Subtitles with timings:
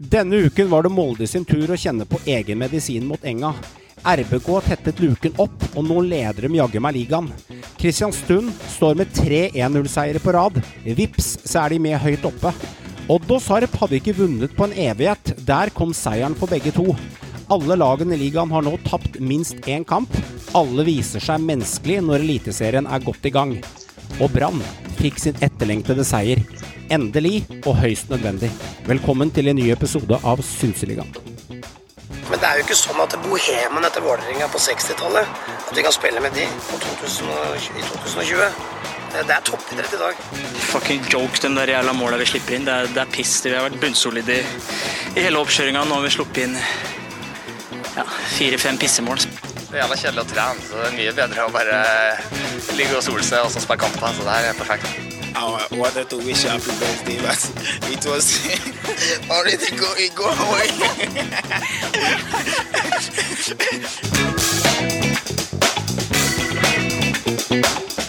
[0.00, 3.50] Denne uken var det Molde sin tur å kjenne på egen medisin mot Enga.
[4.00, 7.28] RBK tettet luken opp, og nå leder de jaggu meg ligaen.
[7.76, 10.56] Kristiansund står med tre 1-0-seiere på rad.
[10.86, 12.54] Vips, så er de med høyt oppe.
[13.12, 15.34] Odd og Sarp hadde ikke vunnet på en evighet.
[15.44, 16.96] Der kom seieren for begge to.
[17.52, 20.16] Alle lagene i ligaen har nå tapt minst én kamp.
[20.56, 23.58] Alle viser seg menneskelig når Eliteserien er godt i gang.
[24.16, 24.64] Og Brann
[25.00, 26.42] fikk sin etterlengtede seier.
[26.92, 28.50] Endelig og høyst nødvendig.
[28.88, 31.08] Velkommen til en ny episode av Synseligaen.
[32.30, 35.32] Men det er jo ikke sånn at bohemen etter Vålerenga på 60-tallet
[35.66, 37.32] At vi kan spille med de på 2000,
[37.74, 38.44] i 2020.
[39.10, 40.20] Det er toppidrett i dag.
[40.70, 42.68] Fucking joke, de der jævla måla vi slipper inn.
[42.68, 43.40] Det er, det er piss.
[43.42, 44.44] Vi har vært bunnsolide i,
[45.16, 45.82] i hele oppkjøringa.
[45.88, 46.58] Nå har vi sluppet inn
[47.96, 49.49] ja, fire-fem pissemål.
[49.70, 51.76] Det er jævla kjedelig å trene, så det er mye bedre å bare
[52.74, 54.10] ligge og sole seg og så spille kamper.
[54.16, 54.88] Så det her er perfekt.
[55.30, 55.46] I
[55.78, 57.38] wanted to wish happy birthday, but
[57.86, 58.34] it was
[59.30, 60.66] already going go away.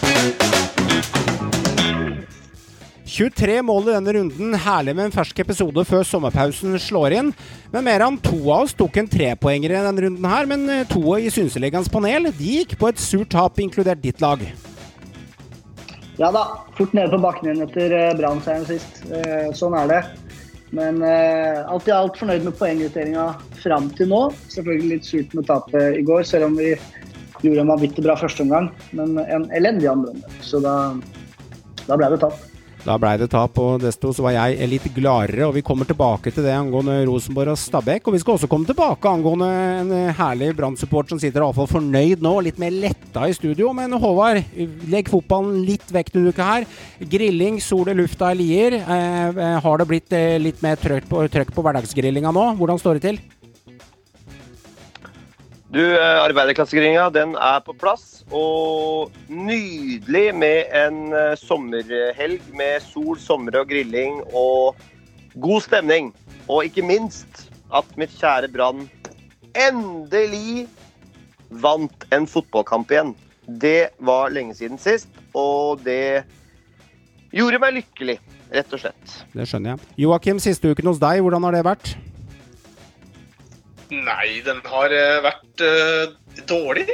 [3.12, 4.54] 23 mål i denne runden.
[4.64, 7.32] Herlig med en fersk episode før sommerpausen slår inn.
[7.74, 10.86] Men mer enn to av oss tok en trepoenger i denne runden her, men eh,
[10.88, 14.40] to i Synseligaens panel de gikk på et surt tap, inkludert ditt lag.
[16.20, 16.42] Ja da,
[16.76, 19.02] fort nede på bakken igjen etter uh, Brann-seieren sist.
[19.12, 20.00] Eh, sånn er det.
[20.72, 23.26] Men eh, alt i alt fornøyd med poengutdelinga
[23.60, 24.22] fram til nå.
[24.54, 26.70] Selvfølgelig litt surt med tapet i går, selv om vi
[27.42, 28.70] gjorde en vanvittig bra førsteomgang.
[28.96, 30.40] Men en elendig andre omgang.
[30.44, 30.76] Så da,
[31.84, 32.40] da ble det tap.
[32.82, 35.44] Da blei det tap, og desto så var jeg litt gladere.
[35.46, 38.08] Og vi kommer tilbake til det angående Rosenborg og Stabæk.
[38.08, 42.32] Og vi skal også komme tilbake angående en herlig Brann-support som sitter iallfall fornøyd nå,
[42.42, 43.70] litt mer letta i studio.
[43.78, 44.42] Men Håvard,
[44.90, 46.66] legg fotballen litt vekk denne uka her.
[47.12, 48.80] Grilling, sol i lufta i Lier.
[48.82, 52.48] Eh, har det blitt eh, litt mer trøkk på, trøkk på hverdagsgrillinga nå?
[52.58, 53.22] Hvordan står det til?
[55.72, 58.21] Du, arbeiderklassegrillinga, den er på plass.
[58.32, 64.78] Og nydelig med en eh, sommerhelg med sol, sommer og grilling og
[65.36, 66.12] god stemning.
[66.48, 68.86] Og ikke minst at mitt kjære Brann
[69.56, 70.66] endelig
[71.62, 73.12] vant en fotballkamp igjen.
[73.46, 76.24] Det var lenge siden sist, og det
[77.34, 78.18] gjorde meg lykkelig,
[78.52, 79.16] rett og slett.
[79.34, 79.92] Det skjønner jeg.
[80.04, 81.94] Joakim, siste uken hos deg, hvordan har det vært?
[83.92, 86.88] Nei, den har eh, vært uh, dårlig.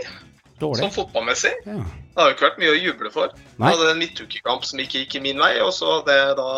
[0.59, 0.83] Dårlig?
[0.83, 1.53] Sånn fotballmessig.
[1.67, 1.81] Ja.
[1.85, 3.35] Det har jo ikke vært mye å juble for.
[3.57, 3.71] Nei.
[3.71, 6.49] Jeg hadde en midtukekamp som ikke gikk min vei, og så jeg da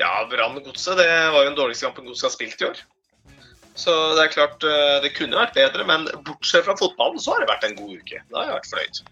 [0.00, 0.96] Ja, Brann Godset.
[0.98, 2.82] Det var jo den dårligste kampen Godset har spilt i år.
[3.78, 7.44] Så det er klart eh, det kunne vært bedre, men bortsett fra fotballen så har
[7.44, 8.22] det vært en god uke.
[8.32, 9.02] Da har jeg vært fornøyd.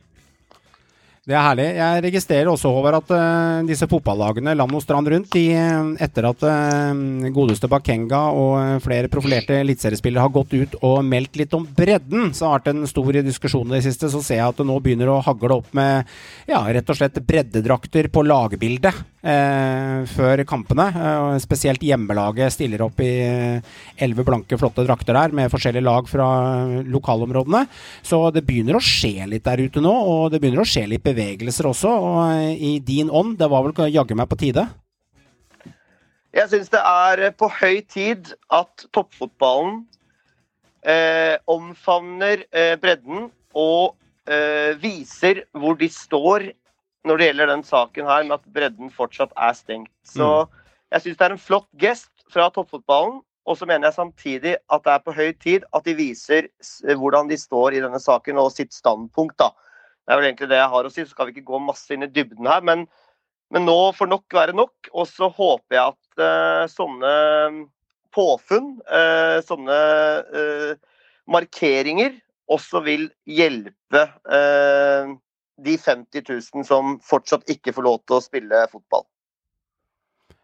[1.28, 1.64] Det er herlig.
[1.76, 6.24] Jeg registrerer også, Håvard, at uh, disse fotballagene land og strand rundt, de, uh, etter
[6.24, 11.66] at uh, godeste Bakenga og flere profilerte eliteseriespillere har gått ut og meldt litt om
[11.68, 14.62] bredden, så har det vært en stor diskusjon i det siste, så ser jeg at
[14.62, 16.08] det nå begynner å hagle opp med
[16.48, 20.86] ja, rett og slett breddedrakter på lagbildet før kampene.
[21.42, 23.10] spesielt hjemmelaget stiller opp i
[24.00, 26.28] elleve blanke, flotte drakter der med forskjellige lag fra
[26.88, 27.66] lokalområdene.
[28.02, 31.04] Så det begynner å skje litt der ute nå, og det begynner å skje litt
[31.04, 31.92] bevegelser også.
[31.92, 34.68] Og i din ånd, det var vel jaggu meg på tide?
[36.36, 39.80] Jeg syns det er på høy tid at toppfotballen
[40.84, 43.96] eh, omfavner eh, bredden og
[44.28, 46.50] eh, viser hvor de står
[47.08, 49.92] når det gjelder den saken her med at bredden fortsatt er stengt.
[50.06, 50.46] Så
[50.92, 53.22] jeg syns det er en flott gest fra toppfotballen.
[53.48, 56.50] Og så mener jeg samtidig at det er på høy tid at de viser
[56.84, 59.38] hvordan de står i denne saken og sitt standpunkt.
[59.40, 59.54] da.
[60.04, 61.04] Det er vel egentlig det jeg har å si.
[61.04, 62.60] Så skal vi ikke gå masse inn i dybden her.
[62.64, 62.84] Men,
[63.52, 64.92] men nå får nok være nok.
[64.92, 67.14] Og så håper jeg at uh, sånne
[68.16, 69.78] påfunn, uh, sånne
[70.32, 72.16] uh, markeringer,
[72.48, 74.06] også vil hjelpe
[75.64, 76.22] de 50
[76.54, 79.06] 000 som fortsatt ikke får lov til å spille fotball.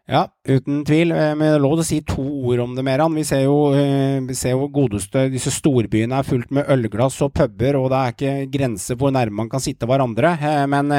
[0.05, 1.09] Ja, uten tvil.
[1.11, 3.15] Eh, Men det er lov til å si to ord om det, Meran.
[3.17, 7.33] Vi ser jo, eh, vi ser jo godeste Disse storbyene er fullt med ølglass og
[7.33, 10.37] puber, og det er ikke grenser hvor nærme man kan sitte hverandre.
[10.37, 10.91] Eh, Men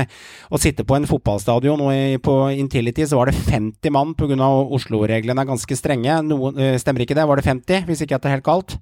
[0.51, 4.37] å sitte på en fotballstadion, og på Intility så var det 50 mann pga.
[4.75, 6.23] Oslo-reglene er ganske strenge.
[6.27, 7.27] Noen, stemmer ikke det?
[7.27, 8.79] Var det 50, hvis ikke jeg tar helt galt?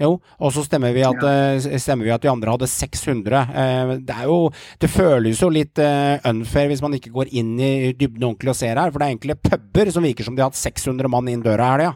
[0.00, 3.40] Jo, og så stemmer vi at, eh, stemmer vi at de andre hadde 600.
[3.50, 7.58] Eh, Det er jo Det føles jo litt eh, unfair hvis man ikke går inn
[7.58, 10.42] i dybden ordentlig og ser her, for det er egentlig puber som virker som de
[10.42, 11.94] har hatt 600 mann inn døra her, ja.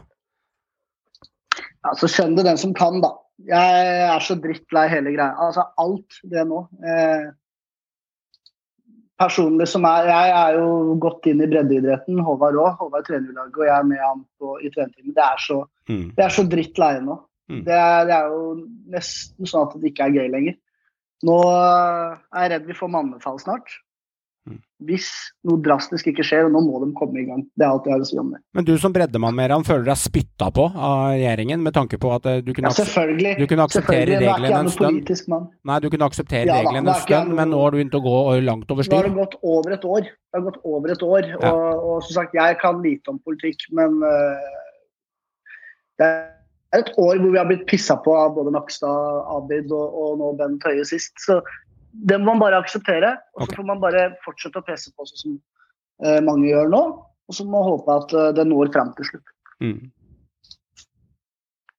[1.85, 3.13] Ja, så skjønn det den som kan, da.
[3.43, 5.33] Jeg er så drittlei hele greia.
[5.39, 6.61] Altså alt det nå.
[6.85, 7.31] Eh,
[9.19, 12.77] personlig som er Jeg er jo godt inn i breddeidretten, Håvard òg.
[12.79, 15.15] Håvard trener i laget, og jeg er med han på, i trenerteamet.
[15.15, 16.15] Det, er så- Mm.
[16.15, 17.19] det er så dritt leie nå.
[17.51, 17.63] Mm.
[17.67, 18.43] Det, er, det er jo
[18.93, 20.59] nesten sånn at det ikke er gøy lenger.
[21.23, 23.79] Nå øh, er jeg redd vi får mannefall snart.
[24.43, 24.57] Mm.
[24.89, 25.05] Hvis
[25.47, 27.45] noe drastisk ikke skjer, og nå må de komme i gang.
[27.55, 28.41] Det er alt jeg har å si om det.
[28.57, 32.27] Men du som breddemann, Meran, føler deg spytta på av regjeringen med tanke på at
[32.27, 33.37] eh, du kunne, Ja, selvfølgelig.
[33.39, 35.47] du kunne akseptere er reglene en stund?
[35.71, 38.19] Nei, du kunne akseptere Ja reglene en stund, men nå har du begynt å gå
[38.43, 40.11] langt over Nå har det gått over et år.
[40.11, 41.55] Det har gått over et år, Ja.
[41.55, 44.53] og, og som sagt, jeg kan lite om politikk, men uh,
[46.01, 46.23] det er
[46.73, 50.31] et år hvor vi har blitt pissa på av både Nakstad, Abid og, og nå
[50.39, 51.13] Bent Høie sist.
[51.21, 51.39] Så
[51.93, 53.15] det må man bare akseptere.
[53.35, 53.59] Og så okay.
[53.59, 55.35] får man bare fortsette å presse på sånn som
[56.05, 56.83] eh, mange gjør nå.
[57.29, 59.33] Og så må man håpe at eh, det når fram til slutt.
[59.63, 59.81] Mm.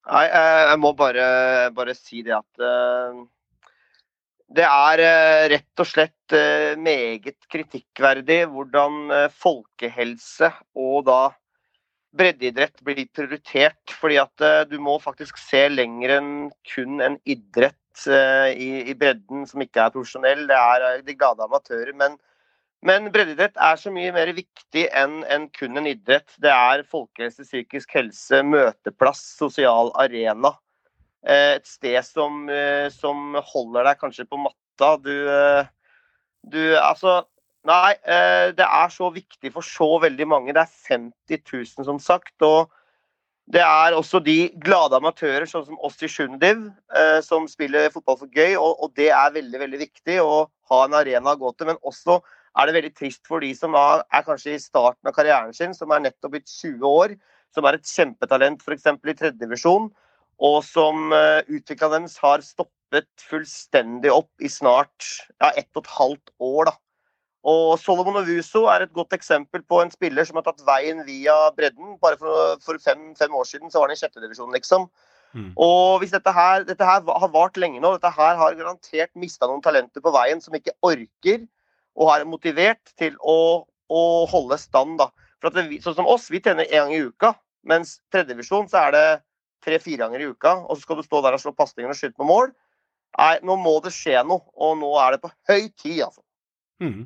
[0.05, 1.29] Nei, eh, jeg må bare,
[1.75, 3.23] bare si det at eh,
[4.55, 6.35] det er eh, rett og slett
[6.81, 10.51] meget kritikkverdig hvordan eh, folkehelse
[10.81, 11.19] og da
[12.19, 13.95] breddeidrett blir prioritert.
[14.01, 16.31] Fordi at eh, du må faktisk se lenger enn
[16.75, 20.47] kun en idrett eh, i, bredden som ikke er profesjonell.
[20.51, 21.93] Det er eh, de glade amatører.
[22.01, 22.19] Men,
[22.87, 26.37] men breddeidrett er så mye mer viktig enn en kun en idrett.
[26.43, 30.55] Det er folkehelse, psykisk helse, møteplass, sosial arena.
[31.25, 32.43] Et sted som,
[32.93, 34.91] som holder deg kanskje på matta.
[35.01, 35.15] Du,
[36.53, 37.23] du Altså,
[37.65, 37.93] nei.
[38.05, 40.55] eh, Det er så viktig for så veldig mange.
[40.55, 42.35] Det er 50 000, som sagt.
[42.43, 42.71] og
[43.53, 46.63] det er også de glade amatører, sånn som oss i Sjundiv,
[46.97, 48.55] eh, som spiller fotball for gøy.
[48.57, 51.69] Og, det er veldig veldig viktig å ha en arena å gå til.
[51.69, 52.23] Men også
[52.57, 55.75] er det veldig trist for de som er, er kanskje i starten av karrieren sin,
[55.77, 57.17] som er nettopp blitt 20 år,
[57.55, 58.89] som er et kjempetalent f.eks.
[58.89, 59.91] i tredjedivisjon,
[60.45, 65.93] og som uh, utvikla deres har stoppet fullstendig opp i snart ja, ett og et
[65.99, 66.71] halvt år.
[66.71, 66.79] da.
[67.45, 71.35] Og Solomon Ovuso er et godt eksempel på en spiller som har tatt veien via
[71.57, 71.99] bredden.
[72.01, 74.87] Bare for, for fem, fem år siden så var han i sjettedivisjon, liksom.
[75.35, 75.51] Mm.
[75.61, 79.49] Og hvis dette her, dette her har vart lenge nå, dette her har garantert mista
[79.51, 81.43] noen talenter på veien som ikke orker
[81.99, 84.97] og har motivert til å, å holde stand.
[85.03, 85.11] da.
[85.43, 87.35] For at det, sånn som oss, vi trener én gang i uka,
[87.69, 89.07] mens tredjedivisjon så er det
[89.65, 90.57] tre-fire ganger i uka.
[90.65, 92.55] Og så skal du stå der og slå pasninger og skyte på mål.
[93.19, 96.23] Nei, nå må det skje noe, og nå er det på høy tid, altså.
[96.83, 97.05] Mm.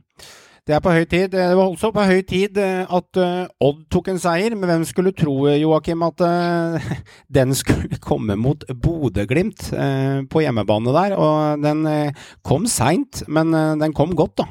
[0.69, 1.31] Det er på høy tid.
[1.33, 4.85] Det var også på høy tid eh, at eh, Odd tok en seier, men hvem
[4.85, 6.91] skulle tro, eh, Joakim, at eh,
[7.39, 11.17] den skulle komme mot Bodø-Glimt eh, på hjemmebane der?
[11.17, 14.49] Og den eh, kom seint, men eh, den kom godt, da.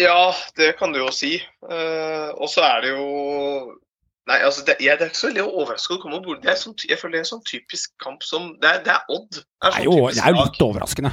[0.00, 1.36] Ja, det kan du jo si.
[1.38, 3.06] Eh, og så er det jo
[4.30, 6.36] Nei, altså, det, jeg, det er ikke så veldig overraskende å komme.
[6.42, 8.92] Det er sånn, jeg føler det er en sånn typisk kamp som Det er, det
[8.94, 9.30] er Odd.
[9.34, 11.10] Det er sånn jo, det er jo litt overraskende.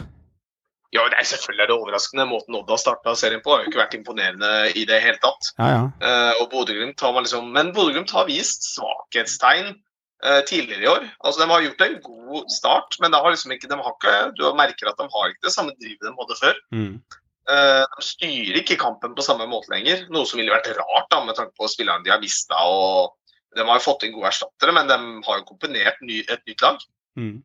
[0.96, 2.26] Ja, det er selvfølgelig er det overraskende.
[2.30, 5.52] Måten Odd har starta serien på, har jo ikke vært imponerende i det hele tatt.
[5.60, 5.84] Ja, ja.
[6.02, 11.06] Uh, og Bodø-Glimt har man liksom Men Bodø-Glimt har vist svakhetstegn uh, tidligere i år.
[11.22, 14.18] Altså, De har gjort en god start, men det har liksom ikke, de har ikke,
[14.40, 16.62] du merker at de har ikke det samme drivet de hadde før.
[16.74, 16.94] Mm.
[17.50, 21.22] Eh, de styrer ikke kampen på samme måte lenger, noe som ville vært rart da,
[21.26, 22.60] med tanke på spillerne de har mista.
[22.62, 23.16] og
[23.58, 26.66] De har jo fått inn gode erstattere, men de har jo komponert ny, et nytt
[26.66, 26.84] lag.
[27.18, 27.40] Mm.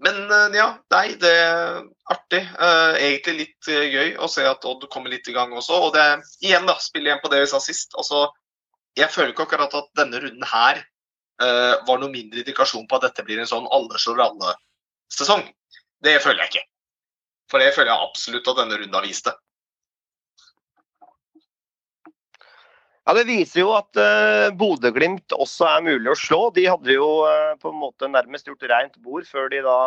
[0.00, 1.82] Men eh, ja, nei, det er
[2.12, 2.40] artig.
[2.40, 5.76] Eh, egentlig litt eh, gøy å se at Odd kommer litt i gang også.
[5.88, 6.04] Og det
[6.40, 7.92] igjen, da, spille igjen på det vi sa sist.
[8.00, 8.28] Altså,
[8.96, 10.80] jeg føler ikke akkurat at denne runden her
[11.40, 15.44] uh, var noe mindre indikasjon på at dette blir en sånn alle slår alle-sesong.
[16.02, 16.64] Det føler jeg ikke.
[17.52, 19.36] For det føler jeg absolutt at denne runden har vist det.
[23.08, 26.40] Ja, Det viser jo at uh, Bodø-Glimt også er mulig å slå.
[26.54, 29.78] De hadde jo uh, på en måte nærmest gjort rent bord før de da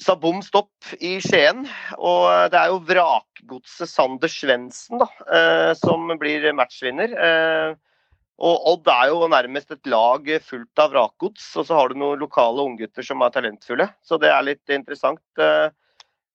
[0.00, 1.66] sa bom stopp i Skien.
[1.98, 7.14] Og uh, det er jo vrakgodset Sander Svendsen eh, som blir matchvinner.
[8.40, 12.22] Og Odd er jo nærmest et lag fullt av vrakgods, og så har du noen
[12.22, 13.90] lokale unggutter som er talentfulle.
[14.00, 15.20] Så det er litt interessant.
[15.36, 15.68] eh.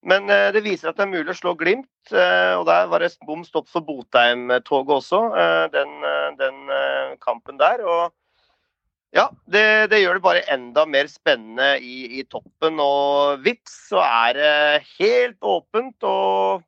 [0.06, 1.90] Men eh, det viser at det er mulig å slå Glimt.
[2.14, 5.96] eh, Og der var det bom stopp for Botheim-toget også, eh, den,
[6.38, 6.62] den
[7.24, 7.82] kampen der.
[7.82, 8.14] Og
[9.16, 12.78] ja, det, det gjør det bare enda mer spennende i, i toppen.
[12.84, 15.98] Og vips, så er det helt åpent.
[16.06, 16.62] Og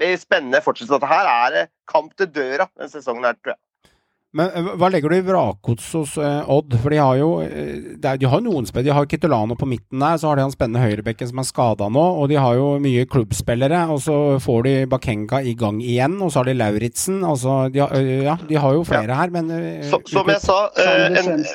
[0.00, 0.90] det er spennende fortsatt.
[0.96, 3.62] Dette her er kamp til døra denne sesongen her, tror jeg.
[4.36, 6.76] Men eh, hva legger du i vrakgods hos uh, Odd?
[6.82, 8.90] For de har jo eh, er, de har noen spillere.
[8.90, 11.88] De har Kitolano på midten der, så har de han spennende høyrebekken som er skada
[11.92, 12.04] nå.
[12.20, 13.86] Og de har jo mye klubbspillere.
[13.94, 17.22] Og så får de Bakenga i gang igjen, og så har de Lauritzen.
[17.26, 17.96] Altså, de har,
[18.30, 21.46] ja, de har jo flere her, men uh, Så, som jeg sa, en,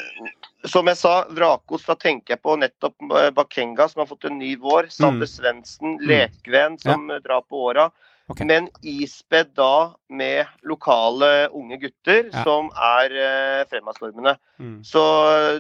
[0.70, 4.56] som jeg sa, Vrakos, da tenker jeg på nettopp Bakenga, som har fått en ny
[4.62, 4.90] vår.
[4.94, 7.22] Sander Svendsen, Lekven, som ja.
[7.22, 7.92] drar på åra.
[8.32, 8.42] Ok.
[8.48, 12.44] Men ispedd da med lokale unge gutter Ja.
[12.46, 14.38] som er eh, fremadstormende.
[14.60, 14.78] Mm.
[14.88, 15.02] Så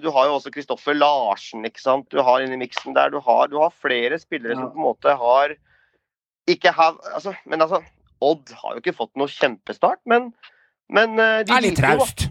[0.01, 2.09] du har jo også Kristoffer Larsen, ikke sant.
[2.09, 3.09] Du har inni miksen der.
[3.13, 4.61] Du har, du har flere spillere Ja.
[4.61, 5.55] som på en måte har
[6.49, 7.81] ikke have, altså, Men altså,
[8.21, 10.31] Odd har jo ikke fått noe kjempestart, men,
[10.89, 12.27] men eh, Det er litt traust.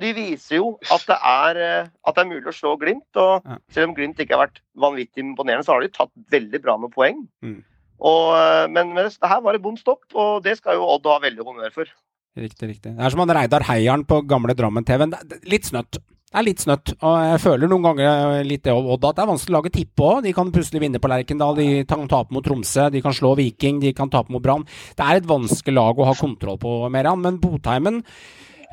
[0.00, 3.10] de viser jo at det er, eh, at det er mulig å slå Glimt.
[3.20, 6.76] Og selv om Glimt ikke har vært vanvittig imponerende, så har de tatt veldig bra
[6.80, 7.26] med poeng.
[7.44, 7.62] Mm.
[8.00, 11.06] Og, eh, men, men det her var et bom stopp, og det skal jo Odd
[11.10, 11.92] ha veldig honnør for.
[12.34, 12.96] Riktig, riktig.
[12.96, 15.06] Det er som han Reidar Heieren på gamle er
[15.46, 16.00] Litt snøtt.
[16.34, 16.90] Det er litt snøtt.
[16.98, 20.02] Og jeg føler noen ganger litt det Odd at det er vanskelig å lage tippe
[20.02, 20.24] òg.
[20.24, 23.78] De kan plutselig vinne på Lerkendal, de kan tape mot Tromsø, de kan slå Viking,
[23.78, 24.66] de kan tape mot Brann.
[24.98, 27.22] Det er et vanskelig lag å ha kontroll på, Meran.
[27.22, 28.02] Men Botheimen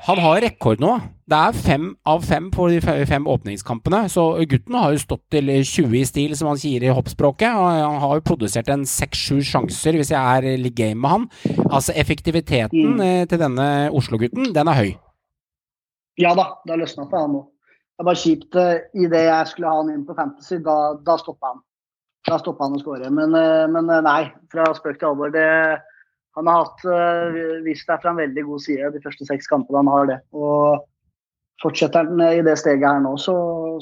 [0.07, 0.95] han har rekord nå.
[1.31, 4.01] Det er fem av fem på de fem åpningskampene.
[4.11, 7.53] Så gutten har jo stått til 20 i stil, som han sier i hoppspråket.
[7.53, 11.29] Og han har jo produsert en seks-sju sjanser, hvis jeg er litt game med han.
[11.69, 13.01] Altså effektiviteten Mm.
[13.05, 14.91] eh, til denne Oslo-gutten, den er høy.
[16.19, 17.45] Ja da, det har løsna for han nå.
[17.97, 21.53] Det bare kjipt eh, idet jeg skulle ha han inn på Fantasy, da, da stoppa
[21.53, 21.61] han.
[22.27, 23.09] Da stoppa han å skåre.
[23.13, 25.31] Men, eh, men nei, fra spøk til alvor.
[25.31, 25.45] Det,
[26.37, 29.81] han har hatt, eh, vist seg fra en veldig god side de første seks kampene.
[29.83, 30.19] Han har det.
[30.31, 30.85] Og
[31.61, 33.35] fortsetter han i det steget her nå, så,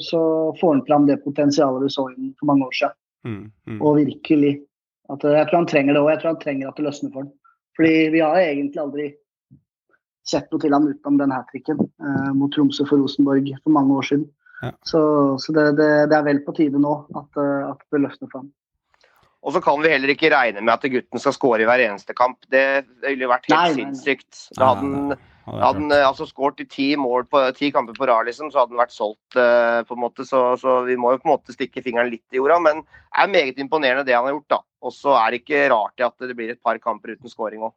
[0.04, 0.22] så
[0.60, 2.98] får han fram det potensialet du så inn for mange år siden.
[3.24, 3.80] Mm, mm.
[3.80, 4.54] Og virkelig.
[5.10, 6.12] At, eh, jeg tror han trenger det òg.
[6.14, 7.32] Jeg tror han trenger at det løsner for ham.
[7.78, 9.08] Fordi vi har egentlig aldri
[10.30, 13.96] sett noe til ham utenom den hat tricken eh, mot Tromsø for Rosenborg for mange
[13.96, 14.28] år siden.
[14.60, 14.72] Ja.
[14.84, 15.00] Så,
[15.40, 18.42] så det, det, det er vel på tide nå at, eh, at det løsner for
[18.42, 18.50] ham.
[19.40, 22.16] Og så kan vi heller ikke regne med at gutten skal skåre i hver eneste
[22.16, 22.42] kamp.
[22.52, 24.48] Det ville vært helt sinnssykt.
[24.58, 25.20] Da hadde han
[25.50, 28.62] hadde han eh, altså skåret i ti, mål på, ti kamper på rad, liksom, så
[28.62, 29.38] hadde han vært solgt.
[29.38, 32.26] uh, på en måte, så, så vi må jo på en måte stikke fingeren litt
[32.34, 32.60] i jorda.
[32.62, 34.50] Men det er meget imponerende det han har gjort.
[34.52, 34.60] da.
[34.86, 37.74] Og så er det ikke rart at det blir et par kamper uten skåring òg.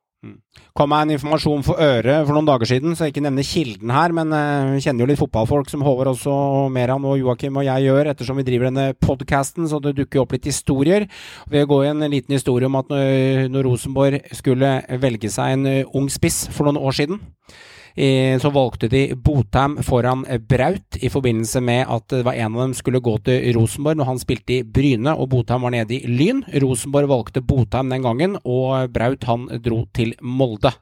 [0.74, 3.94] Kom meg en informasjon for øret for noen dager siden, så jeg ikke nevner kilden
[3.94, 7.60] her, men jeg vi kjenner jo litt fotballfolk som Håvard også, og Meran og Joakim
[7.60, 11.08] og jeg gjør, ettersom vi driver denne podkasten, så det dukker jo opp litt historier.
[11.52, 15.96] Vi går i en liten historie om at når, Rosenborg skulle velge seg en eh,
[15.96, 17.73] ung spiss for noen år siden, eh,
[18.42, 22.74] så valgte de Botheim foran Braut i forbindelse med at det var en av dem
[22.78, 26.42] skulle gå til Rosenborg når han spilte i Bryne og Botheim var nede i Lyn.
[26.64, 30.74] Rosenborg valgte Botheim den gangen, og Braut han dro til Molde.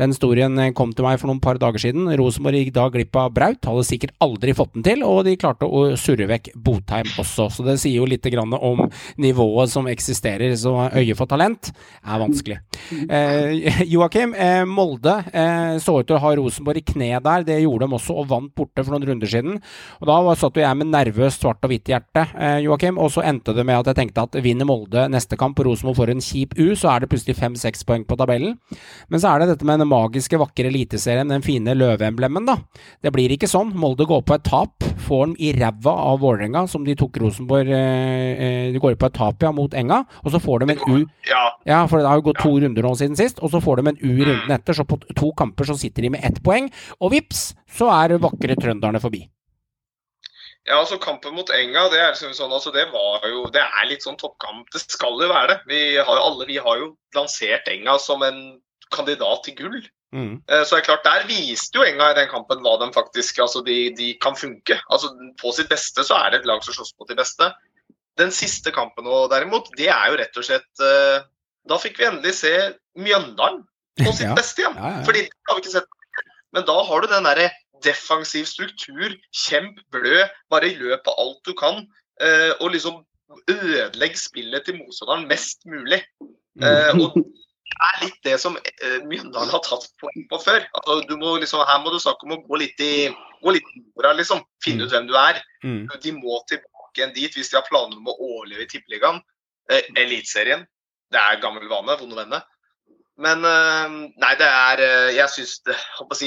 [0.00, 2.08] Den historien kom til meg for noen par dager siden.
[2.18, 5.68] Rosenborg gikk da glipp av Braut, hadde sikkert aldri fått den til, og de klarte
[5.68, 7.48] å surre vekk Botheim også.
[7.52, 8.82] Så det sier jo litt om
[9.22, 11.70] nivået som eksisterer, så øye for talent
[12.02, 12.58] er vanskelig.
[13.06, 17.44] Eh, Joakim, eh, Molde eh, så ut til å ha Rosenborg i kne der.
[17.46, 19.60] Det gjorde de også, og vant borte for noen runder siden.
[20.00, 23.24] Og Da satt jo jeg med nervøst svart og hvitt hjerte, eh, Joakim, og så
[23.24, 26.20] endte det med at jeg tenkte at vinner Molde neste kamp, og Rosenborg får en
[26.20, 28.58] kjip U, så er det plutselig fem-seks poeng på tabellen.
[29.08, 32.58] Men så er det dette med den magiske, vakre eliteserien, den fine løveemblemen, da.
[33.02, 33.74] Det blir ikke sånn.
[33.76, 37.70] Molde går på et tap, får dem i ræva av Vålerenga, som de tok Rosenborg
[37.70, 40.84] eh, eh, De går på et tap, ja, mot Enga, og så får de en
[40.86, 43.60] U Ja, ja, for det har jo gått to runder nå siden sist, og så
[43.62, 46.24] får de en U i runden etter, så på to kamper så sitter de med
[46.26, 46.70] ett poeng,
[47.02, 49.24] og vips, så er vakre trønderne forbi.
[50.66, 53.84] Ja, altså Kampen mot Enga det er liksom sånn, altså det var jo, det er
[53.86, 54.66] litt sånn toppkamp.
[54.74, 55.58] Det skal jo være det.
[55.70, 58.40] Vi har alle vi har jo lansert Enga som en
[58.94, 59.76] kandidat til gull.
[60.14, 60.40] Mm.
[60.48, 63.38] Eh, Så det er klart, Der viste jo Enga i den kampen hva de faktisk
[63.42, 64.78] altså de, de kan funke.
[64.90, 67.48] Altså På sitt beste så er det et lag som slåss mot de beste.
[68.18, 71.22] Den siste kampen og derimot, det er jo rett og slett eh,
[71.68, 72.52] Da fikk vi endelig se
[72.98, 73.62] Mjøndalen
[74.02, 74.34] på sitt Ja.
[74.34, 74.74] beste igjen.
[74.82, 75.04] Ja, ja.
[75.06, 75.92] Fordi det har vi ikke sett.
[76.56, 77.50] Men da har du den derre
[77.84, 79.12] defensiv struktur,
[79.44, 81.84] kjemp blø, bare løp av alt du kan.
[82.24, 83.02] eh, og liksom
[83.52, 85.98] ødelegg spillet til motstanderen mest mulig.
[86.64, 90.64] Eh, og det er litt det som eh, Mjøndalen har tatt poeng på før.
[90.78, 93.10] Altså, du må liksom, her må du snakke om å gå litt i
[93.42, 94.40] gå litt jorda, liksom.
[94.64, 95.42] Finne ut hvem du er.
[95.66, 95.84] Mm.
[96.02, 99.20] De må tilbake igjen dit hvis de har planer om å overleve i Tippeligaen.
[99.68, 100.64] Eh, Eliteserien.
[101.12, 101.98] Det er gammel vane.
[102.00, 102.48] Vonde venner.
[103.20, 104.80] Men nei, det er
[105.16, 106.26] Jeg syns det jeg si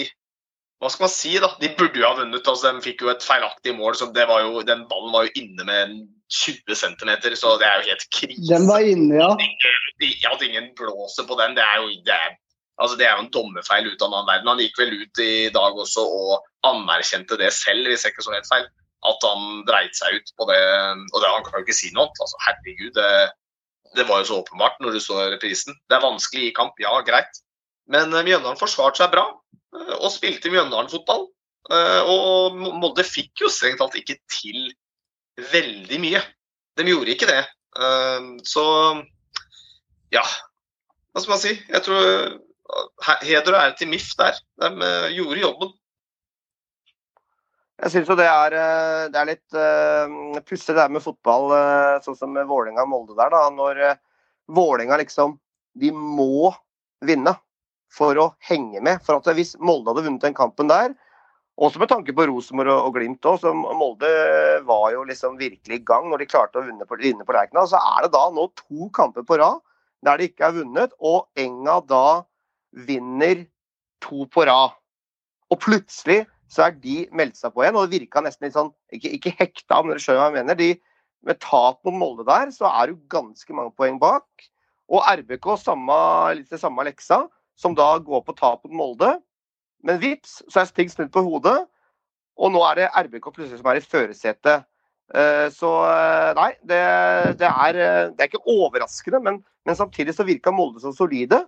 [0.80, 1.50] Hva skal man si, da?
[1.60, 2.48] De burde jo ha vunnet.
[2.48, 3.98] altså De fikk jo et feilaktig mål.
[4.00, 5.96] så det var jo, Den ballen var jo inne med
[6.32, 8.46] 20 cm, så det er jo helt krise.
[8.48, 9.32] Den var inne, ja.
[10.32, 12.38] At ingen blåser på den, det er jo det er,
[12.80, 14.52] altså det er jo en dommerfeil ut av den verden.
[14.54, 18.38] Han gikk vel ut i dag også og anerkjente det selv, hvis jeg ikke så
[18.38, 18.70] helt feil.
[19.10, 20.64] At han dreit seg ut på det.
[21.12, 22.24] Og det, han kan jo ikke si noe annet.
[22.24, 23.12] Altså, herregud, det,
[24.00, 25.76] det var jo så åpenbart når du så reprisen.
[25.90, 27.44] Det er vanskelig i kamp, ja, greit.
[27.90, 29.28] Men eh, Mjøndalen forsvarte seg bra
[29.74, 31.28] og spilte Mjøndalen-fotball.
[31.70, 34.70] Eh, og Molde fikk jo strengt talt ikke til
[35.52, 36.22] veldig mye.
[36.80, 37.42] De gjorde ikke det.
[37.78, 38.66] Eh, så
[40.16, 40.24] ja,
[41.14, 41.54] hva skal man si?
[41.70, 42.40] Jeg tror
[43.26, 44.40] heder og ære til MIF der.
[44.62, 45.76] De gjorde jobben.
[47.80, 48.54] Jeg syns jo det er,
[49.08, 51.54] det er litt uh, pussig det her med fotball,
[52.04, 53.32] sånn som Vålerenga og Molde der.
[53.32, 53.80] da, Når
[54.52, 55.38] Vålerenga liksom
[55.80, 56.52] De må
[57.08, 57.38] vinne
[57.94, 59.02] for å henge med.
[59.06, 60.94] For at hvis Molde hadde vunnet den kampen der,
[61.60, 64.10] også med tanke på Rosenborg og, Glimt òg, så Molde
[64.68, 67.68] var jo liksom virkelig i gang når de klarte å vinne på, vinne på Lerkendal.
[67.68, 69.60] Så er det da nå to kamper på rad
[70.08, 72.22] der de ikke er vunnet, og Enga da
[72.88, 73.42] vinner
[74.00, 74.78] to på rad.
[75.52, 78.72] Og plutselig så er de meldt seg på igjen, og det virka nesten litt sånn
[78.96, 80.58] Ikke, ikke hekta, men dere skjønner hva jeg mener.
[80.58, 80.70] De,
[81.28, 84.48] med tap mot Molde der, så er jo ganske mange poeng bak.
[84.90, 86.00] Og RBK samme,
[86.40, 87.26] litt det samme leksa,
[87.60, 89.18] som da går på tap mot Molde.
[89.84, 91.58] Men vips, så er ting snudd på hodet.
[92.40, 94.66] Og nå er det RBK plutselig som er i førersetet.
[95.10, 96.82] Eh, så eh, nei, det,
[97.40, 101.44] det, er, eh, det, er, ikke overraskende, men, men samtidig så virka Molde så solide.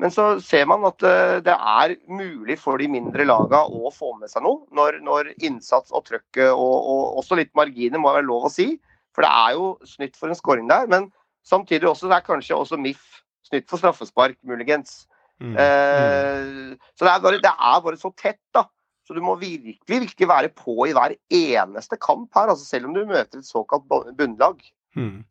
[0.00, 1.02] Men så ser man at
[1.44, 4.62] det er mulig for de mindre lagene å få med seg noe.
[4.72, 8.70] Når, når innsats og trøkket og, og, også litt marginer må være lov å si.
[9.12, 10.88] For det er jo snytt for en skåring der.
[10.88, 11.10] Men
[11.44, 13.20] samtidig også, det er kanskje også MIF
[13.50, 15.02] snytt for straffespark, muligens.
[15.40, 15.56] Mm.
[15.56, 18.66] Eh, så det er, bare, det er, bare, så tett, da.
[19.06, 22.94] Så du må virkelig, virkelig være på i hver eneste kamp her, altså selv om
[22.94, 24.60] du møter et såkalt bunnlag.
[24.96, 25.24] Mm.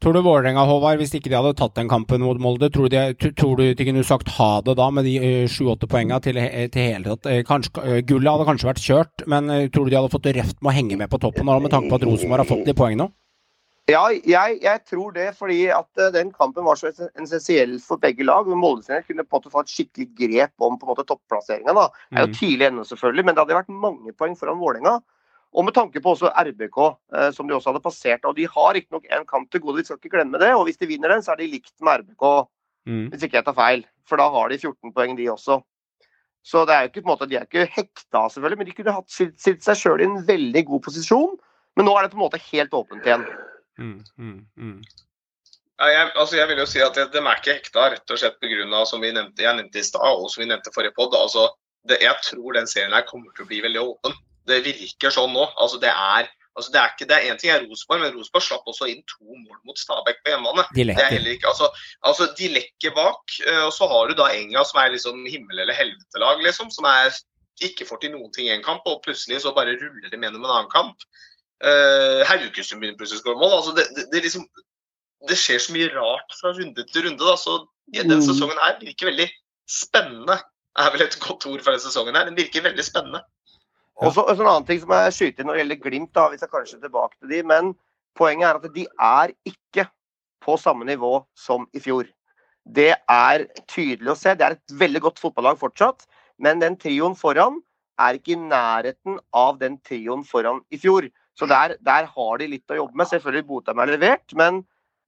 [0.00, 2.94] Tror du Vålerenga, Håvard, hvis ikke de hadde tatt den kampen mot Molde, tror du,
[2.94, 6.38] de, tror du de kunne sagt ha det da med de eh, sju-åtte poengene til,
[6.72, 7.28] til hele tatt?
[8.08, 11.00] Gullet hadde kanskje vært kjørt, men tror du de hadde fått røft med å henge
[11.02, 13.12] med på toppen nå, med tanke på at Rosenborg har fått de poengene nå?
[13.90, 18.26] Ja, jeg, jeg, tror det, fordi at uh, den kampen var så essensiell for begge
[18.26, 18.48] lag.
[18.48, 21.74] Molde kunne på en måte få et skikkelig grep om på en måte topplasseringa.
[21.74, 22.36] Det er jo mm.
[22.38, 24.98] tidlig ennå, selvfølgelig, men det hadde vært mange poeng foran Vålerenga.
[25.50, 26.78] Og med tanke på også RBK,
[27.16, 28.28] uh, som de også hadde passert.
[28.28, 30.52] og De har riktignok en kamp til gode, vi skal ikke glemme det.
[30.54, 32.26] Og hvis de vinner den, så er de likt med RBK,
[32.86, 33.04] mm.
[33.10, 33.84] hvis ikke jeg tar feil.
[34.08, 35.60] For da har de 14 poeng, de også.
[36.46, 38.74] Så det er jo ikke på en måte, de er ikke hekta, selvfølgelig, men de
[38.78, 41.34] kunne hatt stilt seg sjøl i en veldig god posisjon.
[41.76, 43.26] Men nå er det på en måte helt åpent igjen.
[43.80, 44.80] Mm, mm, mm.
[45.80, 48.36] Ja, jeg, altså jeg, vil jo si at de, er ikke hekta rett og slett
[48.42, 48.82] pga.
[48.84, 51.16] som vi nevnte, jeg nevnte i stad, og som vi nevnte forrige pod.
[51.16, 51.48] Altså,
[51.88, 54.18] jeg tror den serien her kommer til å bli veldig åpen.
[54.48, 55.46] Det virker sånn nå.
[55.56, 56.28] Altså, det er
[56.60, 59.00] altså, det er ikke, det er Én ting er Rosenborg, men Rosenborg slapp også inn
[59.08, 60.66] to mål mot Stabæk på hjemmebane.
[60.76, 61.16] De lekker.
[61.32, 61.70] Ikke, altså,
[62.04, 63.36] altså, de lekker bak.
[63.46, 66.68] Eh, og så har du da Enga, som er liksom himmel- eller helvete-lag, liksom.
[66.74, 67.16] Som er,
[67.64, 70.44] ikke får til noen ting i en kamp, og plutselig så bare ruller de gjennom
[70.44, 71.08] en annen kamp.
[71.60, 73.56] Uh, Haugesund begynner plutselig å skåre mål.
[73.58, 74.46] Altså det, det, det, liksom,
[75.28, 77.20] det, skjer så mye rart fra runde til runde.
[77.20, 77.36] Da.
[77.40, 77.58] Så
[77.92, 78.28] ja, denne mm.
[78.30, 79.28] sesongen her virker veldig
[79.70, 80.38] spennende.
[80.70, 82.30] Det er vel et godt ord for den sesongen her.
[82.30, 83.20] Den virker veldig spennende.
[84.00, 84.08] Ja.
[84.08, 86.52] Også, en annen ting som jeg skyter inn når det gjelder Glimt, da, hvis jeg
[86.54, 87.74] kanskje tilbake til de, men
[88.16, 89.84] poenget er at de er ikke
[90.40, 92.08] på samme nivå som i fjor.
[92.64, 94.32] Det er tydelig å se.
[94.38, 96.06] Det er et veldig godt fotballag fortsatt,
[96.40, 97.60] men den trioen foran
[98.00, 101.10] er ikke i nærheten av den trioen foran i fjor.
[101.40, 103.08] Så der, der, har de litt å jobbe med.
[103.08, 104.60] Selvfølgelig Botheim er levert, men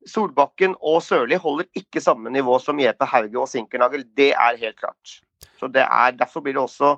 [0.08, 4.06] Solbakken og Sørli holder ikke samme nivå som Jeppe Hauge og Sinkernagel.
[4.16, 5.18] Det er helt klart.
[5.60, 6.94] Så det er, Derfor blir det også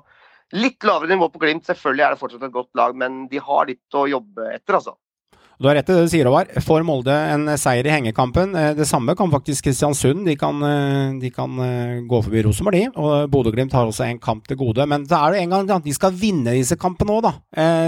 [0.55, 1.67] litt lavere nivå på Glimt.
[1.67, 4.95] Selvfølgelig er det fortsatt et godt lag, men de har litt å jobbe etter, altså.
[5.55, 6.49] Du har rett i det du sier, Håvard.
[6.65, 8.51] Får Molde en seier i hengekampen?
[8.59, 10.25] Eh, det samme kan faktisk Kristiansund.
[10.27, 12.89] De kan, eh, de kan eh, gå forbi Rosenborg, de.
[12.99, 14.83] Og Bodø-Glimt har også en kamp til gode.
[14.91, 17.33] Men da er det en gang at de skal vinne disse kampene òg, da.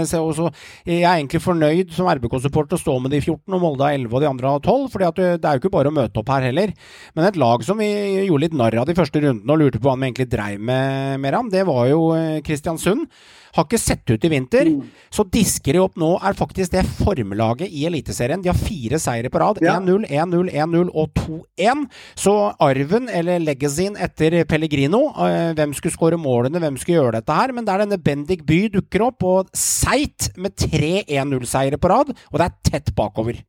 [0.08, 0.48] Så
[0.88, 4.16] jeg er egentlig fornøyd som RBK-supporter å stå med de 14, og Molde har 11
[4.16, 4.88] og de andre har 12.
[4.88, 6.72] For det er jo ikke bare å møte opp her heller.
[7.14, 7.90] Men et lag som vi
[8.24, 11.20] gjorde litt narr av de første rundene og lurte på hva de egentlig dreiv med,
[11.20, 12.08] med ham, det var jo
[12.46, 13.10] Kristiansund.
[13.56, 14.70] Har ikke sett ut i vinter.
[14.70, 14.90] Mm.
[15.14, 18.42] Så disker de opp nå, er faktisk det formlaget i Eliteserien.
[18.44, 19.60] De har fire seire på rad.
[19.62, 21.84] 1-0, 1-0, 1-0 og 2-1.
[22.18, 22.34] Så
[22.64, 27.54] arven, eller legacyen etter Pellegrino øh, Hvem skulle skåre målene, hvem skulle gjøre dette her?
[27.56, 32.12] Men der denne Bendik By dukker opp, og Seit med tre 1-0-seire på rad.
[32.32, 33.40] Og det er tett bakover.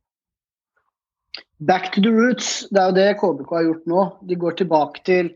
[1.60, 2.66] Back to the roots.
[2.72, 4.06] Det er jo det KBK har gjort nå.
[4.26, 5.34] De går tilbake til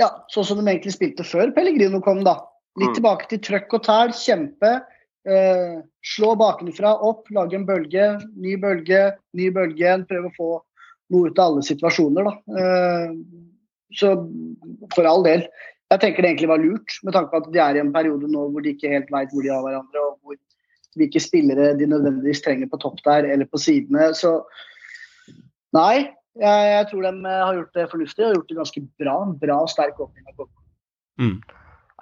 [0.00, 2.36] ja, sånn som de egentlig spilte før Pellegrino kom, da.
[2.76, 2.96] Litt mm.
[2.98, 4.72] tilbake til trøkk og tæl, kjempe.
[5.26, 9.08] Eh, slå bakenfra, opp, lage en bølge, ny bølge,
[9.38, 10.06] ny bølge igjen.
[10.08, 10.50] Prøve å få
[11.14, 12.60] noe ut av alle situasjoner, da.
[12.62, 13.16] Eh,
[13.96, 14.12] så
[14.94, 15.46] for all del.
[15.92, 18.28] Jeg tenker det egentlig var lurt, med tanke på at de er i en periode
[18.30, 20.38] nå hvor de ikke helt veit hvor de har hverandre, og hvor
[20.96, 24.08] hvilke spillere de nødvendigvis trenger på topp der eller på sidene.
[24.16, 24.40] Så
[25.76, 26.08] nei,
[26.40, 29.16] jeg, jeg tror de har gjort det fornuftig og gjort det ganske bra.
[29.22, 30.64] En bra, sterk åpning av kampen.
[31.22, 31.38] Mm.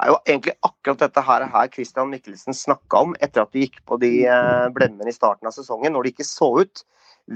[0.01, 3.79] Er jo egentlig akkurat dette her, her Christian Mikkelsen snakka om etter at de gikk
[3.87, 6.83] på de eh, blemmene i starten av sesongen, når det ikke så ut.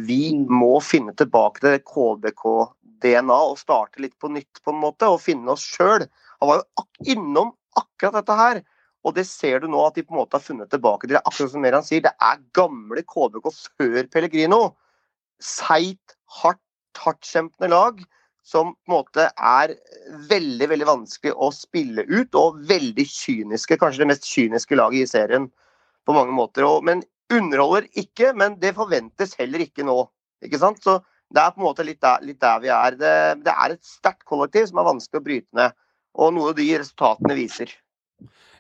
[0.09, 5.23] Vi må finne tilbake til KBK-DNA og starte litt på nytt, på en måte, og
[5.23, 6.09] finne oss sjøl.
[6.43, 8.61] Han var jo innom akkurat dette her.
[9.07, 11.21] Og det ser du nå at de på en måte har funnet tilbake til.
[11.23, 14.63] Akkurat som Meran sier, det er gamle KBK før Pellegrino.
[15.39, 16.61] Seigt, hardt,
[16.99, 18.03] hardtkjempende lag
[18.49, 19.75] som på en måte er
[20.31, 23.77] veldig veldig vanskelig å spille ut, og veldig kyniske.
[23.81, 25.51] Kanskje det mest kyniske laget i serien
[26.09, 26.65] på mange måter.
[26.65, 29.99] Og, men underholder ikke, men det forventes heller ikke nå.
[30.45, 30.81] ikke sant?
[30.85, 30.97] Så
[31.29, 32.97] det er på en måte litt der, litt der vi er.
[32.97, 33.13] Det,
[33.45, 35.77] det er et sterkt kollektiv som er vanskelig å bryte ned.
[36.19, 37.75] Og noe de resultatene viser.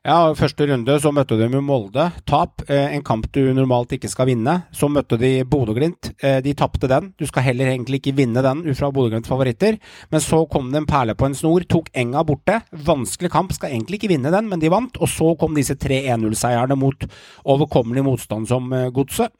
[0.07, 2.05] Ja, Første runde så møtte de Molde.
[2.29, 2.63] Tap.
[2.71, 4.55] Eh, en kamp du normalt ikke skal vinne.
[4.71, 6.13] Så møtte de Bodø-Glimt.
[6.23, 7.13] Eh, de tapte den.
[7.19, 9.79] Du skal heller egentlig ikke vinne den ut fra Bodø-Glimts favoritter.
[10.13, 11.67] Men så kom det en perle på en snor.
[11.67, 12.61] Tok Enga borte.
[12.71, 13.53] Vanskelig kamp.
[13.57, 15.01] Skal egentlig ikke vinne den, men de vant.
[15.03, 17.09] Og så kom disse tre 1-0-seierne mot
[17.45, 19.35] overkommelig motstand som eh, Godset.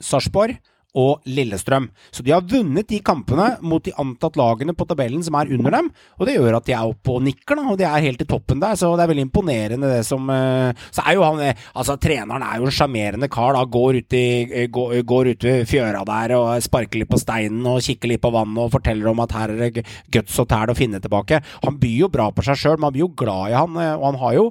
[0.00, 0.58] Sarpsborg
[0.98, 1.88] og Lillestrøm.
[2.10, 5.76] Så de har vunnet de kampene mot de antatt lagene på tabellen som er under
[5.76, 8.24] dem, og det gjør at de er oppe og nikker, da, og de er helt
[8.24, 11.40] i toppen der, så det er veldig imponerende det som uh, Så er jo han
[11.44, 13.62] eh, Altså, treneren er jo en sjarmerende kar, da.
[13.70, 14.26] Går ut, i,
[14.62, 18.22] eh, går, går ut ved fjøra der og sparker litt på steinen og kikker litt
[18.22, 21.40] på vannet og forteller om at her er det guts og tæl å finne tilbake.
[21.64, 24.20] Han byr jo bra på seg sjøl, man blir jo glad i han, og han
[24.20, 24.46] har jo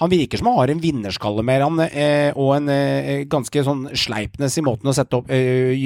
[0.00, 1.80] Han virker som han har en vinnerskalle mer, han,
[2.34, 2.70] og en
[3.30, 5.30] ganske sånn sleipnes i måten å sette opp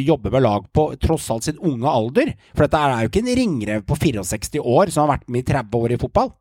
[0.06, 2.34] jobber med lag på tross alt sin unge alder.
[2.54, 5.48] For dette er jo ikke en ringrev på 64 år som har vært med i
[5.52, 6.32] 30 år i fotball.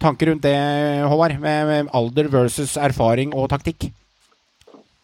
[0.00, 0.56] Tanker rundt det,
[1.12, 1.36] Håvard?
[1.42, 3.90] Med, alder versus erfaring og taktikk?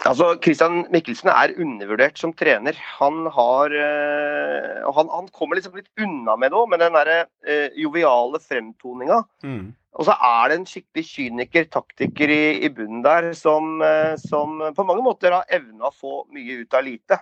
[0.06, 2.76] Altså, Christian Mikkelsen er undervurdert som trener.
[2.98, 7.18] Han har øh, han, han, kommer liksom litt unna med det òg, med den derre
[7.48, 9.22] øh, joviale fremtoninga.
[9.44, 9.72] Mm.
[9.96, 14.58] Og så er det en skikkelig kyniker, taktiker i, i bunnen der, som, øh, som,
[14.76, 17.20] på mange måter har evna å få mye ut av lite.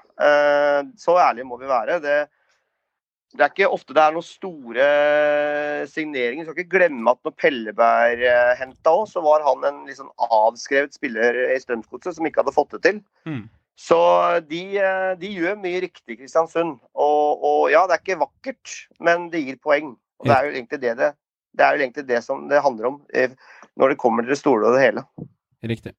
[0.98, 2.00] så ærlige må vi være.
[2.02, 2.16] Det,
[3.34, 4.86] det er ikke ofte det er noen store
[5.90, 6.44] signeringer.
[6.44, 10.12] Vi skal ikke glemme at når Pelleberg eh, henta òg, så var han en liksom
[10.22, 13.00] avskrevet spiller i Strømsgodset som ikke hadde fått det til.
[13.26, 13.42] Mm.
[13.80, 13.98] Så
[14.46, 16.76] de, eh, de, gjør mye riktig, Kristiansund.
[16.94, 19.96] Og, og, ja, det er ikke vakkert, men det gir poeng.
[20.22, 21.10] Og det er jo egentlig det det,
[21.54, 23.34] det, er jo egentlig det som det handler om eh,
[23.80, 25.06] når det kommer til det store og det hele.
[25.64, 25.94] Riktig.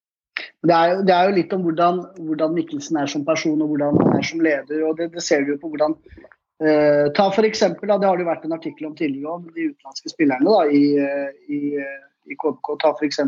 [0.65, 3.71] Det er, jo, det er, jo, litt om hvordan, hvordan Mikkelsen er som person og
[3.71, 4.81] hvordan han er som leder.
[4.87, 5.97] og Det, det ser du jo på hvordan
[6.55, 9.41] Uh, ta for eksempel, da, Det har det jo vært en artikkel om tidligere om
[9.43, 11.59] de utenlandske spillerne da, i, eh, i,
[12.31, 12.69] i KBK.
[12.79, 13.19] Ta f.eks.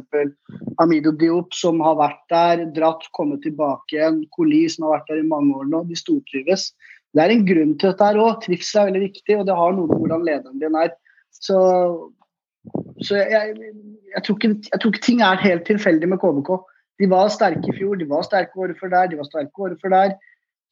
[0.80, 4.22] Amido Diop, som har vært der, dratt, kommet tilbake igjen.
[4.32, 5.84] Koli, som har vært der i mange år nå.
[5.90, 6.70] De stortrives.
[7.12, 8.40] Det er en grunn til dette her òg.
[8.46, 10.96] Trivsel er veldig viktig, og det har noe med hvordan lederen din er.
[11.34, 11.58] Så,
[13.06, 13.54] så jeg,
[14.16, 16.52] jeg, tror ikke, jeg, tror ikke, ting er helt tilfeldig med KBK.
[16.98, 19.84] De var sterke i fjor, de var sterke året før der, de var sterke året
[19.84, 20.18] før der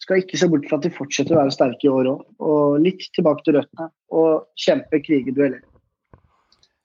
[0.03, 2.25] skal ikke se bort fra at de fortsetter å være sterke i år òg.
[2.43, 5.61] Og litt tilbake til røttene og kjempe, krige, dueller.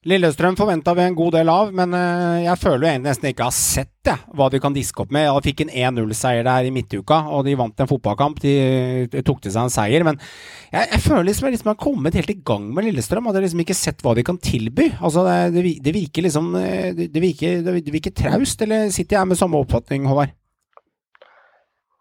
[0.08, 3.52] Lillestrøm forventa vi en god del av, men eh, jeg føler jeg nesten ikke har
[3.52, 5.26] sett det, hva de kan diske opp med.
[5.26, 8.40] Jeg fikk en 1-0-seier der i midtuka, og de vant en fotballkamp.
[8.40, 8.54] De,
[9.12, 10.16] de tok til seg en seier, men
[10.70, 13.28] jeg, jeg føler liksom jeg liksom har kommet helt i gang med Lillestrøm.
[13.28, 14.88] Hadde liksom ikke sett hva de kan tilby.
[15.02, 19.42] Altså, det, det, det virker liksom det, Det virker, virker traust, eller sitter jeg med
[19.42, 20.32] samme oppfatning, Håvard?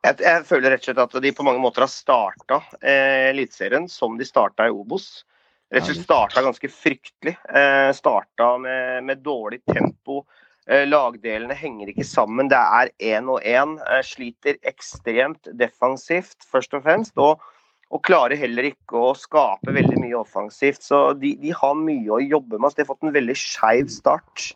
[0.08, 3.92] Jeg, jeg, føler rett og slett at de på mange måter har starta eh, Eliteserien
[3.92, 5.26] som de starta i Obos.
[5.70, 7.36] Rett og starta ganske fryktelig.
[7.46, 10.24] Eh, starta med, med, dårlig tempo.
[10.66, 12.50] Eh, lagdelene henger ikke sammen.
[12.50, 13.78] Det er én og én.
[13.86, 17.14] Eh, sliter ekstremt defensivt, først og fremst.
[17.22, 17.44] Og,
[17.92, 20.82] og, klarer heller ikke å skape veldig mye offensivt.
[20.86, 22.72] Så de, de har mye å jobbe med.
[22.72, 24.50] Så de har fått en veldig skeiv start.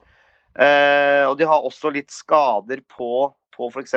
[0.58, 3.95] Eh, og de har også litt skader på på f.eks.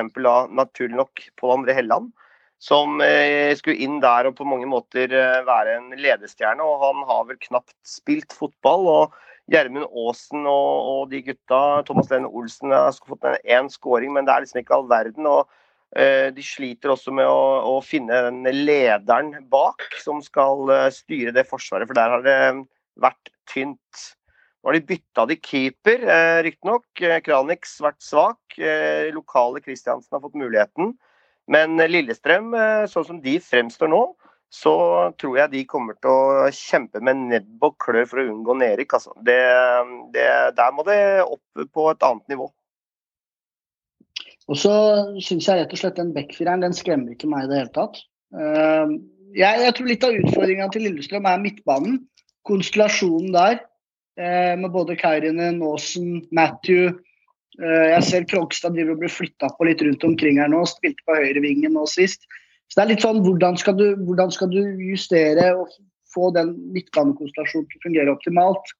[0.53, 2.13] naturlig nok Pål André Helland,
[2.63, 6.65] som eh, skulle inn der og på mange måter eh, være en ledestjerne.
[6.65, 8.89] og Han har vel knapt spilt fotball.
[8.89, 14.27] og Gjermund Aasen og, og, de gutta, Thomas Lene Olsen, har fått én skåring, men
[14.27, 15.29] det er liksom ikke all verden.
[15.31, 15.47] og
[15.95, 21.35] eh, De sliter også med å, å, finne den lederen bak som skal eh, styre
[21.37, 22.39] det forsvaret, for der har det
[22.99, 24.07] vært tynt.
[24.67, 26.89] Nå har de bytta de keeper, eh, riktignok.
[26.99, 28.59] Eh, Kranix vært svak.
[28.59, 30.97] Eh, lokale Kristiansen har fått muligheten.
[31.53, 34.03] Men eh, Lillestrøm, eh, sånn som de fremstår nå,
[34.53, 34.75] så
[35.21, 38.95] tror jeg de kommer til å kjempe med nebb og klør for å unngå nedrykk.
[38.99, 39.15] Altså.
[39.27, 39.41] Det,
[40.57, 42.47] der må det opp på et annet nivå.
[44.47, 44.73] Og så
[45.19, 47.99] syns jeg rett og slett den backfireren den skremmer ikke meg i det hele tatt.
[48.31, 48.95] Uh,
[49.35, 52.05] jeg, jeg, tror litt av utfordringa til Lillestrøm er midtbanen.
[52.47, 53.65] Konstellasjonen der.
[54.17, 56.95] eh, med både Kairinen, Aasen, Matthew.
[57.63, 60.63] Eh, jeg ser Krogstad driver og blir flytta på litt rundt omkring her nå.
[60.69, 62.27] Spilte på høyrevingen nå sist.
[62.69, 65.71] Så det er litt sånn hvordan skal du, hvordan skal du justere og
[66.13, 68.75] få den midtbanekonstellasjonen til å fungere optimalt?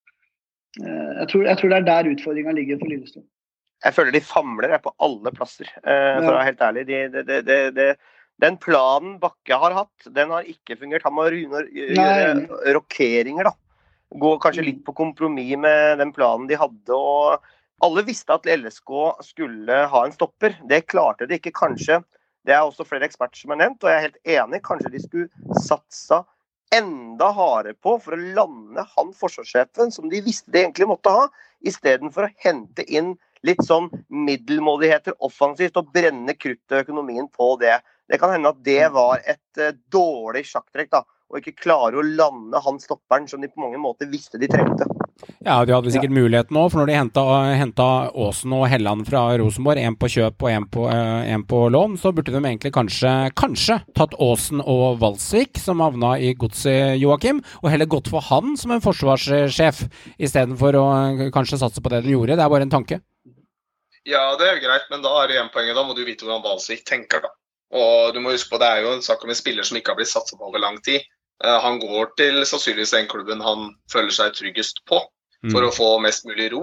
[0.83, 3.27] Eh, jeg tror, jeg tror det er der utfordringa ligger for Lillestrøm.
[3.85, 6.87] Jeg føler de famler jeg, på alle plasser, eh, for å være helt ærlig.
[6.89, 7.89] De, de, de, de, de,
[8.43, 11.05] den planen Bakke har hatt, den har ikke fungert.
[11.07, 13.55] Han må gjøre rokeringer, da.
[14.17, 16.97] Gå kanskje litt på kompromiss med den planen de hadde.
[16.97, 17.45] og
[17.85, 18.93] Alle visste at LSK
[19.25, 20.57] skulle ha en stopper.
[20.69, 22.01] Det klarte de ikke, kanskje.
[22.47, 24.63] Det er også flere eksperter som er nevnt, og jeg er helt enig.
[24.65, 26.23] Kanskje de skulle satsa
[26.75, 31.27] enda hardere på for å lande han forsvarssjefen som de visste de egentlig måtte ha,
[31.67, 33.15] istedenfor å hente inn
[33.47, 37.77] litt sånn middelmådigheter offensivt og brenne kruttet og økonomien på det.
[38.11, 41.03] Det kan hende at det var et eh, dårlig sjakktrekk, da.
[41.27, 44.87] Å ikke klare å lande han stopperen som de på mange måter visste de trengte.
[45.17, 47.23] Ja, de hadde sikkert mulighet nå, for når de henta,
[47.57, 51.63] henta Aasen og Helland fra Rosenborg, én på kjøp og én på, eh, en på
[51.73, 56.99] lån, så burde de egentlig kanskje, kanskje tatt Aasen og Valsvik, som havna i godset,
[57.01, 59.87] Joakim, og heller gått for han som en forsvarssjef,
[60.21, 62.37] istedenfor å eh, kanskje satse på det de gjorde.
[62.37, 63.01] Det er bare en tanke.
[64.07, 65.75] Ja, det er greit, men da er det poenget.
[65.75, 67.33] Da må du vite hvordan Valsvik tenker, da.
[67.75, 69.95] Og du må huske på, det er jo en sak om en spiller som ikke
[69.95, 71.03] har blitt satsa på over lang tid.
[71.45, 75.01] Eh, han går til sannsynligvis den klubben han føler seg tryggest på,
[75.53, 75.69] for Mm.
[75.69, 76.63] å få mest mulig ro.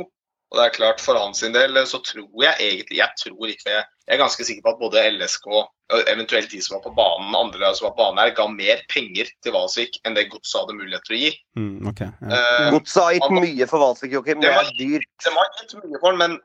[0.54, 3.86] Og det er klart, for hans del så tror jeg egentlig Jeg tror ikke Jeg
[4.14, 7.60] er ganske sikker på at både LSK, og eventuelt de som var på banen, andre
[7.60, 10.76] lag som var på banen her, ga mer penger til Valsvik enn det Godset hadde
[10.78, 11.32] mulighet til å gi.
[11.58, 12.28] Mm, okay, ja.
[12.28, 14.42] uh, Godset har gitt han- mye for Valsvik, Joakim.
[14.42, 15.08] Det er dyrt.
[15.24, 16.40] det var gitt mye for han, men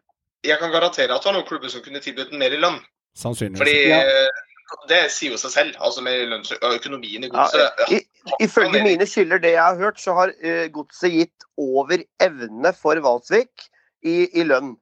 [0.44, 2.80] jeg kan garantere at det var noen klubber som kunne tilbudt mer i lønn.
[3.16, 3.58] Sannsynligvis.
[3.58, 4.28] Fordi Ja.
[4.74, 6.34] Eh, det sier jo seg selv, altså med
[6.74, 7.94] økonomien i Ja, godset.
[7.94, 8.02] i,
[8.44, 13.00] ifølge mine kilder, det jeg har hørt, så har uh, Godset gitt over evne for
[13.04, 13.68] Valsvik
[14.04, 14.76] i, i lønn.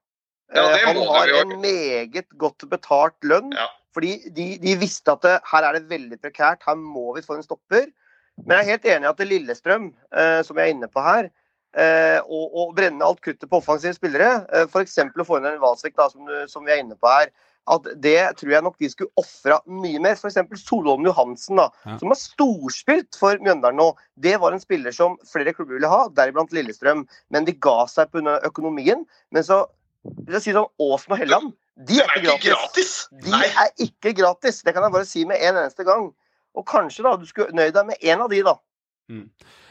[0.54, 3.52] Ja, Eh, han har en meget godt betalt lønn.
[3.56, 3.66] Ja.
[3.96, 7.38] Fordi de, de visste at det, her er det veldig prekært, her må vi få
[7.38, 7.88] en stopper.
[8.44, 11.00] Men jeg er helt enig i at det Lillestrøm, uh, som jeg er inne på
[11.00, 11.30] her,
[11.80, 14.98] uh, og, og brenne alt kruttet på offensive spillere, eh, f.eks.
[15.08, 17.32] å få inn en Valsvik, da, som, som vi er inne på her,
[17.68, 20.14] at det tror jeg nok de skulle ofra mye mer.
[20.14, 20.36] F.eks.
[20.62, 21.96] Solholm Johansen, da, Ja.
[21.98, 23.88] som har storspilt for Mjøndalen nå.
[24.18, 27.06] Det var en spiller som flere klubber ville ha, deriblant Lillestrøm.
[27.30, 28.38] Men de ga seg pga.
[28.46, 29.04] økonomien.
[29.32, 29.64] Men så
[30.26, 32.46] vil jeg si sånn, Åsen og Helland de er ikke gratis.
[32.48, 33.08] gratis!
[33.24, 33.44] De Nei.
[33.44, 34.62] er ikke gratis.
[34.62, 36.12] Det kan jeg bare si med en eneste gang.
[36.56, 38.54] Og kanskje da, du skulle nøyd deg med én av de, da.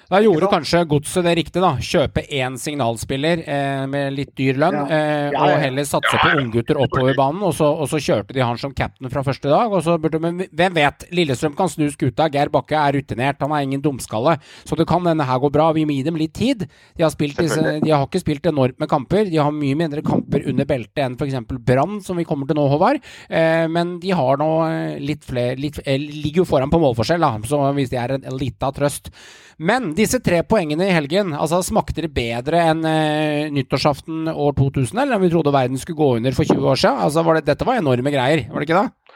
[0.10, 1.72] Da gjorde kanskje Godset det riktig, da.
[1.82, 7.18] Kjøpe én signalspiller eh, med litt dyr lønn, eh, og heller satse på unggutter oppover
[7.18, 7.42] banen.
[7.48, 9.74] Og så, og så kjørte de han som captain fra første dag.
[9.74, 11.08] Og så burde, men hvem vet?
[11.16, 12.30] Lillestrøm kan snu skuta.
[12.34, 14.38] Geir Bakke er rutinert, han er ingen dumskalle.
[14.68, 15.72] Så det kan denne her gå bra.
[15.76, 16.68] Vi må gi dem litt tid.
[16.96, 19.26] De har, disse, de har ikke spilt enormt med kamper.
[19.32, 21.42] De har mye mindre kamper under beltet enn f.eks.
[21.66, 23.02] Brann, som vi kommer til nå, Håvard.
[23.26, 27.24] Eh, men de har nå eh, litt flere litt, eh, Ligger jo foran på målforskjell,
[27.24, 29.10] da, så hvis de er en, en lita trøst.
[29.58, 35.00] Men disse tre poengene i helgen, altså smakte det bedre enn eh, nyttårsaften år 2000,
[35.00, 37.00] eller om vi trodde verden skulle gå under for 20 år siden?
[37.06, 39.16] Altså, var det, dette var enorme greier, var det ikke det?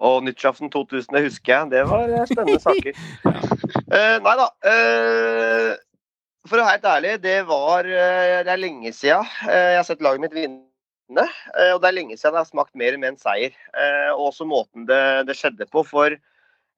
[0.00, 1.70] Og nyttårsaften 2000, det husker jeg.
[1.74, 3.04] Det var eh, spennende saker.
[3.92, 4.48] Uh, nei da.
[4.64, 5.76] Uh,
[6.48, 10.22] for å være helt ærlig, det var Det er lenge siden jeg har sett laget
[10.24, 11.26] mitt vinne.
[11.74, 13.52] og det er lenge siden jeg har smakt mer enn en seier.
[14.14, 15.84] Og også måten det, det skjedde på.
[15.84, 16.16] For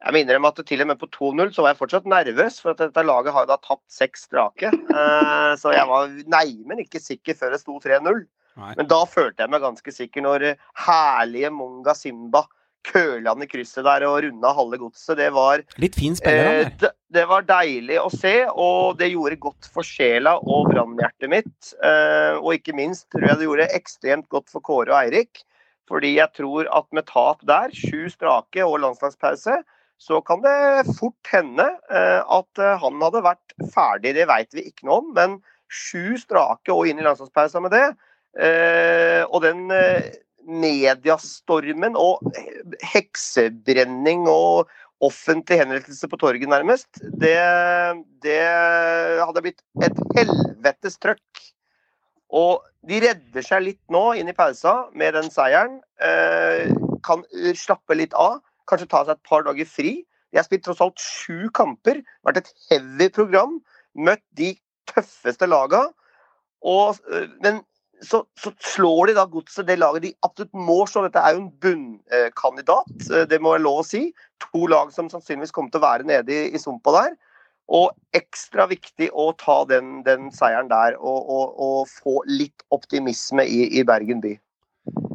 [0.02, 2.74] jeg må innrømme at til og med på 2-0 så var jeg fortsatt nervøs, for
[2.74, 4.72] at dette laget har jo da tapt seks strake.
[4.72, 8.24] Eh, så jeg var neimen ikke sikker før det sto 3-0.
[8.76, 10.50] Men da følte jeg meg ganske sikker når
[10.84, 12.42] herlige Monga Simba
[12.82, 15.14] køla han i krysset der og runda halve godset.
[15.20, 19.38] Det var, Litt fin spiller, eh, det, det var deilig å se, og det gjorde
[19.42, 21.72] godt for sjela og brannhjertet mitt.
[21.78, 25.44] Eh, og ikke minst tror jeg det gjorde ekstremt godt for Kåre og Eirik.
[25.90, 29.60] Fordi jeg tror at med tap der, sju strake og landslagspause,
[30.02, 34.16] så kan det fort hende eh, at eh, han hadde vært ferdig.
[34.16, 35.38] Det veit vi ikke noe om, men
[35.72, 37.86] sju strake og inn i landslagspausa med det.
[38.42, 39.68] Eh, og den
[40.42, 42.24] mediestormen og
[42.92, 47.34] heksebrenning og offentlig henrettelse på torget, nærmest, det,
[48.22, 48.42] det
[49.22, 51.42] hadde blitt et helvetes trøkk.
[52.32, 55.80] Og de redder seg litt nå inn i pausa med den seieren.
[57.06, 57.26] Kan
[57.58, 59.94] slappe litt av, kanskje ta seg et par dager fri.
[60.33, 63.59] De har spilt tross alt sju kamper, vært et heavy program,
[63.94, 64.55] møtt de
[64.88, 65.85] tøffeste laga.
[66.62, 66.96] Og,
[67.44, 67.61] men
[68.03, 71.05] så, så slår de da godset, det laget de absolutt må slå.
[71.07, 74.07] Dette er jo en bunnkandidat, det må jeg lov å si.
[74.48, 77.18] To lag som sannsynligvis kommer til å være nede i, i sumpa der.
[77.72, 83.46] Og ekstra viktig å ta den, den seieren der og, og, og få litt optimisme
[83.46, 84.35] i, i Bergen by.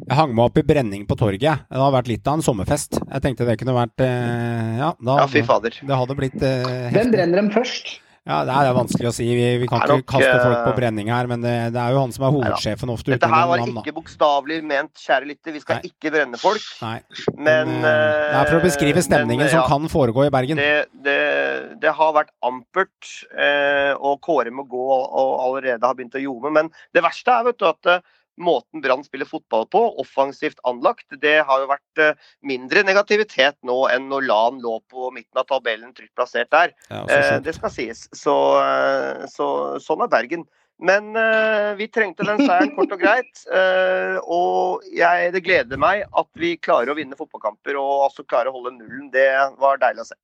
[0.08, 1.68] Jeg hang meg opp i brenning på torget.
[1.68, 2.96] Det har vært litt av en sommerfest.
[3.02, 5.74] Jeg tenkte det kunne vært eh, Ja, da, Ja, fy fader.
[5.84, 7.98] det hadde blitt eh, Hvem brenner dem først?
[8.28, 9.24] Ja, det er vanskelig å si.
[9.32, 11.94] Vi, vi kan er ikke kaste folk på eh, brenning her, men det, det er
[11.94, 15.54] jo han som er hovedsjefen ofte Dette her var navn, ikke bokstavelig ment, kjære lytter.
[15.56, 15.92] Vi skal Nei.
[15.92, 16.66] ikke brenne folk.
[16.84, 16.98] Nei.
[17.36, 20.60] Men men, det er for å beskrive stemningen men, som kan foregå i Bergen.
[20.60, 21.16] det, det,
[21.80, 26.52] det har vært ampert, eh, og Kåre må gå og allerede har begynt å ljome.
[26.52, 28.04] Men det verste er vet du, at eh,
[28.38, 33.80] måten Brann spiller fotball på, offensivt anlagt, det har jo vært eh, mindre negativitet nå
[33.92, 36.74] enn når LAN lå på midten av tabellen trygt plassert der.
[36.88, 38.06] Er også Eh, det skal sies.
[38.14, 39.48] Så, eh, så
[39.82, 40.46] sånn er Bergen.
[40.78, 41.10] Men
[41.74, 43.40] vi trengte den seieren kort og greit.
[44.22, 48.60] og jeg, det gleder meg at vi klarer å vinne fotballkamper og altså klarer å
[48.60, 49.08] holde nullen.
[49.10, 49.26] Det
[49.58, 50.14] var deilig å se.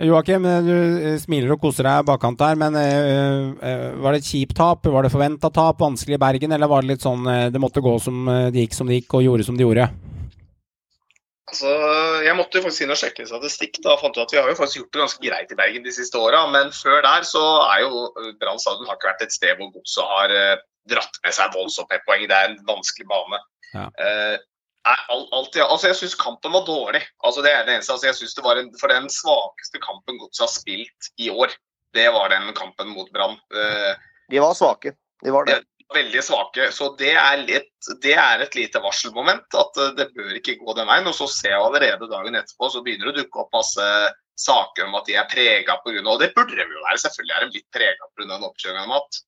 [0.00, 0.72] Joakim, eh, du
[1.12, 4.86] eh, smiler og koser deg bakkant der, men eh, eh, var det et kjipt tap?
[4.88, 5.78] Var det forventa tap?
[5.82, 6.52] Vanskelig i Bergen?
[6.56, 9.02] Eller var det litt sånn eh, det måtte gå som eh, det gikk som det
[9.02, 9.90] gikk, og gjorde som det gjorde?
[11.52, 11.68] Altså,
[12.24, 13.76] Jeg måtte jo faktisk inn og sjekke statistikk.
[13.84, 15.92] da, fant ut at Vi har jo faktisk gjort det ganske greit i Bergen de
[15.92, 16.46] siste åra.
[16.54, 19.68] Men før der så er jo eh, Brann stadion har ikke vært et sted hvor
[19.76, 22.24] godset har eh, dratt med seg voldsomt med poeng.
[22.30, 23.42] Det er en vanskelig bane.
[23.76, 23.84] Ja.
[24.00, 24.38] Eh,
[25.12, 25.66] alt, ja.
[25.66, 27.02] altså, Jeg syns kampen var dårlig.
[27.24, 27.94] Altså, det er det eneste.
[27.94, 31.54] Altså, jeg synes det var en, For den svakeste kampen godset har spilt i år,
[31.92, 33.36] det var den kampen mot Brann.
[33.52, 33.92] Uh,
[34.32, 34.94] De var svake.
[35.24, 35.60] De var det.
[35.92, 36.70] veldig svake.
[36.72, 39.44] Så det er, litt, det er et lite varselmoment.
[39.52, 41.10] At uh, det bør ikke gå den veien.
[41.10, 43.88] Og så ser jeg allerede dagen etterpå så begynner det å dukke opp masse
[44.40, 46.00] saker om at de er prega pga.
[46.06, 47.02] Og det burde de jo være.
[47.04, 48.30] Selvfølgelig er de litt prega pga.
[48.32, 49.20] den oppkjøringa de har hatt.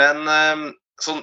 [0.00, 0.72] Men uh,
[1.02, 1.22] sånn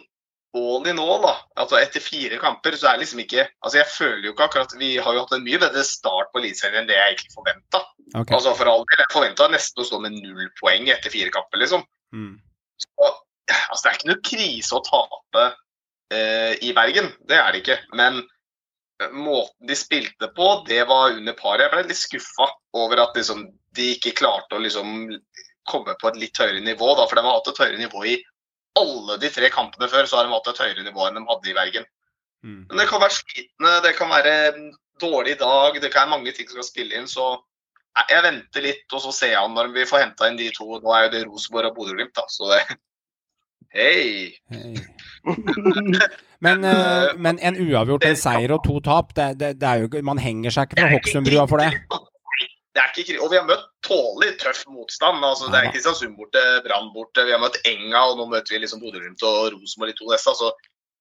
[0.57, 4.25] all nå, da, altså etter fire kamper, så er det liksom ikke altså Jeg føler
[4.27, 6.97] jo ikke akkurat Vi har jo hatt en mye bedre start på Eliteserien enn det
[6.97, 7.83] jeg egentlig forventa.
[8.13, 8.35] Okay.
[8.37, 11.61] Altså for all del, jeg forventa nesten å stå med null poeng etter fire kamper,
[11.63, 11.83] liksom.
[12.15, 12.35] Mm.
[12.83, 15.45] Så altså, det er ikke noe krise å tape
[16.13, 17.77] eh, i Bergen, det er det ikke.
[17.99, 21.65] Men eh, måten de spilte på, det var under paret.
[21.65, 23.45] Jeg ble litt skuffa over at liksom,
[23.77, 25.11] de ikke klarte å liksom,
[25.67, 26.93] komme på et litt høyere nivå.
[26.95, 28.17] Da, for de har hatt et høyere nivå i
[28.77, 30.05] alle de tre kampene før.
[30.05, 31.87] så har de hatt et høyere nivå enn de hadde i Bergen.
[32.45, 32.63] Mm.
[32.69, 34.33] Men det kan være slitne, det kan være
[35.01, 37.09] dårlig dag, det kan være mange ting som kan spille inn.
[37.09, 37.35] Så
[38.07, 40.77] jeg venter litt, og så ser jeg når vi får henta inn de to.
[40.83, 42.61] Nå er jo det Rosenborg og Bodø-Glimt, da, så det
[43.73, 44.31] Hei!
[44.47, 44.77] Hey.
[46.39, 50.01] Men, eh, men en uavgjort, en seier og to tap, det, det, det er jo,
[50.05, 51.71] man henger seg ikke fra Hokksundbrua for det.
[52.77, 55.23] Det er ikke, og vi har møtt tålelig tøff motstand.
[55.25, 58.59] altså Det er Kristiansund borte, Brann borte, vi har møtt Enga, og nå møter vi
[58.61, 60.29] liksom Bodø-Glimt og Rosenborg de to neste.
[60.29, 60.51] altså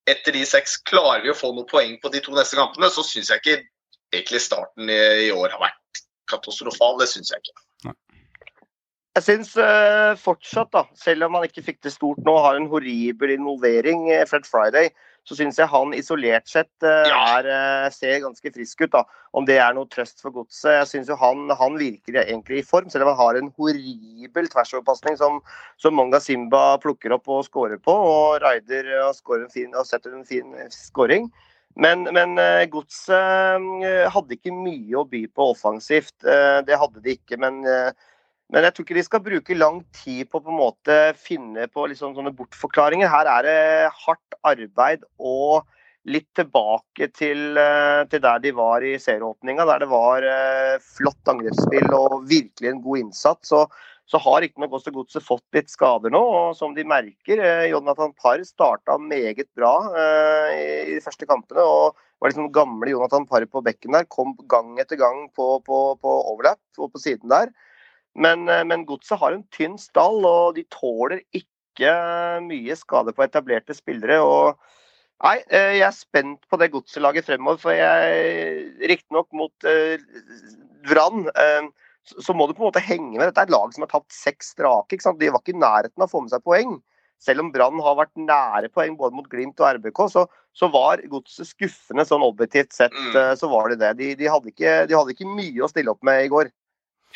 [0.09, 3.05] Etter de seks klarer vi å få noen poeng på de to neste kampene, så
[3.05, 3.59] syns jeg ikke
[4.15, 6.01] egentlig starten i, i år har vært
[6.33, 6.97] katastrofal.
[7.03, 7.95] Det syns jeg ikke.
[9.17, 12.71] Jeg syns uh, fortsatt, da, selv om han ikke fikk det stort nå, har en
[12.73, 14.91] horribel involvering, eh, Fred Friday,
[15.27, 18.93] så syns jeg han isolert sett eh, er, eh, ser ganske frisk ut.
[18.93, 19.03] da.
[19.37, 20.71] Om det er noe trøst for godset.
[20.79, 24.49] Jeg syns jo han, han virker egentlig i form, selv om han har en horribel
[24.53, 25.41] tversoverpasning som,
[25.83, 27.91] som Monga Simba plukker opp og scorer på.
[27.93, 31.29] Og Raider en fin, og setter en fin eh, scoring.
[31.77, 32.39] Men, men
[32.73, 36.15] godset hadde ikke mye å by på offensivt.
[36.25, 37.37] Det hadde de ikke.
[37.37, 37.59] men
[38.53, 41.67] men jeg tror ikke de skal bruke lang tid på å på en måte finne
[41.73, 43.11] på liksom sånne bortforklaringer.
[43.11, 43.57] Her er det
[44.05, 45.67] hardt arbeid og
[46.07, 51.33] litt tilbake til, eh, til der de var i serieåpninga, der det var eh, flott
[51.33, 53.51] angrepsspill og virkelig en god innsats.
[53.51, 53.65] Så,
[54.07, 58.15] så har riktignok også Godset fått litt skader nå, og som de merker eh, Jonathan
[58.15, 59.75] Parr starta meget bra
[60.55, 61.67] i de første kampene.
[61.67, 64.07] og var liksom gamle Jonathan Parr på bekken der.
[64.09, 67.51] Kom gang etter gang på, på, på overlap og på siden der.
[68.17, 71.93] Men, eh, men Godset har en tynn stall, og de tåler ikke
[72.47, 74.23] mye skade på etablerte spillere.
[74.25, 74.57] og
[75.25, 77.61] Nei, eh, jeg er spent på det godselaget fremover.
[77.61, 79.97] For jeg Riktignok mot eh,
[80.89, 81.69] Brann, eh,
[82.07, 83.25] så, må du på en måte henge med.
[83.31, 85.01] Dette er et lag som har tapt seks strake.
[85.01, 86.77] De var ikke i nærheten av å få med seg poeng.
[87.23, 91.01] Selv om Brann har vært nære poeng både mot Glimt og RBK, så, så var
[91.09, 92.95] Godset skuffende sånn objektivt sett.
[93.17, 93.95] Eh, Så var det det.
[94.03, 96.53] De, de, hadde ikke, de hadde ikke mye å stille opp med i går.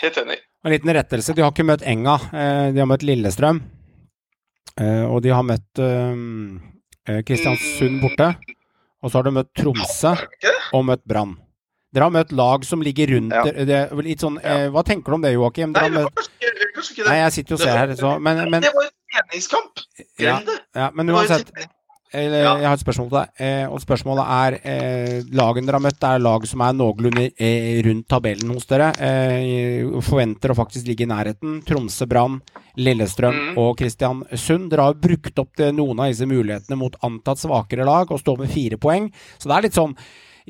[0.01, 0.39] Helt enig.
[0.65, 1.35] En liten rettelse.
[1.37, 3.61] De har ikke møtt Enga, eh, de har møtt Lillestrøm.
[4.81, 8.31] Eh, og de har møtt eh, Kristiansund borte.
[9.03, 10.13] Og så har de møtt Tromsø
[10.77, 11.37] og møtt Brann.
[11.91, 13.43] Dere har møtt lag som ligger rundt Ja.
[13.67, 15.73] Det litt sånn, eh, hva tenker du om det, Joakim?
[15.73, 17.09] Nei, det møtt- var kanskje, kanskje ikke det.
[17.09, 19.81] Nei, jeg sitter jo og ser her, så Men, men, det var en treningskamp.
[19.99, 20.05] ja,
[20.39, 20.59] Glem det.
[20.77, 21.51] ja, men jo uansett.
[22.13, 23.29] Jeg har et spørsmål til deg.
[23.47, 27.81] Eh, og spørsmålet er eh, Lagene dere har møtt, er lag som er noenlunde eh,
[27.87, 28.89] rundt tabellen hos dere.
[28.99, 31.61] Eh, forventer å faktisk ligge i nærheten.
[31.69, 32.41] Tromsø, Brann,
[32.81, 33.59] Lillestrøm Mhm.
[33.63, 34.71] og Kristiansund.
[34.73, 38.51] Dere har brukt opp noen av disse mulighetene mot antatt svakere lag og står med
[38.51, 39.11] fire poeng.
[39.39, 39.95] Så det er litt sånn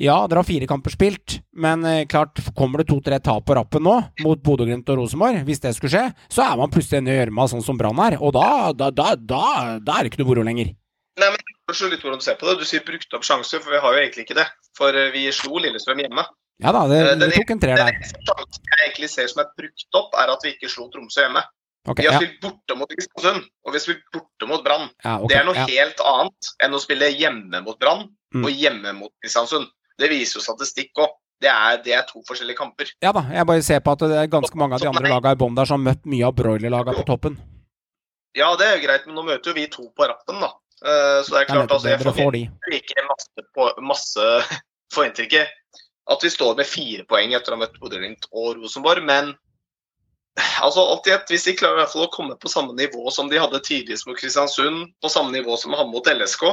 [0.01, 3.99] ja, dere har fire kamper spilt, men klart kommer det to-tre tap på rappen nå
[4.23, 7.45] mot Bodø-Glimt og Rosenborg, hvis det skulle skje, så er man plutselig inne i gjørma
[7.51, 8.15] sånn som Brann er.
[8.19, 10.71] Og da, da, da, da, da er det ikke noe moro lenger.
[11.19, 11.39] Nei, men
[11.75, 12.59] jo litt hvordan du ser på det.
[12.59, 14.47] Du sier brukt opp sjanser, for vi har jo egentlig ikke det.
[14.77, 16.23] For eh, vi slo Lillestrøm hjemme.
[16.61, 17.91] Ja da, det, Eh, det den- tok en Den der.
[17.91, 21.43] sjansen jeg egentlig ser som er brukt opp, er at vi ikke slo Tromsø hjemme.
[21.89, 24.89] Okay, Vi har ja, spilt borte mot Kristiansund, og vi har spilt borte mot Brann.
[25.03, 25.65] ja, okay, Det er noe ja.
[25.65, 28.45] helt annet enn å spille hjemme mot Brann Mm.
[28.45, 29.67] og hjemme mot Kristiansund.
[29.97, 31.09] Det viser jo statistikk òg.
[31.41, 32.85] Det, er- det er to forskjellige kamper.
[33.01, 35.31] ja da, jeg bare ser på at det er ganske mange av de andre lagene
[35.33, 37.37] i bånn der som har møtt mye av broilerlagene på toppen.
[38.37, 40.51] Ja, det er jo greit, men nå møter jo vi to på rappen, da.
[40.81, 44.29] Eh, Så det er klart, altså, jeg forventer ikke masse, på, masse
[44.93, 45.45] Forventer ikke
[46.11, 49.29] at vi står med fire poeng etter å ha møtt Bodø-Glimt og Rosenborg, men
[50.65, 53.13] altså alt i ett, hvis de klarer i hvert fall å komme på samme nivå
[53.13, 56.49] som de hadde tidligst mot Kristiansund, på samme nivå som han mot LSK,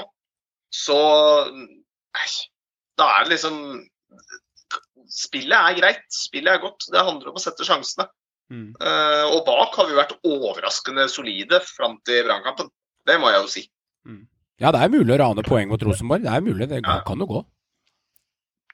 [0.74, 0.98] så
[1.48, 2.28] nei,
[3.00, 3.62] da er det liksom
[5.08, 6.84] Spillet er greit, spillet er godt.
[6.92, 8.04] Det handler om å sette sjansene.
[8.52, 8.74] Mm.
[8.76, 12.68] Uh, og bak har vi vært overraskende solide fram til Brannkampen.
[13.08, 13.62] Det må jeg jo si.
[14.58, 16.24] Ja, det er mulig å rane poeng mot Rosenborg.
[16.24, 17.44] Det er mulig, det kan jo gå.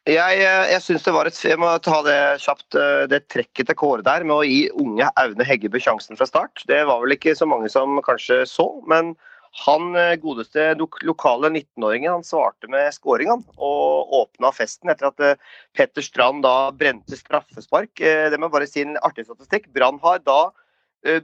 [0.04, 3.70] Jeg, eh, jeg synes det var et Jeg må ta det kjapt, eh, det trekket
[3.70, 6.60] til Kåre der med å gi unge Aune Heggebø sjansen fra start.
[6.68, 9.14] Det var vel ikke så mange som kanskje så, men
[9.64, 10.74] han eh, godeste
[11.08, 15.40] lokale 19-åringen han svarte med scoring han, og åpna festen etter at
[15.72, 17.96] Petter Strand da brente straffespark.
[17.96, 19.72] Det må jeg bare si en artig statistikk.
[19.72, 20.50] Brann har da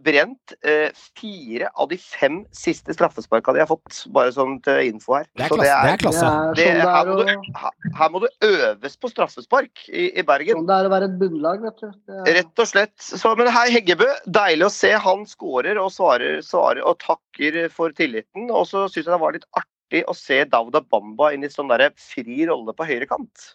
[0.05, 5.15] brent eh, fire av de fem siste straffesparka de har fått, bare sånn til info
[5.17, 5.25] her.
[5.39, 5.79] Det er klasse.
[5.87, 6.33] Det er klasse.
[6.59, 9.85] Det er sånn det her, er må du, her- her må du øves på straffespark
[9.89, 10.61] i, i Bergen.
[10.61, 11.89] sånn det er å være et bunnlag, vet du.
[12.13, 12.95] Er, Rett og slett.
[13.01, 14.09] Så, men hei, Heggebø.
[14.29, 14.93] Deilig å se.
[15.07, 18.51] Han skårer og svarer, svarer og takker for tilliten.
[18.53, 21.73] Og så syns jeg det var litt artig å se Dauda Bamba inn i sånn
[21.73, 23.55] der fri rolle på høyre kant.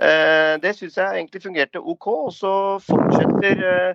[0.00, 2.08] Eh, det syns jeg egentlig fungerte OK.
[2.26, 2.52] Og så
[2.82, 3.94] fortsetter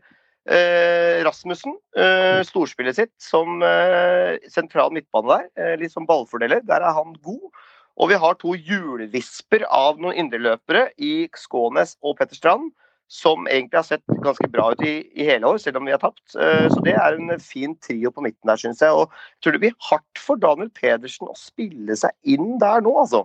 [0.49, 5.47] eh, Rasmussen eh, storspillet sitt som eh, sentral midtbane der.
[5.59, 6.63] Eh, litt som ballfordeler.
[6.67, 7.47] Der er han god.
[7.97, 12.69] Og vi har to hjulvisper av noen indreløpere i Skånes og Petter Strand
[13.07, 16.01] som egentlig har sett ganske bra ut i, i hele år, selv om vi har
[16.01, 16.25] tapt.
[16.35, 18.91] Eh, Så det er en fin trio på midten der, syns jeg.
[18.91, 22.93] Og jeg tror det blir hardt for Daniel Pedersen å spille seg inn der nå,
[22.99, 23.23] altså.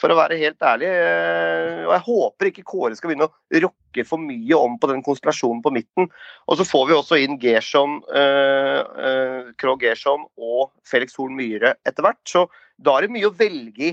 [0.00, 0.88] For å være helt ærlig.
[0.90, 5.02] Eh, Og jeg håper ikke Kåre skal begynne å rokke for mye om på den
[5.06, 6.08] konstellasjonen på midten.
[6.48, 11.76] Og så får vi også inn Gershon, eh, eh, Krog Gerson og Felix Horn Myhre
[11.86, 12.18] etter hvert.
[12.26, 12.48] Så
[12.80, 13.86] da er det mye å velge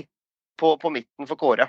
[0.58, 1.68] på, på midten for Kåre.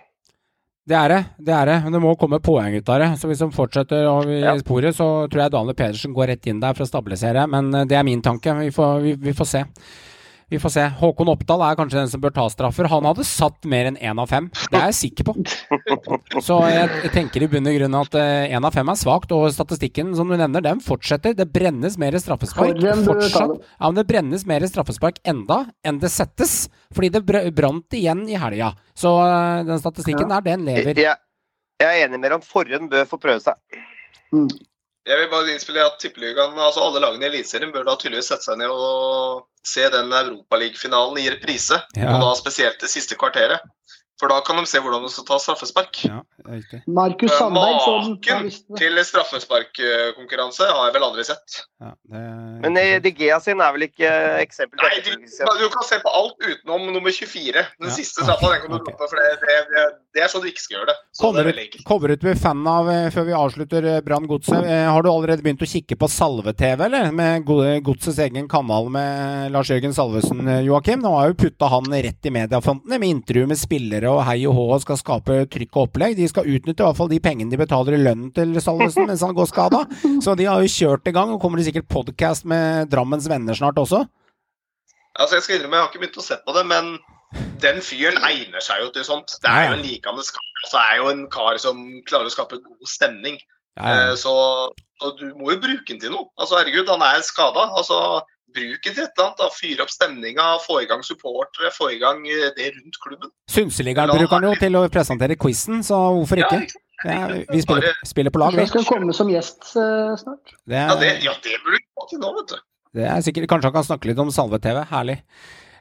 [0.86, 1.20] Det er det.
[1.40, 1.76] det er det.
[1.86, 3.12] Men det må komme poeng ut av det.
[3.22, 4.58] Så hvis de fortsetter i Ja.
[4.60, 7.46] sporet, så tror jeg Daniel Pedersen går rett inn der for å stabilisere.
[7.48, 8.52] Men eh, det er min tanke.
[8.60, 9.64] Vi får, vi, vi får se.
[10.52, 10.86] Vi får se.
[11.00, 12.90] Håkon Oppdal er kanskje den som bør ta straffer.
[12.92, 14.50] Han hadde satt mer enn én av fem.
[14.72, 15.36] Det er jeg sikker på.
[16.44, 20.14] Så jeg, tenker i bunn og grunn at én av fem er svakt, og statistikken
[20.18, 21.36] som du nevner, den fortsetter.
[21.38, 22.82] Det brennes mer straffespark.
[23.04, 23.56] Fortsatt.
[23.56, 23.72] det.
[23.78, 26.68] Ja, men det brennes mer straffespark enda enn det settes.
[26.94, 27.24] Fordi det
[27.56, 28.74] brant igjen i helga.
[28.98, 31.00] Så øh, den statistikken der, den lever.
[31.00, 31.18] Jeg,
[31.82, 33.58] jeg er enig med om Forhånd bør få prøve seg.
[35.04, 38.48] Jeg vil bare innspille at tippeligaen, altså alle lagene i Eliteserien bør da tydeligvis sette
[38.48, 41.80] seg ned og se den Europaliga-finalen i reprise.
[41.98, 42.14] Ja.
[42.14, 43.66] Og da spesielt det siste kvarteret.
[44.24, 45.98] For da kan de se hvordan de skal ta straffespark.
[46.08, 46.80] Ja, det.
[46.88, 51.58] Markus Sandberg så den på Maken til straffesparkkonkurranse har jeg vel aldri sett.
[51.84, 52.22] Ja, det
[52.64, 54.08] Men eh, De Gea sin er vel ikke
[54.40, 57.52] eksempel Nei, du, du kan se på alt utenom nummer 24.
[57.82, 59.84] Den Ja, siste straffa den kan du droppe, for det, det, det,
[60.16, 60.98] det er sånn du ikke skal gjøre det.
[61.12, 64.30] Så Kommer du ut, kommer ut med fan av, eh, før vi avslutter eh, Brann
[64.32, 67.12] Godset, eh, har du allerede begynt å kikke på Salve-TV, eller?
[67.12, 71.04] Med Go- Godsets egen kanal med Lars Jørgen Salvesen, eh, Joakim.
[71.04, 74.56] Nå har jo putta han rett i mediefrontene med intervju med spillere og hei og
[74.58, 76.16] hå og skal skape trykk og opplegg.
[76.18, 79.24] De skal utnytte i hvert fall de pengene de betaler i lønnen til Salvesen mens
[79.26, 79.84] han går skada.
[80.24, 83.58] Så de har jo kjørt i gang, og kommer det sikkert podkast med Drammens venner
[83.58, 84.04] snart også.
[85.20, 86.94] Altså, jeg skal innrømme, jeg har ikke begynt å se på det, men
[87.62, 89.36] den fyren egner seg jo til sånt.
[89.44, 90.48] Det er jo en likende kar.
[90.64, 93.38] Altså, er jo en kar som klarer å skape god stemning.
[93.78, 94.02] Ja, ja.
[94.12, 94.34] Eh, Så,
[95.02, 96.30] så du må jo bruke den til noe.
[96.38, 97.68] Altså, herregud, han er skada.
[97.78, 97.98] Altså,
[98.56, 99.42] bruk til et eller annet.
[99.42, 99.50] da.
[99.54, 103.34] Fyre opp stemninga, få i gang supportere, få i gang eh, det rundt klubben.
[103.52, 106.84] Synseligaen bruker han jo til å presentere quizen, så hvorfor Ja, ikke?
[107.04, 108.64] Ja, vi spiller, spiller på lag, vi.
[108.70, 110.54] Skal komme som gjest uh, snart.
[110.70, 112.62] Det Ja, det, er, ja, det burde du få til nå, vet du.
[113.00, 114.80] det er sikkert Kanskje han kan snakke litt om Salve-TV.
[114.94, 115.18] Herlig.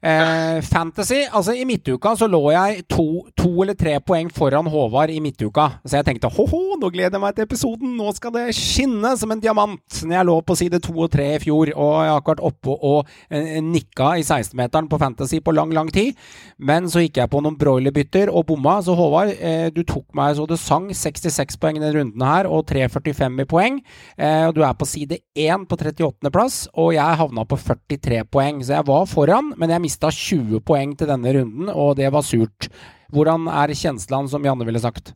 [0.03, 3.05] Eh, fantasy, altså i midtuka så lå jeg to,
[3.39, 5.69] to eller tre poeng foran Håvard i midtuka.
[5.87, 9.31] Så jeg tenkte ho-ho, nå gleder jeg meg til episoden, nå skal det skinne som
[9.31, 9.79] en diamant.
[10.03, 12.75] Når jeg lå på side to og tre i fjor, og jeg har ikke oppe
[12.75, 16.19] og eh, nikka i 16-meteren på Fantasy på lang, lang tid.
[16.59, 20.35] Men så gikk jeg på noen broilerbytter og bomma, så Håvard, eh, du tok meg
[20.35, 20.91] så det sang.
[20.91, 23.79] 66 poeng i denne runden her, og 3,45 i poeng.
[24.19, 28.65] Eh, og du er på side 1 på 38.-plass, og jeg havna på 43 poeng.
[28.67, 32.25] Så jeg var foran, men jeg mista 20 poeng til denne runden, og det var
[32.27, 32.71] surt.
[33.13, 35.13] Hvordan er kjenslene, som Janne ville sagt?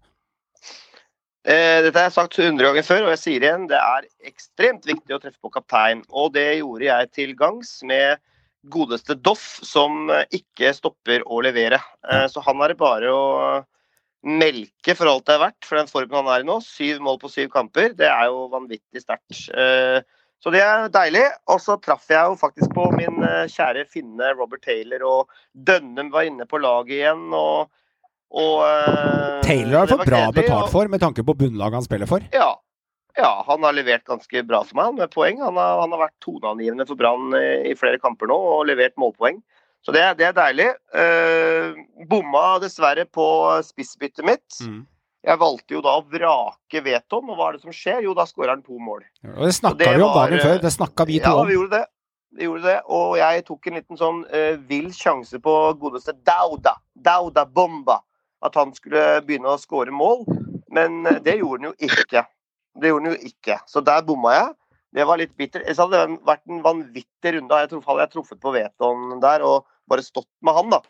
[1.47, 4.87] Eh, dette har jeg sagt 100 ganger før, og jeg sier igjen, det er ekstremt
[4.89, 6.03] viktig å treffe på kaptein.
[6.11, 8.18] Og det gjorde jeg til gangs med
[8.66, 11.79] godeste Doff, som ikke stopper å levere.
[12.11, 13.27] Eh, så han er det bare å
[14.27, 16.59] melke for alt det er verdt, for den formen han er i nå.
[16.64, 19.47] Syv mål på syv kamper, det er jo vanvittig sterkt.
[19.55, 20.03] Eh,
[20.43, 21.24] så det er deilig.
[21.53, 26.12] Og så traff jeg jo faktisk på min eh, kjære finne Robert Taylor, og Dønnum
[26.14, 27.26] var inne på laget igjen.
[27.34, 27.72] og
[28.37, 32.11] og, eh, Taylor har fått bra gledelig, betalt for, med tanke på bunnlaget han spiller
[32.11, 32.24] for.
[32.34, 32.49] Ja.
[33.16, 35.39] ja, han har levert ganske bra for meg med poeng.
[35.45, 38.97] Han har, han har vært toneangivende for Brann i, i flere kamper nå og levert
[39.01, 39.39] målpoeng.
[39.87, 40.66] Så det, det er deilig.
[40.99, 41.78] Eh,
[42.11, 43.26] bomma dessverre på
[43.62, 44.59] spissbyttet mitt.
[44.66, 44.82] Mm.
[45.27, 48.05] Jeg valgte jo da å vrake Veton, og hva er det som skjer?
[48.07, 49.03] Jo, da skårer han to mål.
[49.35, 50.59] Og det snakka vi om dagen eh, før.
[50.62, 51.49] Det snakka vi to Ja, om.
[51.49, 51.87] vi gjorde det.
[52.37, 56.77] Vi gjorde det, Og jeg tok en liten sånn uh, vill sjanse på godeste Dauda.
[56.95, 57.99] Dauda Bomba.
[58.45, 60.22] At han skulle begynne å skåre mål.
[60.70, 62.22] Men eh, det gjorde han jo ikke.
[62.79, 63.59] Det gjorde han jo ikke.
[63.66, 64.53] Så der bomma jeg.
[64.97, 65.64] Det var litt bitter.
[65.64, 67.62] Ellers hadde det vært en vanvittig runde.
[67.64, 70.81] Jeg tror hadde jeg truffet på Veton der og bare stått med han, da.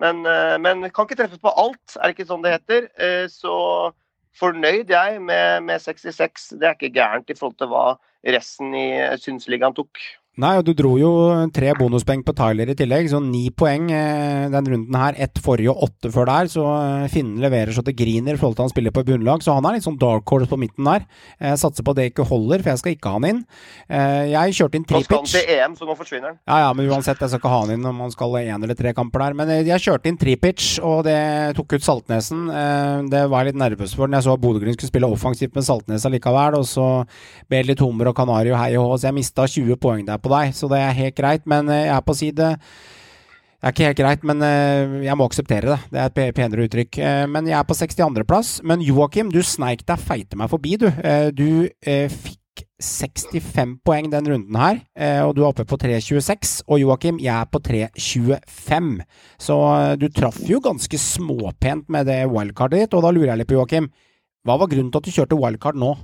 [0.00, 2.88] Men, eh, men kan ikke treffe på alt, er det ikke sånn det heter.
[2.96, 3.92] Eh, Så
[4.38, 6.52] fornøyd jeg med, med 66.
[6.56, 7.86] Det er ikke gærent i forhold til hva
[8.32, 8.88] resten i
[9.20, 10.00] Synsligaen tok.
[10.40, 11.08] Nei, og du dro jo
[11.52, 15.12] tre bonuspoeng på Tyler i tillegg, så ni poeng eh, den runden her.
[15.20, 18.56] Ett forrige og åtte før der, så eh, Finnen leverer så det griner i forhold
[18.56, 21.04] til han spiller på bunnlag, så han er litt sånn dark horse på midten der.
[21.36, 23.42] Jeg satser på at det ikke holder, for jeg skal ikke ha han inn.
[23.92, 26.40] Eh, Jeg kjørte inn Nå skal han til EM, så nå forsvinner han.
[26.48, 28.80] Ja, ja, men uansett, jeg skal ikke ha han inn om han skal én eller
[28.80, 29.36] tre kamper der.
[29.42, 31.18] Men eh, jeg kjørte inn Tripic, og det
[31.60, 32.46] tok ut Saltnesen.
[32.48, 35.60] Eh, Det var jeg litt nervøs for når jeg så at Bodø-Glimt skulle spille offensivt
[35.60, 36.88] med Saltnes allikevel, og så
[37.52, 40.56] Beli Tomer og Canario hei og hå, så jeg mista 20 poeng der på deg,
[40.56, 41.46] så det er helt greit.
[41.50, 42.50] Men eh, jeg er på side
[43.62, 45.80] det er ikke helt greit, men eh, jeg må akseptere det.
[45.94, 46.98] Det er et penere uttrykk.
[46.98, 48.56] Eh, Men jeg er på 62.-plass.
[48.66, 50.88] Men Joakim, du sneik deg feite meg forbi, du.
[51.38, 51.46] Du
[52.10, 54.80] fikk 65 poeng den runden her,
[55.22, 56.56] og du er oppe på 3,26.
[56.66, 58.90] Og Joakim, jeg er på 3,25.
[59.38, 59.58] Så
[60.02, 63.60] du traff jo ganske småpent med det wildcardet ditt, og da lurer jeg litt på,
[63.60, 63.92] Joakim.
[64.42, 65.94] Hva var grunnen til at du kjørte wildcard nå?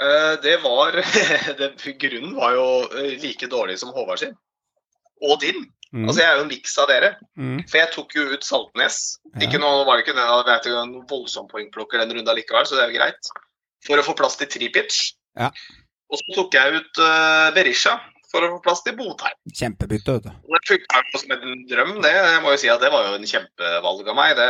[0.00, 0.92] Eh, Det var
[1.58, 1.70] det,
[2.00, 4.34] Grunnen var jo eh, like dårlig som Håvard sin.
[5.20, 5.66] Og din.
[5.92, 6.06] Mm.
[6.06, 7.10] Altså, Jeg er jo en miks av dere.
[7.36, 7.58] Mm.
[7.68, 9.00] For jeg tok jo ut Saltnes.
[9.34, 9.42] Ja.
[9.46, 13.00] Ikke noe, var det ikke noen voldsom poengplukker den runda likevel, så det er jo
[13.00, 13.32] greit.
[13.86, 14.96] For å få plass til Tripic.
[15.38, 15.50] Ja.
[16.10, 17.94] Og så tok jeg ut uh, Berisha
[18.30, 19.36] for å få plass til Botheim.
[19.54, 20.48] Kjempebytte, vet du.
[20.54, 22.14] Det funka jo som en drøm, det.
[22.14, 24.34] Jeg må jo si at det var jo en kjempevalg av meg.
[24.38, 24.48] Det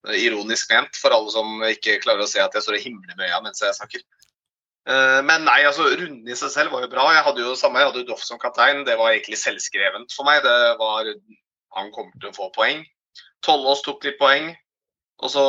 [0.00, 2.84] det er ironisk ment for alle som ikke klarer å se at jeg står og
[2.86, 4.04] himler med øya mens jeg snakker.
[4.88, 7.10] Eh, Men nei, altså runden i seg selv var jo bra.
[7.14, 8.84] Jeg hadde jo samme, jeg hadde Doff som kaptein.
[8.88, 10.42] Det var egentlig selvskrevent for meg.
[10.46, 11.12] Det var
[11.76, 12.82] Han kommer til å få poeng.
[13.46, 14.50] Tollås tok litt poeng.
[15.22, 15.44] Og så,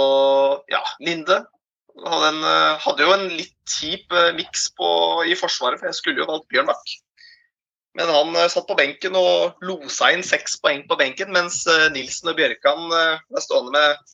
[0.69, 1.39] ja, Linde.
[2.01, 4.69] Hadde, en, eh, hadde jo en litt kjip eh, miks
[5.27, 6.93] i forsvaret, for jeg skulle jo valgt Bjørnbakk.
[7.97, 12.37] Men han satt på benken og losa inn seks poeng på benken, mens Nilsen og
[12.37, 14.13] Bjørkan ble stående med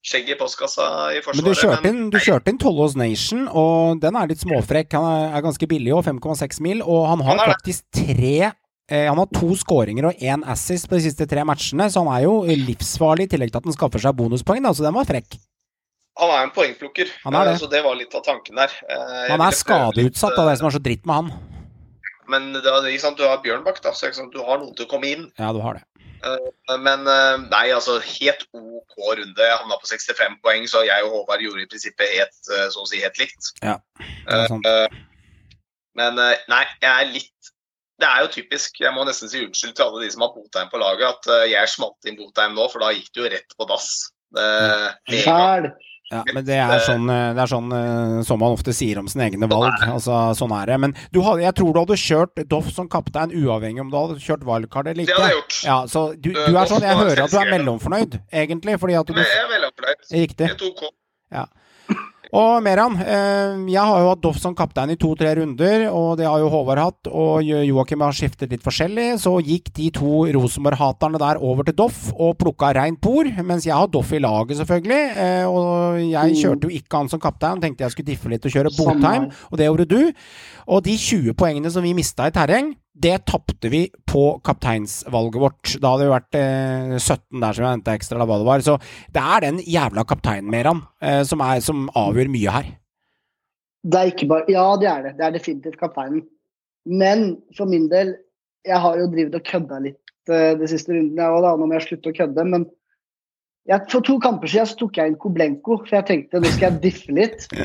[0.00, 1.44] skjegg i postkassa i Men forsvaret.
[1.44, 4.96] du kjørte inn, du kjørte inn Tollås Nation, og den er litt småfrekk.
[4.96, 8.52] Han er, ganske billig òg, 5,6 mil, og han har Han faktisk tre
[8.90, 12.12] eh, Han har to skåringer og én assist på de siste tre matchene, så han
[12.16, 15.08] er jo livsfarlig i tillegg til at han skaffer seg bonuspoeng, da, så den var
[15.08, 15.36] frekk.
[16.20, 17.54] Han er en poengplukker, Han er det.
[17.54, 18.72] eh, så det var litt av tanken der.
[18.88, 21.32] Eh, jeg Han er skadeutsatt, litt, av det som er så dritt med han.
[22.30, 22.54] Men
[22.98, 25.32] sant, du har Bjørnbakk, da, så du har noen til å komme inn.
[25.36, 25.82] Ja, du har det.
[26.20, 29.46] Men eh, nei, altså helt OK runde.
[29.46, 32.84] Jeg havna på 65 poeng, så jeg og Håvard gjorde i prinsippet helt, eh, så
[32.84, 33.52] å si helt likt.
[33.64, 33.78] Ja.
[35.98, 37.52] Men eh, nei, jeg er litt
[38.00, 38.78] Det er jo typisk.
[38.80, 41.50] Jeg må nesten si unnskyld til alle de som har Botheim på laget, at eh,
[41.52, 43.90] jeg smalt inn Botheim nå, for da gikk det jo rett på dass.
[44.30, 44.46] Det,
[46.10, 49.06] Ja, men det er sånn, eh, det er sånn eh, som man ofte sier om
[49.10, 49.70] sine egne valg.
[49.86, 50.78] Altså, sånn er det.
[50.82, 54.18] Men du hadde, jeg tror du hadde kjørt Doff som kaptein uavhengig om du hadde
[54.24, 55.58] kjørt valgkart eller Det hadde jeg gjort.
[55.68, 58.98] Ja, så du, Eh, du er sånn, Jeg hører at du er mellomfornøyd, egentlig, fordi
[58.98, 60.02] at du jeg er mellomfornøyd.
[60.10, 60.48] Riktig.
[60.50, 60.58] Riktig.
[60.58, 60.94] tok OK.
[61.30, 61.46] Ja.
[62.32, 66.26] Og Meran, eh, jeg har jo hatt Doff som kaptein i to-tre runder, og det
[66.28, 69.18] har jo Håvard hatt, og Jo- Joakim har skiftet litt forskjellig.
[69.18, 73.74] Så gikk de to Rosenborg-haterne der over til Doff og plukka reint bord, mens jeg
[73.74, 75.16] har Doff i laget, selvfølgelig.
[75.16, 78.52] Eh, og jeg kjørte jo ikke han som kaptein, tenkte jeg skulle diffe litt og
[78.52, 80.12] kjøre Botheim, og det gjorde du.
[80.68, 85.72] Og de 20 poengene som vi mista i terreng, det tapte vi på kapteinsvalget vårt.
[85.80, 88.64] Da hadde det vært eh, 17 der som jeg henta ekstra, eller hva det var.
[88.66, 88.76] Så
[89.14, 92.74] det er den jævla kapteinen, Meran, eh, som, er, som avgjør mye her.
[93.80, 95.14] Det er ikke bare Ja, det er det.
[95.18, 96.26] Det er definitivt kapteinen.
[96.84, 98.14] Men for min del,
[98.66, 101.56] jeg har jo drevet og kødda litt eh, de siste rundene, jeg òg, da.
[101.56, 102.46] Nå må jeg slutte å kødde.
[102.52, 102.68] Men
[103.68, 106.70] jeg, for to kamper siden så tok jeg inn Koblenko, for jeg tenkte nå skal
[106.70, 107.48] jeg diffe litt.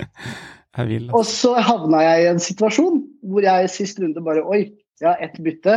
[0.76, 1.04] Jeg vil.
[1.16, 2.98] Og så havna jeg i en situasjon
[3.32, 4.66] hvor jeg sist runde bare Oi,
[5.02, 5.76] jeg har ett bytte.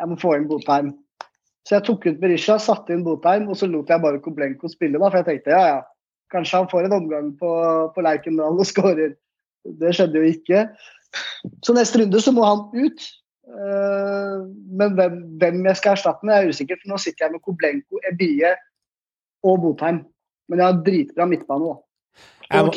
[0.00, 0.92] Jeg må få inn Botheim.
[1.68, 4.98] Så jeg tok ut Berisha, satte inn Botheim, og så lot jeg bare Koblenko spille,
[4.98, 5.08] da.
[5.12, 5.80] For jeg tenkte ja, ja,
[6.34, 7.50] kanskje han får en omgang på,
[7.94, 9.14] på Lerkendal og skårer.
[9.78, 10.64] Det skjedde jo ikke.
[11.62, 13.04] Så neste runde så må han ut.
[13.52, 14.40] Eh,
[14.80, 16.82] men hvem, hvem jeg skal erstatte med, er usikkert.
[16.82, 18.50] For nå sitter jeg med Koblenko, Ebie
[19.46, 20.02] og Botheim.
[20.50, 21.78] Men jeg har dritbra midtbane, da.
[22.52, 22.72] Jeg må-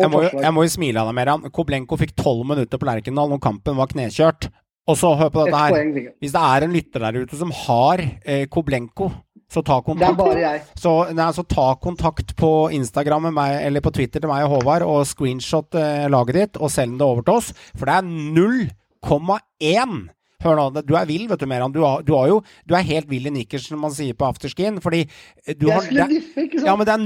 [0.00, 1.44] Jeg må, jeg må jo smile av deg, Meran.
[1.54, 4.48] Koblenko fikk tolv minutter på Lerkendal når kampen var knekjørt.
[4.90, 6.14] Og så hør på dette her.
[6.22, 9.10] Hvis det er en lytter der ute som har eh, Koblenko,
[9.52, 10.16] så ta Det er kontakt.
[10.18, 10.62] bare jeg.
[10.80, 14.56] Så, nei, så ta kontakt på Instagram med meg, eller på Twitter til meg og
[14.56, 17.52] Håvard, og screenshot eh, laget ditt, og send det over til oss.
[17.76, 19.98] For det er 0,1!
[20.42, 21.72] Hør nå, du er vill, vet du, Meran.
[21.74, 24.26] Du, har, du, har jo, du er helt vill i nikkers, som man sier på
[24.26, 24.80] afterskin.
[24.82, 26.66] Fordi eh, du Jeg har det, diffe, ikke sant?
[26.66, 27.04] ja, men det er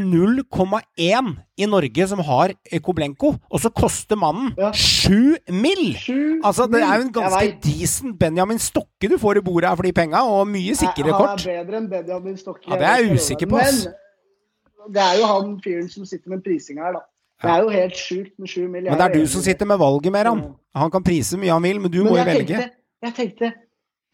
[0.56, 2.52] 0,1 i Norge som har
[2.84, 4.70] Koblenko, og så koster mannen Ja.
[4.72, 5.96] 7 mill!
[6.44, 9.86] Altså, det er jo en ganske decent Benjamin Stokke du får i bordet her for
[9.88, 11.46] de penga, og mye sikrere Han kort.
[11.46, 12.66] er bedre enn Benjamin Stokke.
[12.70, 13.84] Ja, det er jeg usikker på, ass.
[13.86, 17.04] Men det er jo han fyren som sitter med prising her, da.
[17.42, 18.86] Det er jo helt sjukt med sju mill.
[18.88, 20.38] Men det er du som sitter med valget, Meran.
[20.76, 22.46] Han kan prise mye han vil, men du Men må jo velge.
[22.48, 22.70] tenkte,
[23.04, 23.52] jeg tenkte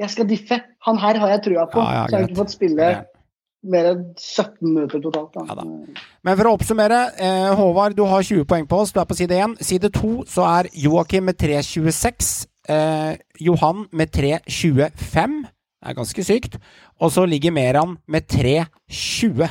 [0.02, 0.58] jeg skal diffe.
[0.86, 1.80] Han her har jeg trua på.
[1.82, 3.10] Ja, ja, så jeg har ikke fått spille Greit.
[3.74, 5.36] mer enn 17 minutter totalt.
[5.38, 5.66] Ja da.
[6.26, 8.92] Men for å oppsummere, eh, Håvard, du har 20 poeng på oss.
[8.94, 9.58] Du er på side 1.
[9.62, 12.46] Side 2 så er Joakim med 3,26.
[12.68, 15.42] Eh, Johan med 3,25.
[15.82, 16.58] Det er ganske sykt.
[17.02, 19.50] Og så ligger Meran med 3,20.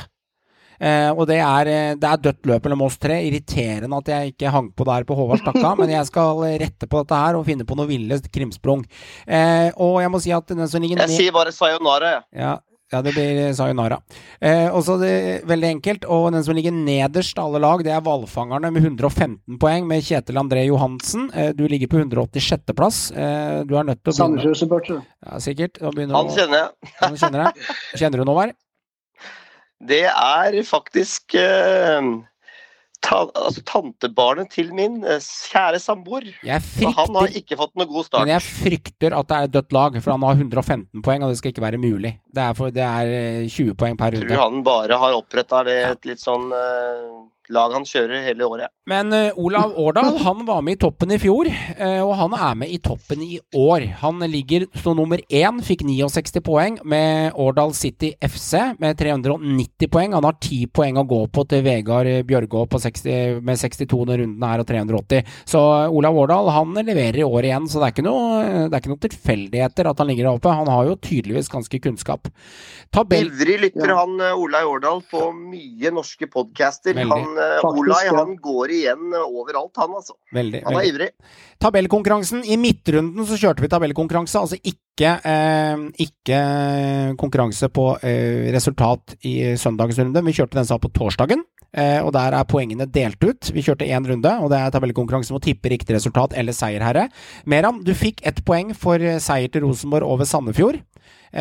[0.80, 3.20] Eh, og det er, eh, det er dødt løp mellom oss tre.
[3.26, 7.02] Irriterende at jeg ikke hang på der på Håvard Stakka, men jeg skal rette på
[7.04, 8.84] dette her og finne på noe ville krimsprung.
[9.26, 12.22] Eh, og jeg må si at den som ligger Jeg sier bare sayonara, jeg.
[12.44, 12.58] ja,
[12.92, 13.96] ja, det blir sayonara.
[14.40, 16.04] Eh, også det er veldig enkelt.
[16.12, 20.04] Og den som ligger nederst av alle lag, det er Hvalfangerne med 115 poeng, med
[20.04, 21.30] Kjetil André Johansen.
[21.32, 22.74] Eh, du ligger på 186.
[22.76, 23.06] plass.
[23.10, 25.00] Eh, du er nødt til å begynne Sandefjord-supporter.
[25.24, 25.80] Ja, sikkert.
[25.80, 26.92] Han kjenner jeg.
[27.00, 27.64] Han kjenner deg.
[28.02, 28.58] Kjenner du noe, Håvard?
[29.82, 32.12] Det er faktisk eh,
[33.02, 36.28] ta, altså, tantebarnet til min eh, kjære samboer.
[36.46, 38.24] Han har ikke fått noe god start.
[38.24, 41.32] men jeg frykter at det er et dødt lag, for han har 115 poeng, og
[41.32, 42.14] det skal ikke være mulig.
[42.30, 44.30] Det er, for, det er eh, 20 poeng per runde.
[44.30, 47.06] tror han bare har oppretta et litt sånn eh,
[47.50, 48.70] lag han kjører hele året.
[48.90, 52.56] Men uh, Olav Årdal han var med i toppen i fjor, uh, og han er
[52.62, 53.86] med i toppen i år.
[54.02, 60.16] Han ligger som nummer én, fikk 69 poeng med Årdal City FC med 390 poeng.
[60.16, 64.22] Han har 10 poeng å gå på til Vegard Bjørgå på 60, med 62 når
[64.24, 65.32] runden er og 380.
[65.48, 68.70] Så eh, Olav Årdal han leverer i år igjen, så det er ikke noe, det
[68.72, 70.56] er ikke noe tilfeldigheter at han ligger der oppe.
[70.62, 72.30] Han har jo tydeligvis ganske kunnskap.
[72.92, 73.30] Tabell...
[73.30, 76.96] Ivrig lytter han Olav Årdal på mye norske podcaster.
[76.98, 77.22] Veldig.
[77.22, 78.16] Han, eh, Faktisk, Olai ja.
[78.18, 80.16] han går igjen eh, overalt, han altså.
[80.34, 80.92] Veldig, Han er veldig.
[80.94, 81.10] ivrig.
[81.62, 82.44] Tabellkonkurransen.
[82.44, 86.42] I midtrunden så kjørte vi tabellkonkurranse, altså ikke, eh, ikke
[87.20, 90.24] konkurranse på eh, resultat i søndagens runde.
[90.26, 91.44] Vi kjørte den som var på torsdagen,
[91.76, 93.52] eh, og der er poengene delt ut.
[93.54, 97.08] Vi kjørte én runde, og det er tabellkonkurranse med å tippe riktig resultat eller seierherre.
[97.46, 100.82] Meran, du fikk ett poeng for eh, seier til Rosenborg over Sandefjord.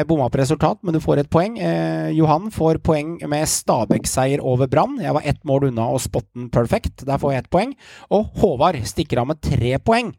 [0.07, 1.57] Bomma på resultat, men du får et poeng.
[1.59, 4.95] Eh, Johan får poeng med Stabæk-seier over Brann.
[5.03, 7.03] Jeg var ett mål unna å spotte den perfect.
[7.07, 7.73] Der får jeg ett poeng.
[8.09, 10.13] Og Håvard stikker av med tre poeng.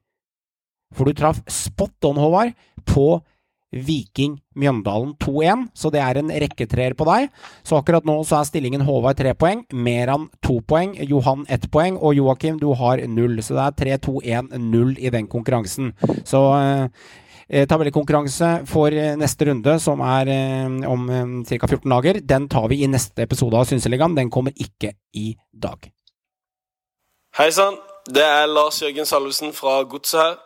[0.93, 2.53] For du traff spot on, Håvard,
[2.85, 3.23] på
[3.73, 7.31] Viking Mjøndalen 2-1, så det er en rekketreer på deg.
[7.65, 11.97] Så akkurat nå så er stillingen Håvard tre poeng, Meran to poeng, Johan ett poeng,
[11.97, 13.41] og Joakim du har null.
[13.41, 15.95] Så det er 3-2-1-0 i den konkurransen.
[16.29, 17.09] Så eh,
[17.53, 21.69] tabellkonkurranse for eh, neste runde, som er eh, om eh, ca.
[21.69, 24.17] 14 dager, den tar vi i neste episode av Synseligaen.
[24.17, 25.91] Den kommer ikke i dag.
[27.37, 27.77] Hei sann,
[28.09, 30.39] det er Lars Jørgen Salvesen fra Godset her.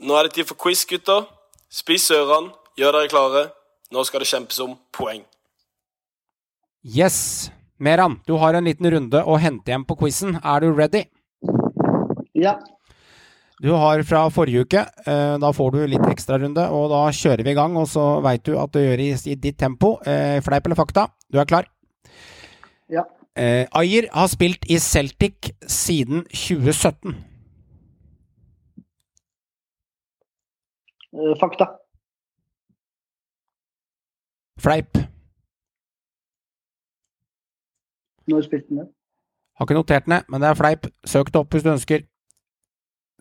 [0.00, 1.28] Nå er det tid for quiz, gutter.
[1.70, 3.46] Spiss ørene, gjør dere klare.
[3.94, 5.22] Nå skal det kjempes om poeng.
[6.82, 7.50] Yes.
[7.78, 10.38] Meran, du har en liten runde å hente hjem på quizen.
[10.42, 11.06] Er du ready?
[12.34, 12.58] Ja.
[13.60, 14.80] Du har fra forrige uke.
[15.06, 17.76] eh, Da får du litt ekstrarunde, og da kjører vi i gang.
[17.76, 19.98] Og så veit du at det gjør i, i ditt tempo.
[20.06, 21.08] Eh, Fleip eller fakta?
[21.30, 21.68] Du er klar?
[22.88, 23.04] Ja.
[23.36, 27.14] Eh, Ayer har spilt i Celtic siden 2017.
[31.12, 31.66] Eh, Fakta.
[34.60, 34.96] Fleip.
[38.28, 38.88] Når spilte han det?
[39.58, 40.86] Har ikke notert ned, men det er fleip.
[41.04, 42.04] Søk det opp hvis du ønsker.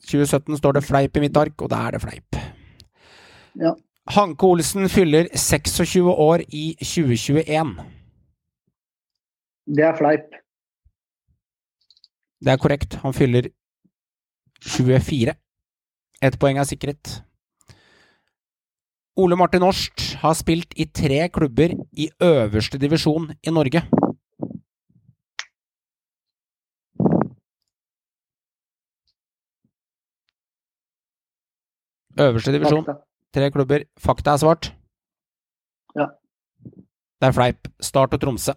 [0.05, 2.39] 2017 står det fleip i mitt ark, og da er det fleip.
[3.59, 3.73] Ja.
[4.09, 7.75] Hanke Olsen fyller 26 år i 2021.
[9.69, 10.37] Det er fleip.
[12.39, 12.95] Det er korrekt.
[13.03, 13.51] Han fyller
[14.65, 15.35] 24.
[16.23, 17.19] Ett poeng er sikret.
[19.19, 23.83] Ole Martin Årst har spilt i tre klubber i øverste divisjon i Norge.
[32.19, 33.01] Øverste divisjon, Fakta.
[33.33, 33.85] tre klubber.
[33.99, 34.71] Fakta er svart.
[35.95, 36.07] Ja.
[37.19, 37.67] Det er fleip.
[37.83, 38.53] Start og Tromsø.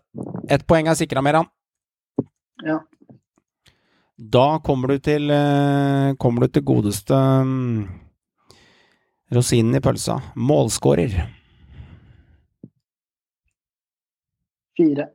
[0.51, 1.47] Ett poeng er sikra, Meran.
[2.67, 2.81] Ja.
[4.19, 7.89] Da kommer du til eh, Kommer du til godeste mm,
[9.35, 10.19] rosinen i pølsa.
[10.37, 11.17] Målskårer.
[14.79, 15.09] Fire.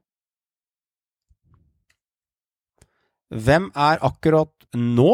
[3.28, 5.12] Hvem er akkurat nå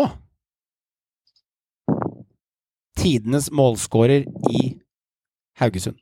[2.98, 4.62] tidenes målskårer i
[5.60, 5.98] Haugesund?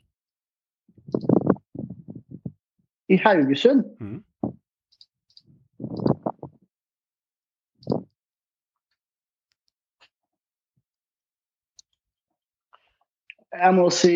[3.10, 3.84] I Haugesund?
[4.00, 4.24] Mm.
[13.52, 14.16] Jeg må si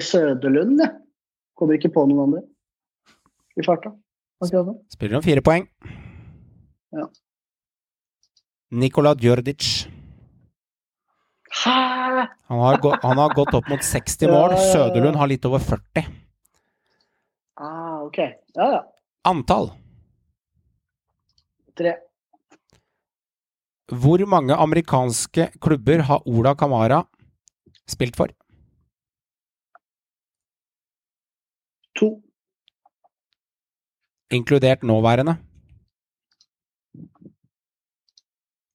[0.00, 0.92] Søderlund, jeg.
[1.58, 2.44] Kommer ikke på noen andre
[3.58, 3.92] i farta.
[4.94, 5.66] Spiller om fire poeng.
[6.96, 7.04] Ja.
[8.70, 9.66] Nikola Djordic.
[11.64, 12.26] Hæ?
[12.50, 14.34] Han har, gått, han har gått opp mot 60 mål.
[14.34, 14.72] Ja, ja, ja.
[14.72, 16.06] Søderlund har litt over 40.
[17.60, 18.18] Ah, ok.
[18.54, 18.80] Ja, ja.
[19.28, 19.70] Antall.
[21.76, 21.94] Tre.
[23.90, 27.02] Hvor mange amerikanske klubber har Ola Kamara
[27.90, 28.32] spilt for?
[31.98, 32.10] To.
[34.32, 35.36] Inkludert nåværende.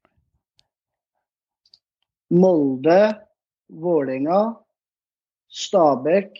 [2.30, 3.00] Molde,
[3.70, 4.40] Vålerenga,
[5.48, 6.38] Stabæk,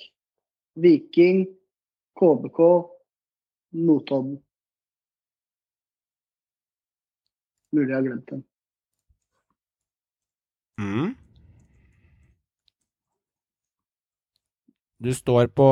[0.76, 1.46] Viking,
[2.18, 2.58] KBK,
[3.72, 4.40] Notodden.
[7.76, 8.44] Mulig jeg har glemt den.
[10.80, 11.10] Mm.
[15.04, 15.66] Du står på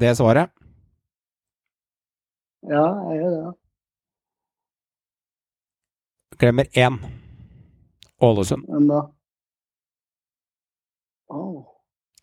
[0.00, 0.52] det svaret.
[2.68, 3.54] Ja, jeg gjør det.
[6.40, 7.00] Glemmer én.
[8.20, 8.68] Ålesund.
[8.68, 9.00] Hvem da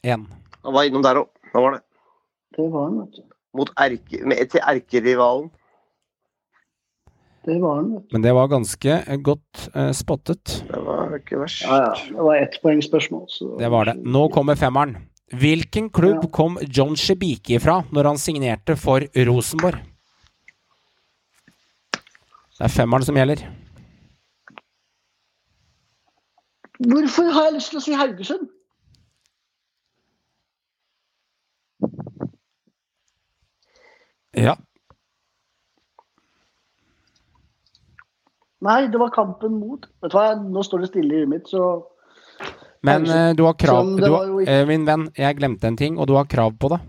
[0.05, 0.28] Én.
[0.63, 1.30] Han var innom der òg.
[1.51, 1.82] hva var det.
[2.57, 3.24] det var han, vet du.
[3.57, 5.49] Mot erke, med, til erkerivalen.
[7.48, 8.14] Det var vet du.
[8.18, 10.58] Men det var ganske eh, godt eh, spottet.
[10.68, 11.62] Det var ikke verst.
[11.64, 11.93] Ja, ja.
[12.12, 13.26] Det var ettpoengsspørsmål.
[13.32, 13.93] så- Det var det.
[14.04, 14.98] Nå kommer femmeren.
[15.32, 16.30] Hvilken klubb Ja.
[16.32, 19.80] kom John Shebiki fra når han signerte for Rosenborg?
[22.58, 23.43] Det er femmeren som gjelder.
[26.80, 28.48] Hvorfor har jeg lyst til å si Haugesund?
[34.34, 34.56] Ja.
[38.68, 41.47] Nei, det var kampen mot Vet du hva, nå står det stille i huet mitt,
[41.51, 41.63] så
[42.88, 45.97] Men eh, du har krav du har, ikke- eh, Min venn, jeg glemte en ting,
[45.99, 46.80] og du har krav på det.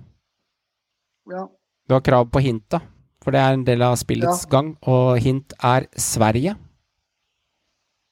[1.35, 1.47] ja.
[1.89, 2.83] Du har krav på hintet,
[3.24, 6.53] for det er en del av spillets gang, og hint er Sverige.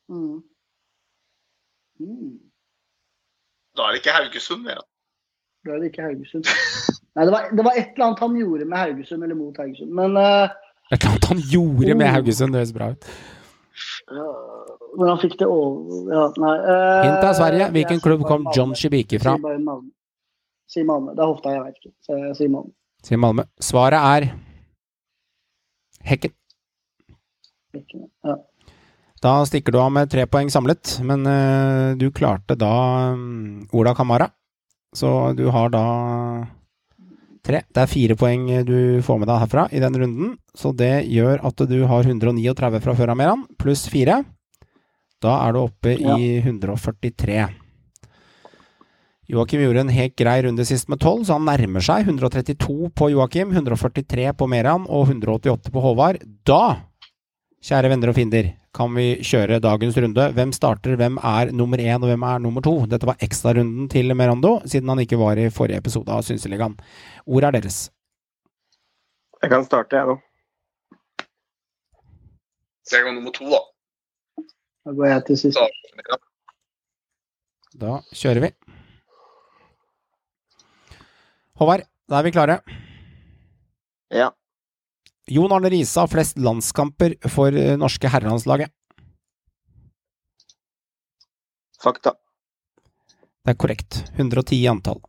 [0.09, 0.39] Mm.
[2.01, 2.39] Mm.
[3.77, 4.81] Da er det ikke Haugesund mer.
[4.81, 4.87] da.
[5.67, 6.49] Da er det ikke Haugesund.
[7.17, 9.93] Nei, det var, det var et eller annet han gjorde med Haugesund, eller mot Haugesund.
[10.01, 10.49] Men uh...
[10.93, 12.13] Et eller annet han gjorde med Oh.
[12.17, 13.09] Haugesund, det høres bra ut.
[14.07, 16.55] Men han fikk det over ja, Nei.
[16.63, 17.69] eh, Hint er Sverige.
[17.75, 18.47] Hvilken klubb kom.
[18.55, 19.37] John Shibiki fra?
[20.71, 21.15] Si Malmö.
[21.15, 21.93] Det er hofta, jeg vet ikke.
[22.07, 22.73] Så jeg sier Malmö.
[23.07, 23.47] Sier Malmö.
[23.63, 24.29] Svaret er
[26.07, 26.35] Hekken.
[27.75, 28.37] Hekken Ja.
[29.25, 33.95] Da stikker du av med tre poeng samlet, men uh, du klarte da um, Ola
[33.97, 34.29] Kamara.
[34.95, 35.83] Så du har da
[37.47, 37.63] tre.
[37.71, 41.45] Det er fire poeng du får med deg herfra i den runden, så det gjør
[41.47, 44.23] at du har 139 fra før av Meran, pluss fire.
[45.23, 47.47] Da er du oppe i 143.
[49.27, 53.09] Joakim gjorde en helt grei runde sist med 12, så han nærmer seg 132 på
[53.11, 56.21] Joakim, 143 på Meran og 188 på Håvard.
[56.47, 56.77] Da,
[57.67, 60.27] kjære venner og fiender, kan vi kjøre dagens runde.
[60.37, 62.75] Hvem starter, hvem er nummer én, og hvem er nummer to?
[62.87, 66.77] Dette var ekstrarunden til Merando, siden han ikke var i forrige episode av Synseligaen.
[67.27, 67.81] Ordet er deres.
[69.43, 70.17] Jeg kan starte, jeg nå.
[72.87, 73.61] Så jeg går nummer to, da.
[74.87, 75.59] Da går jeg til sist.
[77.77, 78.55] Da, kjører vi.
[81.59, 82.61] Håvard, da er vi klare.
[84.15, 84.31] Ja.
[85.27, 88.71] Jon Arne Riise har flest landskamper for eh, norske herrelandslaget.
[91.83, 92.15] Fakta.
[93.43, 93.99] Det er korrekt.
[94.15, 95.03] 110 i antall.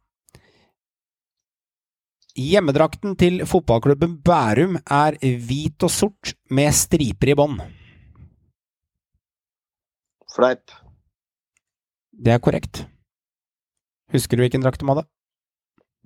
[2.37, 7.55] Hjemmedrakten til fotballklubben Bærum er hvit og sort med striper i bånn.
[10.33, 10.73] Fleip.
[12.13, 12.83] Det er korrekt.
[14.13, 15.05] Husker du hvilken drakt de hadde?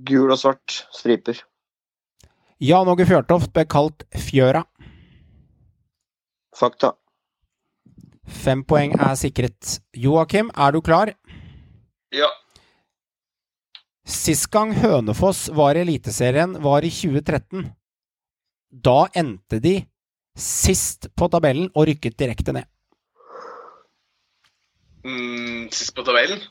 [0.07, 1.43] Gul og svart striper.
[2.61, 4.61] Jan Åge Fjørtoft ble kalt Fjøra.
[6.53, 6.91] Fakta.
[8.29, 9.79] Fem poeng er sikret.
[9.97, 11.15] Joakim, er du klar?
[12.13, 12.29] ja.
[14.05, 17.69] Sist gang Hønefoss var i Eliteserien, var i 2013.
[18.69, 19.75] Da endte de
[20.35, 22.67] sist på tabellen og rykket direkte ned.
[25.05, 26.43] Mm, sist på tabellen?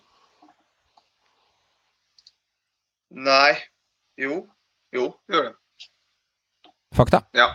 [3.11, 3.55] Nei.
[4.19, 4.47] Jo.
[4.95, 5.60] Jo, gjør det.
[6.95, 7.23] Fakta.
[7.33, 7.55] Ja.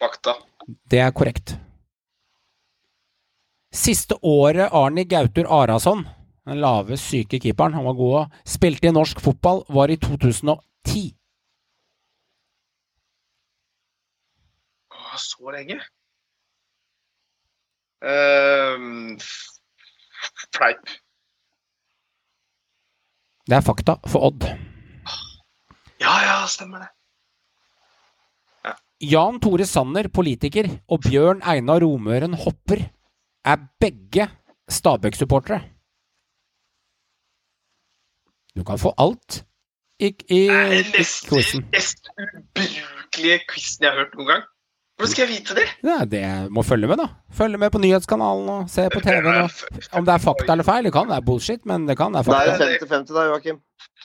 [0.00, 0.34] Fakta.
[0.90, 1.56] Det er korrekt.
[3.76, 6.06] Siste året Arni Gautur Arason,
[6.46, 11.12] den lave, syke keeperen, han var god, spilte i norsk fotball, var i 2010.
[14.96, 15.80] Åh, så lenge?
[18.06, 19.16] Uh,
[20.56, 20.96] fleip.
[23.46, 24.48] Det er fakta for Odd.
[26.02, 26.95] Ja, ja, stemmer det.
[29.02, 32.80] Jan Tore Sanner, politiker, og Bjørn Einar Romøren Hopper
[33.46, 34.28] er begge
[34.72, 35.60] Stabæk-supportere.
[38.56, 39.42] Du kan få alt
[40.00, 44.46] i, i, Det er nesten den mest ubrukelige quizen jeg har hørt noen gang.
[44.96, 45.66] Hvordan skal jeg vite det?
[45.84, 46.22] Ja, det
[46.56, 47.10] må følge med, da.
[47.36, 49.50] Følge med på nyhetskanalen og se på TV-en.
[49.92, 52.56] Om det er fakta eller feil, det kan være bullshit, men det kan være er
[52.56, 52.64] fakta.
[52.64, 53.60] det 50-50 da, Joakim.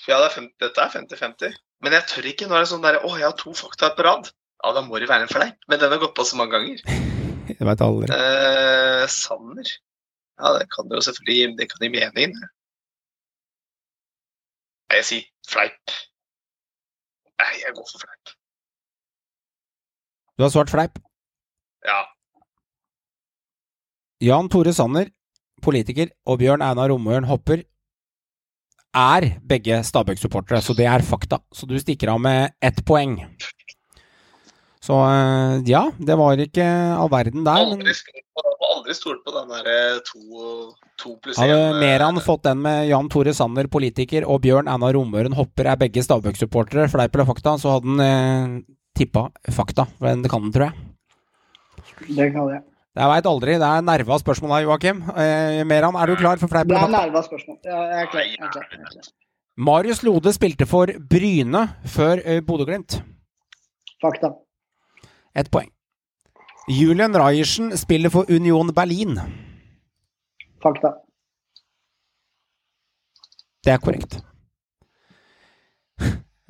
[0.09, 1.55] Ja, det er 50, dette er 50-50.
[1.81, 2.49] Men jeg tør ikke.
[2.51, 4.27] Nå er det sånn der, å, jeg har to fakta på rad.
[4.61, 5.57] Ja, da må det være en fleip.
[5.69, 6.81] Men den har gått på så mange ganger.
[7.57, 8.09] Jeg veit aldri.
[8.15, 9.69] Eh, Sanner.
[10.41, 12.35] Ja, det kan jo selvfølgelig Det kan gi mening.
[12.37, 12.47] det.
[14.91, 15.93] Nei, jeg sier fleip.
[17.39, 18.31] Nei, jeg går for fleip.
[20.37, 20.97] Du har svart fleip.
[21.87, 21.99] Ja.
[24.21, 25.07] Jan Tore Sanner,
[25.63, 27.63] politiker, og Bjørn Einar Romøren Hopper
[28.97, 31.39] er begge Stabæk-supportere, så det er fakta.
[31.55, 33.15] Så du stikker av med ett poeng.
[34.81, 36.65] Så eh, ja, det var ikke
[36.97, 40.21] all verden der, men Aldri stolt på, aldri stolt på den der to,
[40.97, 41.51] to pluss én.
[41.51, 45.77] hadde Meran fått den med Jan Tore Sanner, politiker, og Bjørn Anna Romøren Hopper er
[45.83, 48.57] begge Stabæk-supportere, fleip eller fakta, så hadde han eh,
[48.97, 49.85] tippa fakta.
[50.01, 50.89] Men Det kan den, tror jeg.
[52.17, 52.63] Det kan jeg.
[52.97, 53.53] Jeg veit aldri.
[53.61, 54.97] Det er nerva spørsmål her, Joakim.
[55.13, 56.97] Eh, Meran, er du klar for fleip Det er fakta?
[57.05, 57.61] nerva spørsmål.
[57.69, 58.25] Ja, jeg er klar.
[58.25, 58.65] Jeg er klar.
[58.73, 59.11] Jeg er klar.
[59.61, 62.97] Marius Lode spilte for Bryne før eh, Bodø-Glimt.
[64.01, 64.33] Fakta.
[65.35, 65.69] Ett poeng.
[66.69, 69.19] Julian Reiersen spiller for Union Berlin.
[70.63, 70.93] Fakta.
[73.63, 74.19] Det er korrekt.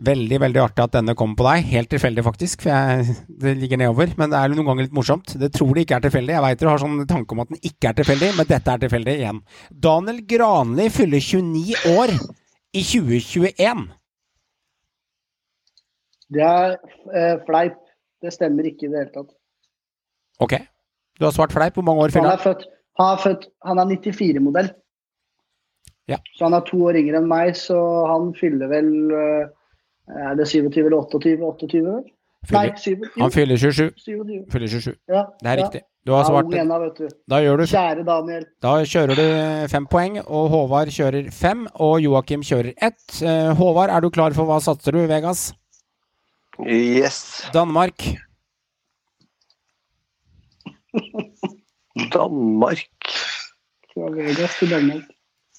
[0.02, 1.66] Veldig veldig artig at denne kommer på deg.
[1.70, 2.64] Helt tilfeldig, faktisk.
[2.64, 4.14] For jeg, det ligger nedover.
[4.18, 5.36] Men det er noen ganger litt morsomt.
[5.38, 6.34] Det tror det ikke er tilfeldig.
[6.34, 8.82] Jeg veit dere har sånn tanke om at den ikke er tilfeldig, men dette er
[8.82, 9.42] tilfeldig igjen.
[9.70, 13.86] Daniel Granli fyller 29 år i 2021.
[16.32, 16.78] Det er
[17.14, 17.81] eh, fleip.
[18.22, 19.32] Det stemmer ikke i det hele tatt.
[20.42, 20.54] Ok.
[21.20, 21.74] Du har svart fleip.
[21.78, 22.64] Hvor mange år Han fyller er han?
[23.00, 24.70] Han er, født, han er 94-modell.
[26.10, 26.18] Ja.
[26.36, 27.78] Så han er to år yngre enn meg, så
[28.10, 29.46] han fyller vel eh,
[30.12, 31.38] Er det 27 eller 28?
[31.40, 32.02] 28 vel?
[32.50, 33.22] Fyller- Nei, 27.
[33.22, 33.92] Han fyller 27.
[34.02, 34.46] 27.
[34.52, 34.96] Fyller 27.
[35.08, 35.66] Ja, Det er ja.
[35.66, 35.82] riktig.
[36.06, 36.64] Du har svart Ja,
[36.98, 37.08] du.
[37.30, 38.46] Da gjør du Kjære Daniel.
[38.66, 43.22] Da kjører du fem poeng, og Håvard kjører fem, og Joakim kjører ett.
[43.22, 45.52] Eh, Håvard, er du klar for hva satser du, Vegas?
[46.66, 47.42] Yes.
[47.54, 47.98] Danmark.
[52.14, 52.88] Danmark.
[53.94, 55.08] Fra Vegas til Danmark.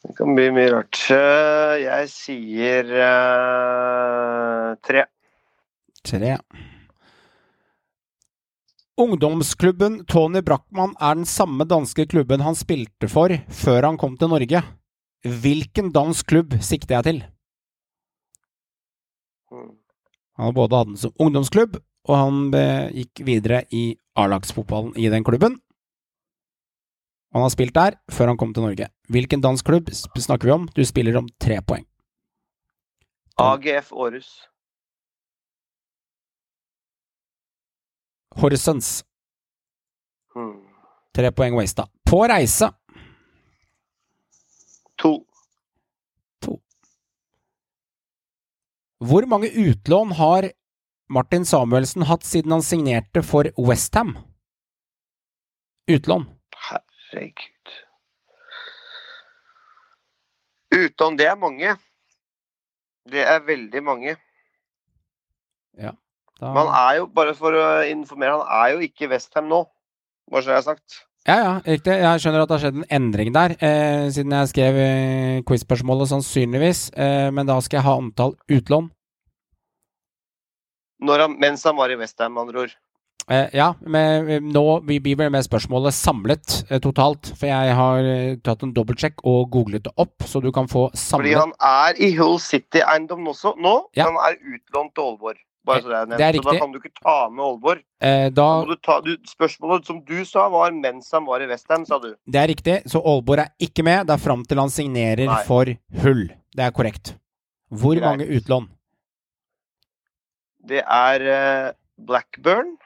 [0.03, 0.99] Det kan bli mye rart.
[1.15, 5.05] Eh, Jeg sier uh, tre.
[6.07, 6.37] Tre.
[8.99, 14.31] Ungdomsklubben Tony Brackmann er den samme danske klubben han spilte for før han kom til
[14.31, 14.63] Norge.
[15.23, 17.23] Hvilken dansk klubb sikter jeg til?
[19.53, 19.79] Mm.
[20.43, 21.77] Han både hatt den som ungdomsklubb,
[22.09, 22.39] og han
[22.97, 25.61] gikk videre i A-lagsfotballen i den klubben.
[27.33, 28.91] Han har spilt der før han kom til Norge.
[29.09, 30.67] Hvilken dansk klubb snakker vi om?
[30.75, 31.87] Du spiller om tre poeng.
[33.41, 34.29] AGF Aarhus.
[38.37, 39.05] Horsens.
[40.37, 40.61] Mm.
[41.15, 41.87] Tre poeng wasta.
[42.09, 42.69] På reise.
[45.01, 45.15] To.
[49.03, 50.51] Hvor mange utlån har
[51.11, 54.15] Martin Samuelsen hatt siden han signerte for Westham?
[55.91, 56.29] Utlån.
[56.69, 57.73] Herregud.
[60.77, 61.75] Utlån, det er mange.
[63.11, 64.17] Det er veldig mange.
[66.43, 66.49] Da...
[66.51, 69.61] Men han er jo, bare for å informere, han er jo ikke Westham nå.
[70.31, 71.03] Bare så jeg er sagt.
[71.23, 71.95] Ja, ja, riktig.
[72.03, 76.11] Jeg skjønner at det har skjedd en endring der, eh, siden jeg skrev eh, quiz-spørsmålet,
[76.11, 76.81] sannsynligvis.
[76.99, 78.89] Eh, men da skal jeg ha antall utlån.
[81.03, 82.75] Når han, mens han var i Westham, med andre ord.
[83.31, 87.31] Eh, ja, men eh, nå vi blir vel med spørsmålet samlet eh, totalt.
[87.39, 90.89] For jeg har eh, tatt en dobbeltsjekk og googlet det opp, så du kan få
[90.91, 93.77] samlet Fordi han er i Hull City-eiendommen også nå.
[93.95, 94.11] Ja.
[94.11, 95.39] Han er utlånt til Aalborg.
[95.65, 96.19] Bare så det er nevnt.
[96.19, 97.83] Det er Så da kan du ikke ta med Aalborg.
[98.01, 101.47] eh, Da Da du ta, du, spørsmålet som du sa, var mens han var i
[101.47, 102.15] Westham, sa du.
[102.27, 104.07] Det er riktig, så Aalborg er ikke med.
[104.09, 105.43] Det er fram til han signerer Nei.
[105.47, 105.65] for
[106.03, 106.25] Hull.
[106.57, 107.15] Det er korrekt.
[107.71, 108.03] Hvor Greit.
[108.03, 108.69] mange utlån?
[110.67, 112.77] Det er eh, Blackburn.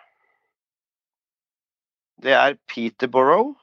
[2.23, 3.55] Det er Peterborough.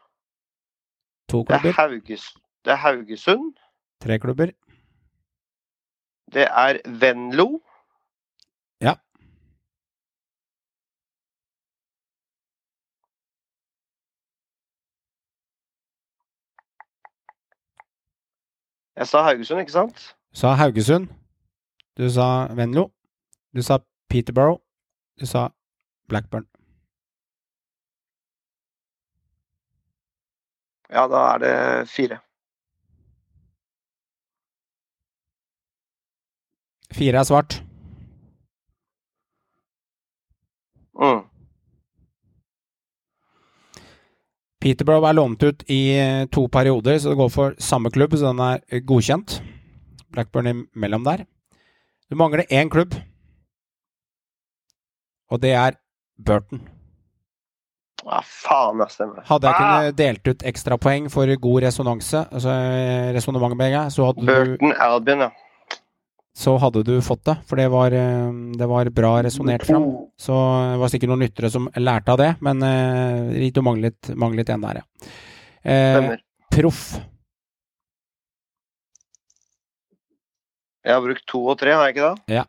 [1.29, 1.71] To Det er.
[1.77, 2.33] Hauges,
[2.65, 3.53] det er Haugesund.
[4.01, 4.51] Tre klubber?
[6.33, 7.59] Det er Venlo.
[8.81, 8.93] Ja.
[18.95, 20.15] Jeg sa Haugesund, ikke sant?
[20.31, 21.07] Du sa Haugesund.
[21.97, 22.91] Du sa Venlo.
[23.55, 24.61] Du sa Peterborough.
[25.19, 25.49] Du sa
[26.09, 26.47] Blackburn.
[30.89, 32.19] Ja, da er det fire.
[36.93, 37.72] Fire er svart.
[40.99, 41.23] Mm.
[44.63, 48.29] Peterborough er lånt ut i eh, to perioder, så det går for samme klubb, så
[48.31, 49.41] den er eh, godkjent.
[50.13, 51.25] Blackburn imellom der.
[52.11, 52.93] Du mangler én klubb,
[55.33, 55.75] og det er
[56.21, 56.61] Burton.
[58.03, 59.23] Ja, faen, jeg stemmer.
[59.25, 59.59] Hadde jeg Ah!
[59.63, 62.53] kunnet delt ut ekstrapoeng for god resonanse, altså
[63.15, 65.29] resonnement med deg, så hadde, du, Burton Albion, ja.
[66.33, 67.35] Så hadde du fått det.
[67.47, 69.85] For det var, eh, det var bra resonnert fram.
[70.17, 70.33] Så
[70.71, 74.65] det var sikkert noen lyttere som lærte av det, men eh, du manglet, manglet en
[74.65, 75.11] der, ja.
[75.63, 76.15] Eh,
[76.51, 76.95] proff.
[80.83, 82.39] Jeg har brukt to og tre, har jeg ikke det?
[82.39, 82.47] Ja.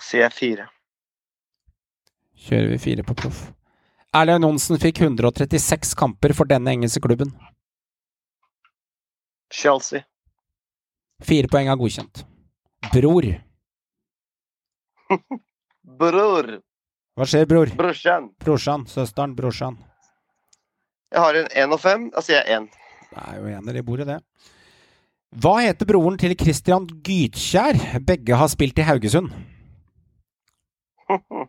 [0.00, 0.70] Sier jeg fire.
[2.46, 3.44] Kjører vi fire på proff.
[4.14, 7.34] Erlend Johnsen fikk 136 kamper for denne engelske klubben.
[9.52, 10.04] Chelsea.
[11.24, 12.24] Fire poeng er godkjent.
[12.92, 13.26] Bror.
[16.00, 16.50] Bror.
[17.14, 17.70] Hva skjer, bror?
[17.78, 18.32] Brorsan.
[18.42, 18.86] Brorsan.
[18.90, 19.36] Søsteren.
[19.38, 19.76] Brorsan.
[21.14, 22.08] Jeg har en én og fem.
[22.10, 22.66] Da sier jeg én.
[23.12, 24.18] Det er jo ener i bordet, det.
[25.34, 27.78] Hva heter broren til Christian Gytkjær?
[28.06, 29.30] Begge har spilt i Haugesund.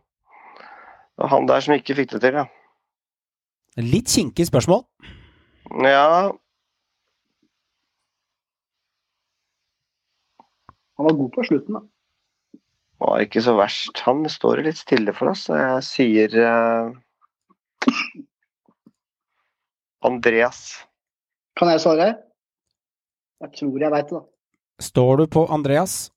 [1.16, 2.42] Det var han der som ikke fikk det til, ja.
[3.80, 4.82] Litt kinkig spørsmål.
[5.80, 6.28] Ja,
[10.96, 11.82] Han var god på slutten, da.
[13.04, 14.00] var ikke så verst.
[14.06, 16.94] Han står litt stille for oss, og jeg sier uh...
[20.06, 20.62] Andreas.
[21.58, 22.08] Kan jeg svare?
[23.44, 24.24] Jeg tror jeg veit det, da.
[24.80, 26.10] Står du på Andreas?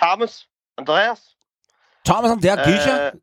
[0.00, 0.46] Thomas.
[0.78, 1.36] Andreas.
[2.06, 3.02] Thomas det er Gytkjær?
[3.10, 3.18] Eh,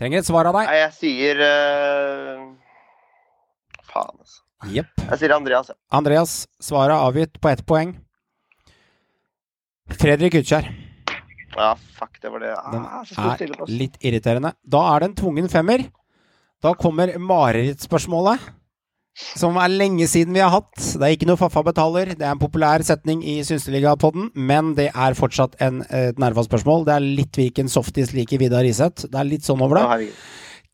[0.00, 0.64] Trenger et svar av deg.
[0.70, 2.46] nei, jeg sier uh...
[3.90, 4.38] Faen, altså.
[4.70, 5.02] Yep.
[5.10, 5.68] Jeg sier Andreas.
[5.92, 7.92] Andreas, svaret er avgitt på ett poeng.
[10.00, 10.70] Fredrik Utkjær.
[11.52, 12.54] Ja, fuck, det var det.
[12.72, 14.54] Den Ah, på er litt irriterende.
[14.64, 15.84] Da er det en tvungen femmer.
[16.64, 18.40] Da kommer marerittspørsmålet.
[19.38, 20.74] Som er lenge siden vi har hatt.
[20.78, 22.14] Det er ikke noe Faffa betaler.
[22.16, 26.86] Det er en populær setning i Synseliga-podden, men det er fortsatt en, et nervespørsmål.
[26.88, 29.06] Det er litt hvilken softis liker Vidar Riseth.
[29.10, 30.08] Det er litt sånn over det.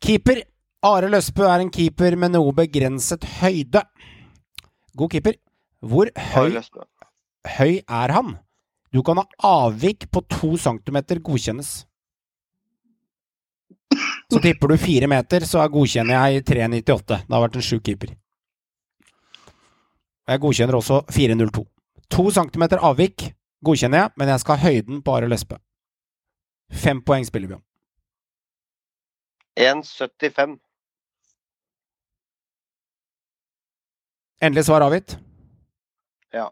[0.03, 0.43] Keeper.
[0.87, 3.81] Are Løsbø er en keeper med noe begrenset høyde.
[4.97, 5.37] God keeper.
[5.81, 6.57] Hvor høy,
[7.57, 8.37] høy er han?
[8.93, 9.25] Du kan ha
[9.65, 11.73] avvik på to centimeter godkjennes.
[14.27, 17.03] Så tipper du fire meter, så godkjenner jeg 3,98.
[17.25, 18.13] Det har vært en sjuk keeper.
[20.27, 21.63] Jeg godkjenner også 4,02.
[22.11, 23.29] To centimeter avvik
[23.65, 25.55] godkjenner jeg, men jeg skal ha høyden på Are Løsbø.
[26.71, 27.63] Fem poeng spiller vi om.
[29.57, 30.57] 1,75.
[34.43, 35.15] Endelig svar avgitt.
[36.33, 36.49] Ja.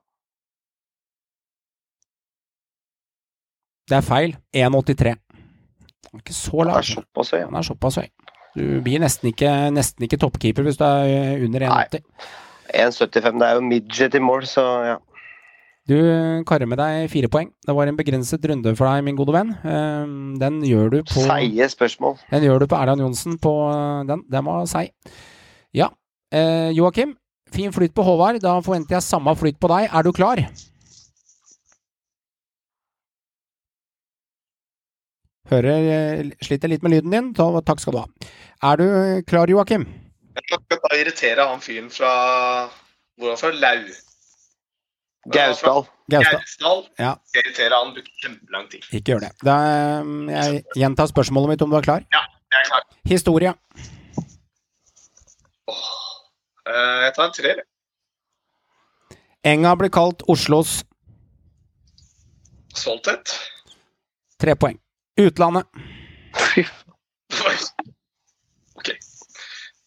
[3.90, 4.38] Det er feil.
[4.56, 5.14] 1,83.
[6.16, 6.80] Han er ikke så lav.
[6.80, 7.44] er såpass høy.
[7.44, 8.08] Han er såpass høy.
[8.56, 12.06] Du blir nesten ikke, nesten ikke toppkeeper hvis du er under 1,80.
[12.74, 13.40] 1,75.
[13.40, 14.96] Det er jo midget i mål, så ja.
[15.86, 15.94] Du
[16.50, 17.52] karer med deg fire poeng.
[17.62, 19.52] Det var en begrenset runde for deg, min gode venn.
[19.62, 20.06] Eh,
[20.42, 22.18] Den gjør du på Seige spørsmål.
[22.32, 24.24] Den gjør du på Erland Johnsen på eh, den.
[24.34, 24.90] Den var seig.
[25.78, 25.92] Ja.
[26.34, 27.14] Eh, Joakim,
[27.54, 28.42] fin flyt på Håvard.
[28.42, 29.92] Da forventer jeg samme flyt på deg.
[29.94, 30.42] Er du klar?
[35.52, 37.30] Hører eh, Sliter litt med lyden din.
[37.38, 38.08] Takk skal du ha.
[38.72, 38.88] Er du
[39.30, 39.86] klar, Joakim?
[40.86, 42.10] Da irritere han fyren fra
[43.18, 43.52] Hvor er han fra?
[43.52, 43.86] Lau.
[45.34, 45.86] Gausdal.
[46.14, 46.84] Gausdal.
[47.02, 47.16] Ja.
[47.40, 47.94] Irritere han.
[47.96, 48.84] Bruker kjempelang tid.
[48.94, 49.32] Ikke gjør det.
[49.42, 52.06] Da, eh, jeg gjentar spørsmålet mitt om du er klar.
[52.14, 52.22] Ja,
[52.54, 52.84] Jeg er klar.
[53.10, 53.54] Historie.
[55.68, 55.88] Åh,
[57.06, 57.64] jeg tar en treer.
[59.46, 60.84] Enga blir kalt Oslos
[62.76, 63.34] Stolthet.
[64.42, 64.78] tre poeng.
[65.18, 65.66] Utlandet.
[66.36, 66.96] Fy faen.
[67.50, 67.56] Oi.
[68.76, 68.90] OK.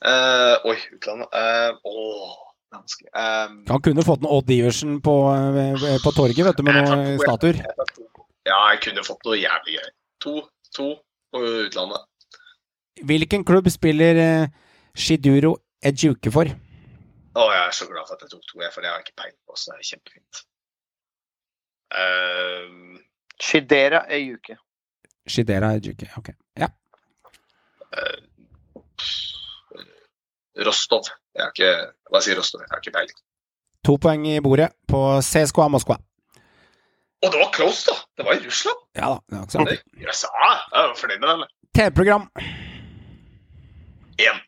[0.06, 1.28] Eh, oi, utlandet.
[1.34, 2.34] Uh, åh,
[2.74, 3.10] vanskelig.
[3.14, 7.18] Um, Han kunne fått en Odd Iversen på, eh, på torget, vet du, med noen
[7.22, 7.58] statuer.
[8.46, 9.88] Ja, jeg kunne fått noe jævlig gøy.
[10.24, 10.34] To,
[10.76, 10.88] to
[11.34, 12.06] på utlandet.
[13.08, 14.48] Hvilken klubb spiller
[14.98, 16.50] Shiduro Ejuke for?
[17.38, 19.06] Å, jeg er så glad for at jeg tok to, jeg, for det har jeg
[19.08, 19.58] ikke peiling på.
[19.58, 20.40] Så det er kjempefint.
[21.98, 22.96] Um,
[23.38, 24.58] Shidera Ejuke.
[25.28, 26.32] Shidera Ejuke, ok.
[26.58, 26.70] Ja.
[30.66, 31.02] Rostov.
[31.36, 31.72] Jeg har ikke
[32.10, 32.60] Hva sier Rostov?
[32.64, 33.18] Jeg har ikke peiling.
[33.86, 35.96] To poeng i bordet på CSKA Moskva.
[37.22, 37.94] Og det var close, da!
[38.18, 38.78] Det var i Russland.
[38.98, 39.68] Ja da, det var ikke sant.
[39.68, 40.06] Det- Jeg
[40.88, 41.42] var fornøyd med den.
[41.74, 42.30] TV-program.
[44.18, 44.38] Én.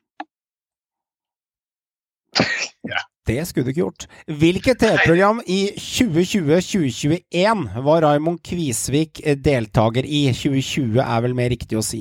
[3.30, 4.06] Det skulle du ikke gjort.
[4.40, 10.32] Hvilket TV-program i 2020-2021 var Raymond Kvisvik deltaker i?
[10.34, 12.00] 2020 er vel mer riktig å si.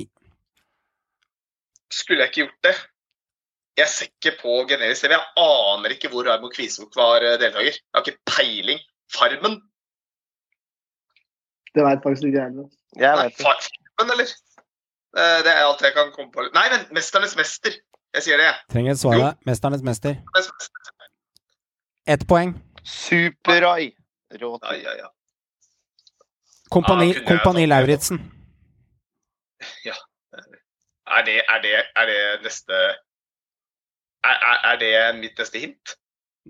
[1.92, 2.74] Skulle jeg ikke gjort det?
[3.80, 5.14] Jeg ser ikke på generisk TV.
[5.16, 7.72] Jeg aner ikke hvor Raymond Kvisvik var eh, deltaker.
[7.78, 8.80] Jeg har ikke peiling.
[9.14, 9.54] Farmen?
[11.74, 12.48] Det veit faktisk ikke jeg.
[12.50, 12.68] heller.
[12.98, 13.44] Jeg Nei, vet det.
[13.46, 14.32] Farmen, eller?
[15.20, 16.44] Eh, Det er alt jeg kan komme på.
[16.54, 17.78] Nei, men 'Mesternes mester'.
[18.14, 18.56] Jeg sier det, jeg.
[18.72, 19.36] Trenger et svar.
[19.46, 20.16] Mesternes mester.
[22.06, 22.56] Ett poeng.
[22.84, 23.92] Super-Rai.
[24.40, 25.08] Ja, ja, ja.
[26.70, 28.18] Kompani, Ja, Kompani Lauritzen.
[29.84, 29.94] Ja.
[31.18, 32.74] Er det, er det, er det neste
[34.24, 35.96] er, er, er det mitt neste hint?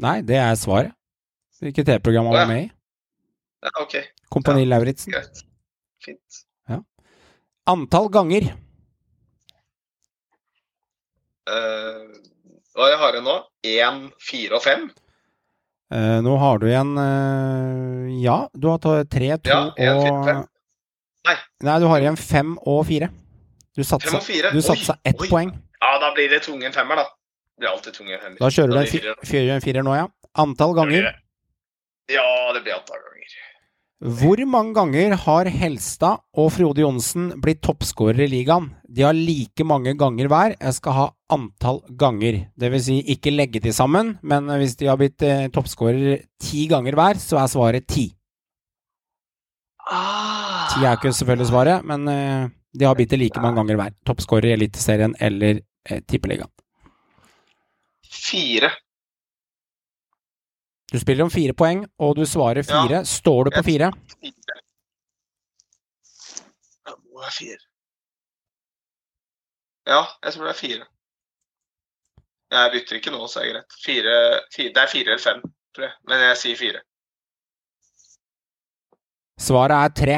[0.01, 0.95] Nei, det er svaret.
[1.61, 2.69] Hvilket TV-program han var med i.
[3.61, 3.99] Ja, OK,
[4.33, 5.13] Kompani Lauritzen.
[5.13, 5.43] greit.
[6.01, 6.45] Fint.
[7.69, 8.47] Antall ganger.
[11.51, 12.09] Uh,
[12.77, 13.37] hva har jeg nå?
[13.67, 14.89] Én, fire og fem?
[15.91, 20.13] Uh, nå har du igjen uh, Ja, du har tatt tre, to Ja, en, fire,
[20.15, 20.43] og fem.
[21.27, 21.37] Nei.
[21.67, 23.11] Nei, du har igjen fem og fire.
[23.77, 24.53] Du Fem satsa, og fire?
[24.55, 25.29] du satsa ett oi.
[25.31, 25.51] poeng.
[25.81, 27.07] Ja, da blir det tvungen femmer, da.
[27.61, 28.39] Det blir alltid tunge femmer.
[28.41, 30.07] Da kjører du en fi- en firer nå, ja.
[30.41, 31.11] Antall ganger.
[32.09, 32.25] Ja,
[32.57, 33.17] det blir antall ganger.
[34.01, 38.71] Hvor mange ganger har Helstad og Frode Johnsen blitt toppskårere i ligaen?
[38.89, 40.55] De har like mange ganger hver.
[40.57, 41.05] Jeg skal ha
[41.37, 42.39] antall ganger.
[42.57, 46.65] Det vil si ikke legge til sammen, men hvis de har blitt eh, toppskårere ti
[46.73, 48.07] ganger hver, så er svaret ti.
[49.91, 50.71] Ah.
[50.73, 53.93] Ti er ikke selvfølgelig svaret, men eh, de har blitt det like mange ganger hver.
[54.07, 55.61] Toppskårer i Eliteserien eller
[55.91, 56.49] eh, Tippeligaen.
[58.11, 58.71] Fire.
[60.93, 63.03] Du spiller om fire poeng, og du svarer Ja.
[63.07, 63.93] Står du på fire?
[64.21, 64.57] Fire.
[66.87, 67.59] Ja, Må være fire.
[69.87, 70.87] Ja, jeg tror det er fire.
[72.51, 73.73] Jeg bytter ikke nå, så er det greit.
[73.85, 74.15] Fire,
[74.55, 75.43] fire, det er fire eller fem,
[75.75, 75.93] tror jeg.
[76.09, 76.81] Men jeg sier fire.
[79.39, 80.17] Svaret er tre.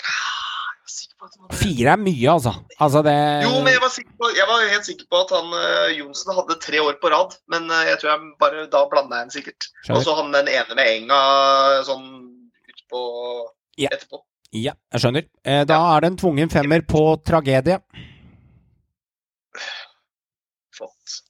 [0.00, 1.41] Jeg er sikker på at det var det.
[1.52, 2.52] Fire er mye, altså.
[2.80, 3.14] Altså det
[3.44, 3.92] Jo, men jeg var,
[4.22, 7.36] på, jeg var helt sikker på at han uh, Johnsen hadde tre år på rad.
[7.52, 9.68] Men uh, jeg tror jeg bare da blanda jeg den sikkert.
[9.92, 11.20] Og så han den ene med Enga
[11.88, 12.06] sånn
[12.72, 13.02] utpå
[13.80, 13.92] Ja.
[13.92, 14.22] etterpå.
[14.52, 15.28] Ja, jeg skjønner.
[15.48, 17.78] Eh, Da er det en tvungen femmer på tragedie.
[20.76, 21.20] Flott.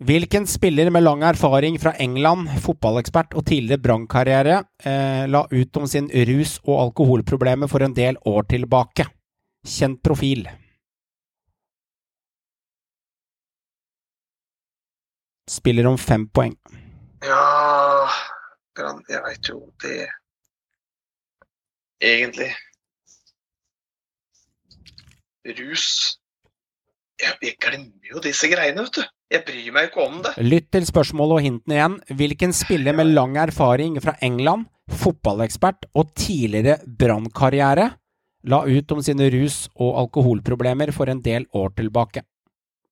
[0.00, 5.86] Hvilken spiller med lang erfaring fra England, fotballekspert og tidligere brannkarriere, eh, la ut om
[5.86, 9.04] sin rus- og alkoholproblemer for en del år tilbake?
[9.66, 10.48] Kjent profil.
[15.50, 16.56] Spiller om fem poeng.
[17.20, 18.08] Ja
[19.08, 20.08] Jeg veit jo det
[22.00, 22.54] Egentlig.
[25.44, 26.19] Rus
[27.22, 29.02] jeg, jeg glemmer jo disse greiene, vet du.
[29.30, 30.32] Jeg bryr meg ikke om det.
[30.42, 31.96] Lytt til spørsmålet og hintene igjen.
[32.18, 37.90] Hvilken spiller med lang erfaring fra England, fotballekspert og tidligere brannkarriere,
[38.50, 42.24] la ut om sine rus- og alkoholproblemer for en del år tilbake?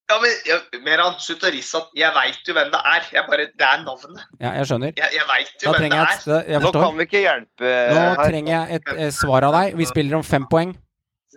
[0.08, 1.90] Ja, men jeg, Meran, slutt å risse opp.
[1.96, 3.08] jeg veit jo hvem det er.
[3.12, 4.22] Jeg bare, Det er navnet.
[4.40, 4.92] Ja, jeg skjønner.
[4.96, 6.38] Jeg, jeg veit jo Da hvem det jeg er.
[6.38, 8.22] et Jeg Nå kan vi ikke hjelpe Nå her.
[8.30, 9.76] trenger jeg et et svar av deg.
[9.76, 10.72] Vi spiller om fem poeng.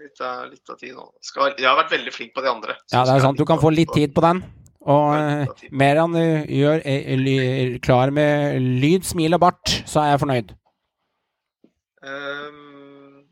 [0.02, 1.04] Litt av, litt av tid nå.
[1.22, 2.76] Skal, jeg har vært veldig flink på de andre.
[2.90, 3.38] Ja, det er sant.
[3.38, 4.42] Du kan få litt tid på den.
[4.90, 10.24] Og mer enn du gjør eh, klar med lyd, smil og bart, så er jeg
[10.24, 10.54] fornøyd.
[12.02, 13.28] Um...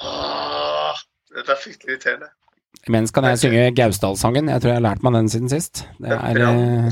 [0.00, 1.02] Åh,
[1.36, 2.30] dette er fryktelig irriterende.
[2.88, 4.48] Imens kan jeg synge Gausdalssangen.
[4.48, 5.84] Jeg tror jeg har lært meg den siden sist.
[6.00, 6.88] Det er Ja, eh.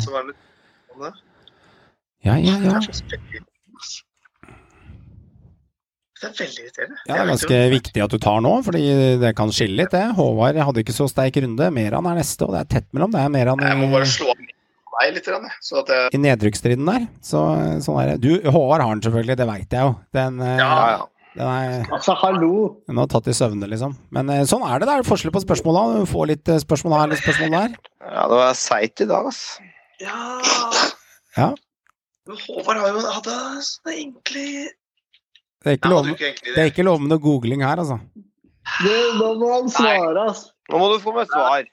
[2.26, 2.80] Ja, ja,
[6.18, 6.96] Det er veldig irriterende.
[7.06, 8.84] Ja, det er ganske viktig at du tar nå, fordi
[9.22, 10.04] det kan skille litt, det.
[10.18, 11.68] Håvard hadde ikke så sterk runde.
[11.74, 13.12] Meran er neste, og det er tett mellom.
[13.14, 16.20] Det er Meran Jeg må i, bare slå meg litt, jeg, så at jeg i
[16.24, 17.04] nedrykksstriden der.
[17.22, 17.42] Så
[17.84, 18.16] sånn er det.
[18.24, 19.92] Du, Håvard har den selvfølgelig, det veit jeg jo.
[20.18, 21.06] Den, eh, Ja, ja.
[21.38, 22.50] den er Altså, hallo!
[22.90, 23.94] den har tatt i søvne, liksom.
[24.10, 24.88] Men eh, sånn er det.
[24.90, 25.84] Det er forskjell på spørsmåla.
[26.00, 27.78] Du får litt eh, spørsmål her, litt spørsmål der.
[28.08, 29.44] Ja, det var seigt i dag, ass.
[30.02, 30.18] Ja.
[31.38, 31.52] Ja.
[32.26, 34.48] Men Håvard har jo sånne egentlig
[35.68, 37.98] Det er ikke, lov, egentlig det er ikke lov med noe googling her, altså.
[38.84, 40.50] Du, nå må han svare, altså.
[40.72, 41.66] Nå må du få meg svar.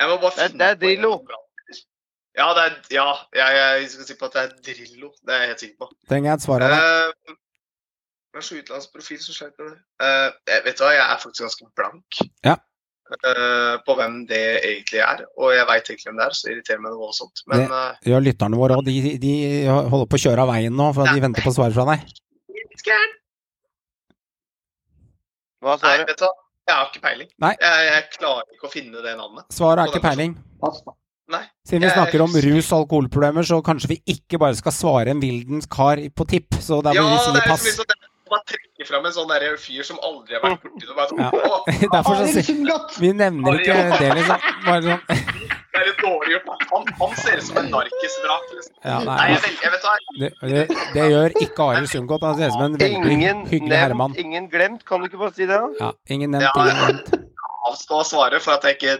[0.00, 1.14] Jeg må bare finne det er på Drillo.
[2.34, 3.04] Ja, det er, ja
[3.38, 5.10] jeg, jeg skal si på at det er Drillo.
[5.22, 5.90] Det er jeg helt sikker på.
[6.10, 6.84] Trenger jeg et svar av deg?
[6.84, 7.36] Uh,
[8.34, 9.76] det er så utenlandsprofil som sleit med det.
[10.02, 12.18] Uh, jeg- vet du hva, jeg er faktisk ganske blank
[12.48, 12.56] Ja.
[13.14, 15.22] uh, på hvem det egentlig er.
[15.38, 17.44] Og jeg veit egentlig hvem det er, så det irriterer meg noe voldsomt.
[17.52, 18.88] Men Det- uh, lytterne våre òg.
[18.90, 19.34] De, de
[19.70, 22.02] holder på å kjøre av veien nå, for de venter på svar fra deg.
[25.64, 26.04] Hva sa nei, du?
[26.10, 26.32] vet du hva,
[26.68, 27.30] jeg har ikke peiling.
[27.44, 27.54] Nei.
[27.60, 29.46] Jeg, jeg klarer ikke å finne det navnet.
[29.52, 30.36] Svaret er ikke peiling.
[31.32, 31.40] Nei.
[31.64, 35.22] Siden vi snakker om rus og alkoholproblemer, så kanskje vi ikke bare skal svare en
[35.24, 36.58] vildens kar på tipp.
[36.60, 37.64] Så da Ja, blir vi det si er pass.
[37.64, 38.10] liksom liksom det.
[38.30, 41.08] Bare trekke fram en sånn der fyr som aldri har vært borti det.
[41.10, 41.88] Sånn, Ja.
[41.92, 44.46] Derfor så sier vi nevner ikke det, liksom.
[44.64, 45.02] Bare sånn.
[45.74, 46.64] det er litt dårlig gjort.
[46.72, 48.46] Han, han ser ut som en narkisvrak.
[48.54, 48.74] Liksom.
[48.84, 49.88] Ja, Nei, nei, jeg, vet
[50.20, 50.64] det, det,
[50.96, 52.24] det gjør ikke Arild Sundgodt.
[52.30, 54.16] Han ser ut som en veldig Ingen hyggelig herremann.
[54.24, 54.84] ingen glemt.
[54.88, 55.58] Kan du ikke bare si det?
[55.60, 55.68] da?
[55.80, 57.28] Ja, ingen nevnt, Ja, ingen nevnt.
[57.70, 58.96] avstå å svare for at jeg ikke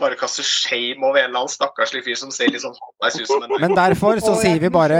[0.00, 3.28] bare kaster shame over en eller annen stakkarslig fyr som ser litt sånn halvveis ut
[3.30, 4.98] som en Men derfor så sier vi bare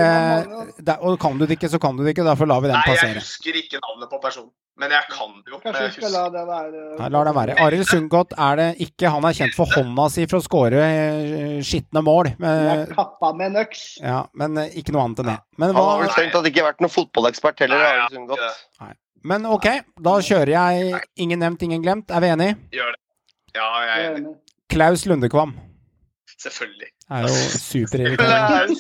[0.79, 2.27] der, Og kan du det ikke, så kan du det ikke.
[2.27, 3.17] Derfor lar vi den passere.
[3.17, 4.53] Nei, jeg husker ikke navnet på personen.
[4.81, 5.59] Men jeg kan det jo.
[5.63, 7.55] Kanskje vi skal la det være Nei, lar det være.
[7.63, 9.13] Arild Sundgodt er det ikke.
[9.15, 12.33] Han er kjent for hånda si for å skåre eh, skitne mål.
[12.43, 13.85] Men, kappa med en øks.
[14.03, 15.39] ja, men eh, ikke noe annet enn det.
[15.63, 17.87] Men, Han har vel tenkt at det ikke har vært noen fotballekspert heller.
[17.93, 18.99] Arild Sundgodt.
[19.23, 19.69] men ok,
[20.11, 22.11] da kjører jeg ingen nevnt, ingen glemt.
[22.11, 22.59] Er vi enige?
[22.75, 23.01] Gjør det.
[23.55, 24.35] Ja, jeg er enig.
[24.75, 25.55] Klaus Lundekvam.
[26.43, 26.89] Selvfølgelig.
[27.11, 28.75] Er jo superirriterende.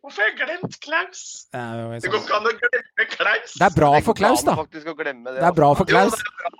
[0.00, 1.20] Hvorfor har jeg glemt Klaus?
[1.52, 1.60] Det
[2.02, 3.54] Det går ikke an å glemme Klaus.
[3.60, 4.56] det er bra for Klaus, da.
[4.66, 5.14] Det det.
[5.38, 6.16] Det er bra for Klaus.
[6.16, 6.50] det bra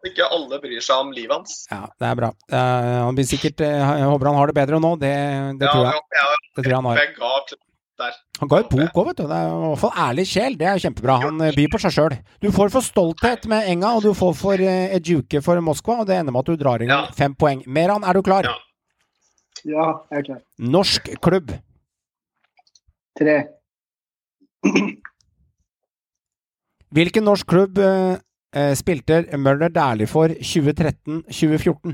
[0.00, 1.56] at ikke alle bryr seg om livet hans.
[1.70, 2.30] Ja, det er bra.
[2.48, 4.94] Eh, han blir sikkert eh, Jeg håper han har det bedre nå.
[5.00, 5.12] Det,
[5.60, 6.00] det tror jeg.
[6.16, 7.02] Ja, jeg, Det tror jeg han har.
[7.02, 7.58] jeg ga Klaus
[8.00, 8.16] der.
[8.40, 9.24] Han ga ut bok òg, vet du.
[9.28, 10.56] Det er i hvert fall ærlig sjel.
[10.60, 11.16] Det er jo kjempebra.
[11.26, 12.16] Han eh, byr på seg sjøl.
[12.42, 16.16] Du får for stolthet med Enga, og du får for eduke for Moskva, og det
[16.20, 17.02] ender med at du drar inn Ja.
[17.16, 17.62] fem poeng.
[17.68, 18.48] Meran, er du klar?
[18.48, 18.56] Ja.
[19.68, 20.38] Ja, jeg er klar.
[20.58, 21.50] Norsk klubb.
[23.20, 23.34] Tre.
[26.96, 28.16] Hvilken norsk klubb eh,
[28.56, 31.92] eh, spilte Møller Dæhlie for 2013-2014?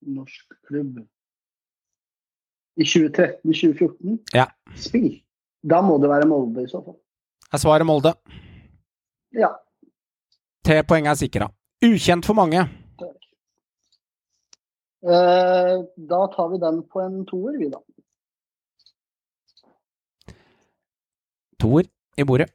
[0.00, 1.00] Norsk klubb.
[2.76, 4.18] I 2013-2014?
[4.32, 4.46] Ja.
[4.76, 5.20] Spill.
[5.62, 6.96] Da må det være Molde i så fall.
[7.52, 8.14] Er svaret Molde.
[9.36, 9.50] Ja.
[10.64, 11.50] Tre poeng er sikra.
[11.84, 12.62] Ukjent for mange.
[15.00, 17.80] Eh, da tar vi den på en toer, vi da.
[21.60, 22.50] Toer i bordet.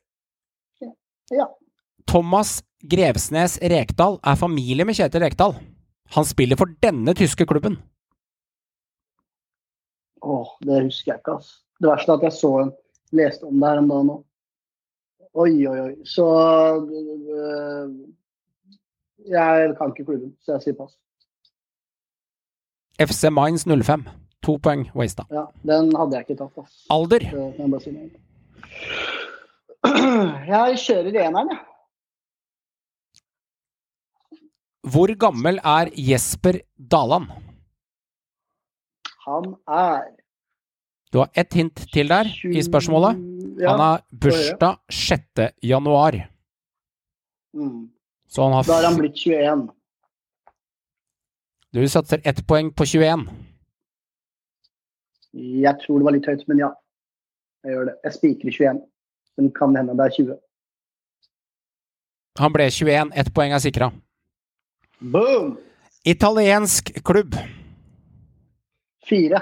[1.33, 1.47] Ja.
[2.05, 5.55] Thomas Grevsnes Rekdal er familie med Kjetil Rekdal.
[6.13, 7.79] Han spiller for denne tyske klubben.
[10.21, 11.61] Åh, det husker jeg ikke, ass.
[11.81, 12.71] Det verste er at jeg så en,
[13.15, 14.19] leste om det her en dag nå.
[15.35, 15.95] Oi, oi, oi.
[16.07, 16.25] Så
[16.79, 17.89] øh,
[19.27, 20.95] Jeg kan ikke klubben, så jeg sier pass.
[23.01, 24.05] FC Mainz 05.
[24.45, 25.25] To poeng wasta.
[25.33, 26.85] Ja, den hadde jeg ikke tatt, ass.
[26.93, 27.25] Alder.
[27.25, 27.95] Jeg si.
[30.53, 31.63] Jeg kjører eneren, jeg.
[34.85, 37.29] Hvor gammel er Jesper Daland?
[39.25, 40.03] Han er
[41.13, 43.15] Du har ett hint til der i spørsmålet.
[43.65, 45.51] Han har bursdag 6.
[45.63, 46.27] januar,
[47.55, 47.89] Mm.
[48.27, 49.69] så han har Da har han blitt 21.
[51.73, 53.29] Du satser ett poeng på 21.
[55.33, 56.69] Jeg tror det var litt høyt, men ja.
[57.63, 57.95] Jeg gjør det.
[58.03, 58.81] Jeg spikrer 21.
[59.37, 60.37] Men kan hende det er 20.
[62.39, 63.11] Han ble 21.
[63.15, 63.91] Ett poeng er sikra.
[65.11, 65.57] Boom!
[66.05, 67.35] Italiensk klubb.
[69.09, 69.41] Fire.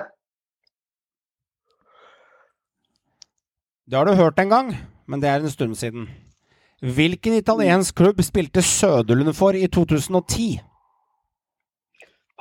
[3.85, 4.76] Det har du hørt en gang,
[5.07, 6.10] men det er en stund siden.
[6.81, 10.60] Hvilken italiensk klubb spilte Søderlund for i 2010?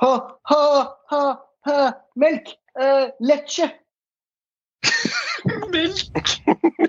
[0.03, 0.13] Ha,
[0.51, 1.23] ha, ha,
[1.65, 1.91] ha.
[2.15, 2.51] Melk!
[2.75, 3.71] Uh, lecce!
[5.71, 6.27] Melk!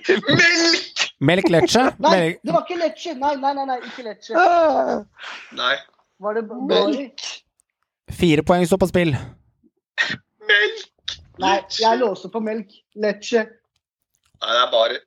[0.09, 1.11] Melk!
[1.21, 1.83] Melk Lecce?
[1.99, 3.15] Nei, det var ikke lecce!
[3.15, 4.35] Nei, nei, nei, nei ikke lecce.
[5.55, 5.77] Nei.
[6.23, 7.25] Var det Melk!
[8.15, 9.15] Fire poeng står på spill.
[10.49, 11.17] Melk!
[11.43, 12.71] Nei, jeg låser på melk.
[13.03, 13.43] Lecce.
[13.43, 14.99] Nei, det er bare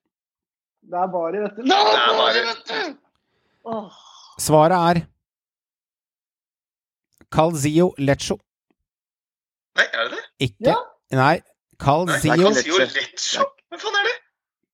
[0.88, 1.62] Det er bare, vet du.
[1.62, 2.98] Det Det er bare- vet du!
[3.68, 3.92] Åh.
[4.40, 5.02] Svaret er
[7.32, 8.38] Calzio Leccio.
[9.78, 10.24] Nei, er det det?
[10.50, 10.76] Ikke Ja.
[11.12, 11.34] Nei.
[11.36, 11.44] Nei,
[11.80, 12.78] Calzio, Leccio.
[12.80, 13.44] Lecce.
[13.72, 14.16] Hva faen er det?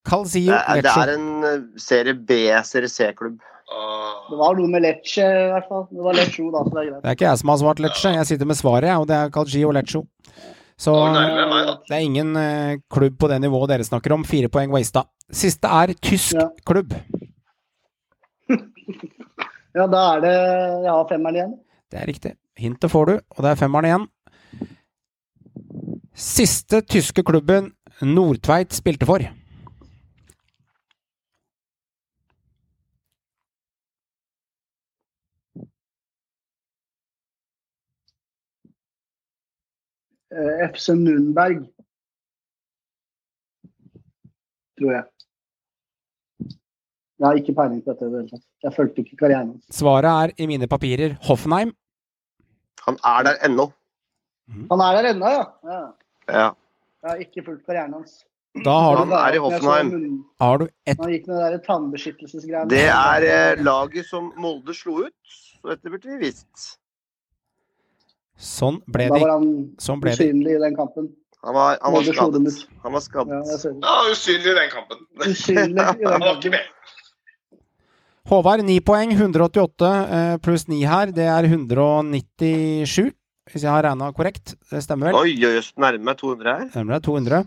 [0.08, 3.42] Calzio Det er, det er en eh, serie B, serie C-klubb.
[3.72, 4.30] Åh.
[4.30, 5.86] Det var noe med lecce, i hvert fall.
[5.92, 7.02] Det var leccio, da, så det er greit.
[7.04, 9.16] Det er ikke jeg som har svart Lecce, jeg sitter med svaret, jeg, og det
[9.18, 10.02] er Calgio Leccio.
[10.84, 10.94] Så
[11.88, 14.24] det er ingen eh, klubb på det nivået dere snakker om.
[14.28, 15.06] Fire poeng wasta.
[15.32, 16.50] Siste er tysk Ja.
[16.68, 16.94] klubb.
[19.74, 20.32] Ja, da er det
[20.84, 21.54] Jeg har femmeren igjen.
[21.90, 22.32] Det er riktig.
[22.62, 24.04] Hintet får du, og det er femmeren igjen.
[26.14, 27.72] Siste tyske klubben
[28.06, 29.24] Nordtveit spilte for.
[40.70, 41.64] FC Nürnberg.
[44.80, 45.04] Tror jeg.
[47.22, 48.46] Jeg har ikke peiling på dette i det hele tatt.
[48.66, 49.68] Jeg fulgte ikke karrieren hans.
[49.78, 51.72] Svaret er i mine papirer Hoffenheim.
[52.88, 53.70] Han er der ennå.
[54.72, 55.44] Han er der ennå, ja.
[55.70, 55.82] ja.
[56.28, 56.48] Ja.
[57.04, 58.24] Jeg har ikke fulgt karrieren hans.
[58.66, 59.94] Da har Han du, er i Hoffenheim.
[60.42, 62.70] har du ett Han gikk med det tannbeskyttelsesgreiene.
[62.70, 65.16] Det er eh, laget som Molde slo ut,
[65.64, 66.68] så dette burde vi visst.
[68.40, 69.50] Sånn ble Da var han
[69.80, 70.20] Sånn ble det.
[70.20, 71.10] usynlig i den kampen.
[71.44, 72.54] Han var, han var skadet.
[72.84, 73.42] Han var skadet.
[73.52, 73.74] Ja.
[73.84, 74.98] Ja, usynlig i den kampen.
[75.28, 76.70] Usynlig i den Han var ikke med.
[78.32, 79.12] Håvard, 9 poeng.
[79.12, 83.12] 188 eh, pluss 9 her, det er 197.
[83.52, 84.54] Hvis jeg har regna korrekt.
[84.72, 85.18] Det stemmer vel?
[85.20, 86.70] Oi, oi, oi, nærmer meg 200 her.
[86.72, 87.02] Stemmer det.
[87.10, 87.42] 200.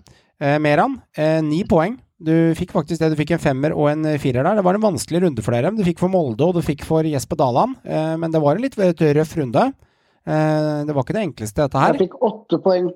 [0.44, 1.96] Eh, Meran, eh, 9 poeng.
[2.20, 3.10] Du fikk faktisk det.
[3.14, 4.60] Du fikk en femmer og en firer der.
[4.60, 5.72] Det var en vanskelig runde for dere.
[5.76, 7.76] Du fikk for Molde, og du fikk for Jesper Daland.
[7.84, 9.70] Eh, men det var en litt røff runde.
[10.26, 11.94] Eh, det var ikke det enkleste, dette her.
[11.94, 12.90] Jeg fikk åtte poeng.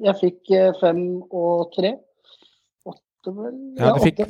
[0.00, 1.96] Jeg fikk eh, fem og tre.
[2.86, 3.56] åtte, vel?
[3.80, 4.22] Ja, du fikk,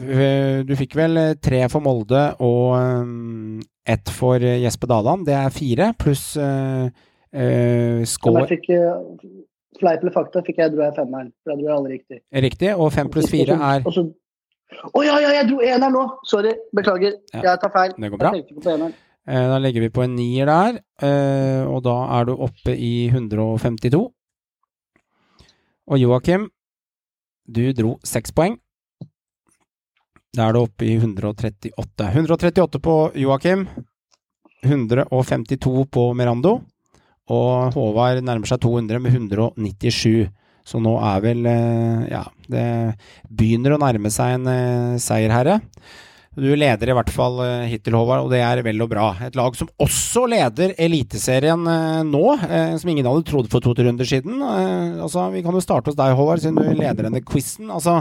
[0.66, 5.28] du fikk vel eh, tre for Molde og ett for Jesper Daland.
[5.28, 8.68] Det er fire, pluss uh, uh, score jeg fikk,
[9.80, 11.30] Fleip eller fakta fikk jeg dro jeg femmeren.
[11.42, 12.18] For jeg dro alle riktig.
[12.44, 12.72] Riktig.
[12.76, 13.92] Og fem pluss fire er Å
[14.92, 16.02] oh, ja, ja, jeg dro eneren nå!
[16.28, 16.52] Sorry.
[16.76, 17.16] Beklager.
[17.32, 17.94] Ja, Jeg tar feil.
[17.96, 18.32] det går bra.
[18.34, 18.92] Jeg tenkte ikke på eneren.
[19.28, 23.10] Eh, Da legger vi på en nier der, eh, og da er du oppe i
[23.10, 24.08] 152.
[25.90, 26.48] Og Joakim,
[27.50, 28.58] du dro seks poeng.
[30.30, 31.72] Da er du oppe i 138.
[32.14, 33.66] 138 på Joakim.
[34.62, 36.60] 152 på Merando.
[37.30, 40.30] Og Håvard nærmer seg 200 med 197.
[40.66, 42.66] Så nå er vel eh, Ja, det
[43.26, 45.58] begynner å nærme seg en seierherre.
[46.38, 49.08] Du leder i hvert fall eh, hittil, Håvard, og det er vel og bra.
[49.26, 53.88] Et lag som også leder Eliteserien eh, nå, eh, som ingen hadde trodd for to-tre
[53.88, 54.38] runder siden.
[54.38, 57.66] Altså, vi kan jo starte hos deg, Håvard, siden du leder denne quizen.
[57.74, 57.96] Altså,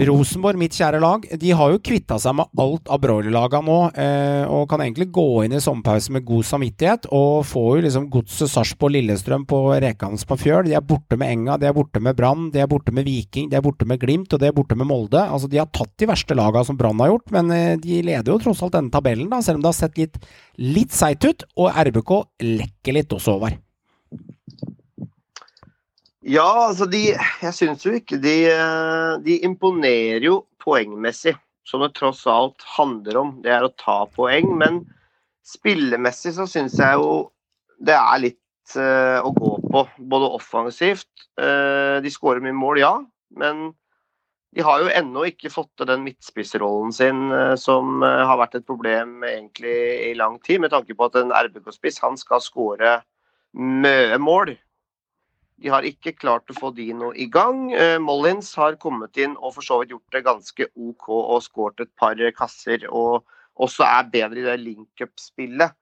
[0.00, 4.44] Rosenborg, mitt kjære lag, de har jo kvitta seg med alt av broilerlaga nå, eh,
[4.48, 8.50] og kan egentlig gå inn i sommerpause med god samvittighet, og får jo liksom Godset,
[8.52, 10.64] Sarpsborg, Lillestrøm på Rekans på fjøl.
[10.68, 13.48] De er borte med Enga, de er borte med Brann, de er borte med Viking,
[13.52, 15.20] de er borte med Glimt, og de er borte med Molde.
[15.20, 18.32] Altså, de har tatt de verste laga som Brann har gjort, men eh, de leder
[18.32, 20.22] jo tross alt denne tabellen, da, selv om det har sett litt,
[20.60, 22.14] litt seigt ut, og RBK
[22.60, 23.60] lekker litt også, Håvard.
[26.20, 31.32] Ja, altså de Jeg syns jo ikke de eh, De imponerer jo poengmessig,
[31.64, 33.30] som det tross alt handler om.
[33.40, 34.52] Det er å ta poeng.
[34.60, 34.82] Men
[35.48, 37.30] spillemessig så syns jeg jo
[37.80, 39.86] det er litt uh, å gå på.
[40.12, 41.08] Både offensivt
[41.40, 42.90] Uh, De skårer mye mål, ja.
[43.40, 43.70] Men
[44.52, 48.66] de har jo ennå ikke fått til den midtspissrollen sin, uh, som har vært et
[48.68, 49.72] problem egentlig
[50.10, 52.98] i lang tid, med tanke på at en RBK-spiss han skal skåre
[53.56, 54.52] mye mål.
[55.60, 57.68] De har ikke klart å få de noe i gang.
[57.76, 61.84] Eh, Mollins har kommet inn og for så vidt gjort det ganske OK og skåret
[61.84, 62.86] et par kasser.
[62.88, 63.26] Og
[63.60, 65.76] også er bedre i det link-up-spillet.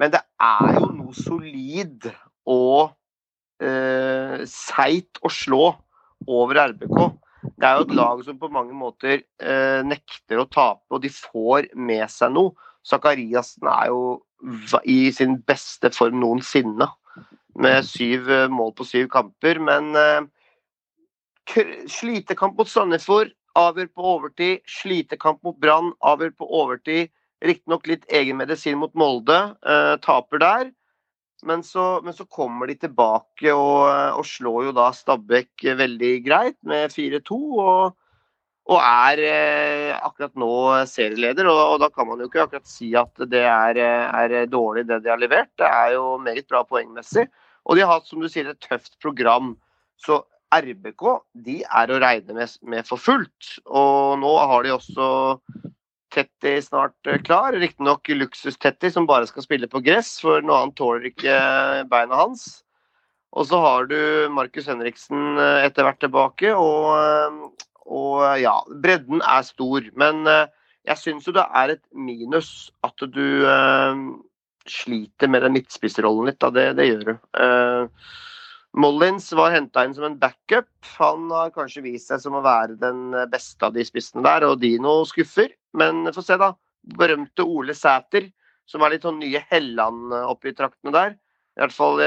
[0.00, 2.08] Men det er jo noe solid
[2.50, 2.90] og
[3.62, 5.64] eh, seigt å slå
[6.26, 6.98] over RBK.
[7.54, 11.12] Det er jo et lag som på mange måter eh, nekter å tape, og de
[11.12, 12.56] får med seg noe.
[12.86, 16.88] Zakariassen er jo i sin beste form noensinne
[17.58, 19.60] med syv eh, mål på syv kamper.
[19.62, 20.26] Men eh,
[21.90, 24.66] slitekamp mot Sandefjord, avgjør på overtid.
[24.70, 27.10] Slitekamp mot Brann, avgjør på overtid.
[27.40, 30.68] Riktignok litt egen medisin mot Molde, eh, taper der.
[31.48, 36.58] Men så, men så kommer de tilbake og, og slår jo da Stabæk veldig greit
[36.68, 37.38] med 4-2.
[37.64, 37.96] Og,
[38.70, 40.54] og er eh, akkurat nå
[40.86, 41.48] serieleder.
[41.50, 44.86] Og, og da kan man jo ikke akkurat si at det er, eh, er dårlig
[44.88, 45.50] det de har levert.
[45.58, 47.26] Det er jo meget bra poengmessig.
[47.66, 49.56] Og de har hatt, som du sier, et tøft program.
[50.00, 50.22] Så
[50.54, 51.04] RBK
[51.46, 53.56] de er å regne med, med for fullt.
[53.66, 55.10] Og nå har de også
[56.10, 57.54] Tetti snart eh, klar.
[57.54, 61.36] Riktignok luksus-Tetti som bare skal spille på gress, for noe annet tåler ikke
[61.90, 62.48] beina hans.
[63.30, 64.00] Og så har du
[64.34, 69.86] Markus Henriksen eh, etter hvert tilbake, og, eh, og eh, ja, bredden er stor.
[69.98, 70.48] Men eh,
[70.88, 74.02] jeg syns jo det er et minus at du eh,
[74.70, 76.50] sliter med den midtspisserollen litt.
[76.56, 77.14] Det, det gjør du.
[78.80, 80.68] Mollins var henta inn som en backup.
[81.00, 84.60] Han har kanskje vist seg som å være den beste av de spissene der, og
[84.62, 85.50] Dino skuffer.
[85.74, 86.52] Men få se, da.
[87.00, 88.28] Berømte Ole Sæter,
[88.70, 91.18] som er litt sånn nye Helland oppi traktene der.
[91.58, 91.98] I hvert fall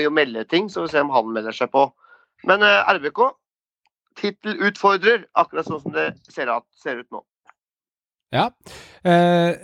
[0.00, 1.84] jo melde ting, så vi får se om han melder seg på.
[2.48, 3.20] Men RBK,
[4.18, 7.22] tittelutfordrer, akkurat sånn som det ser, ut- ser ut nå.
[8.30, 8.44] Ja.
[9.02, 9.56] Eh,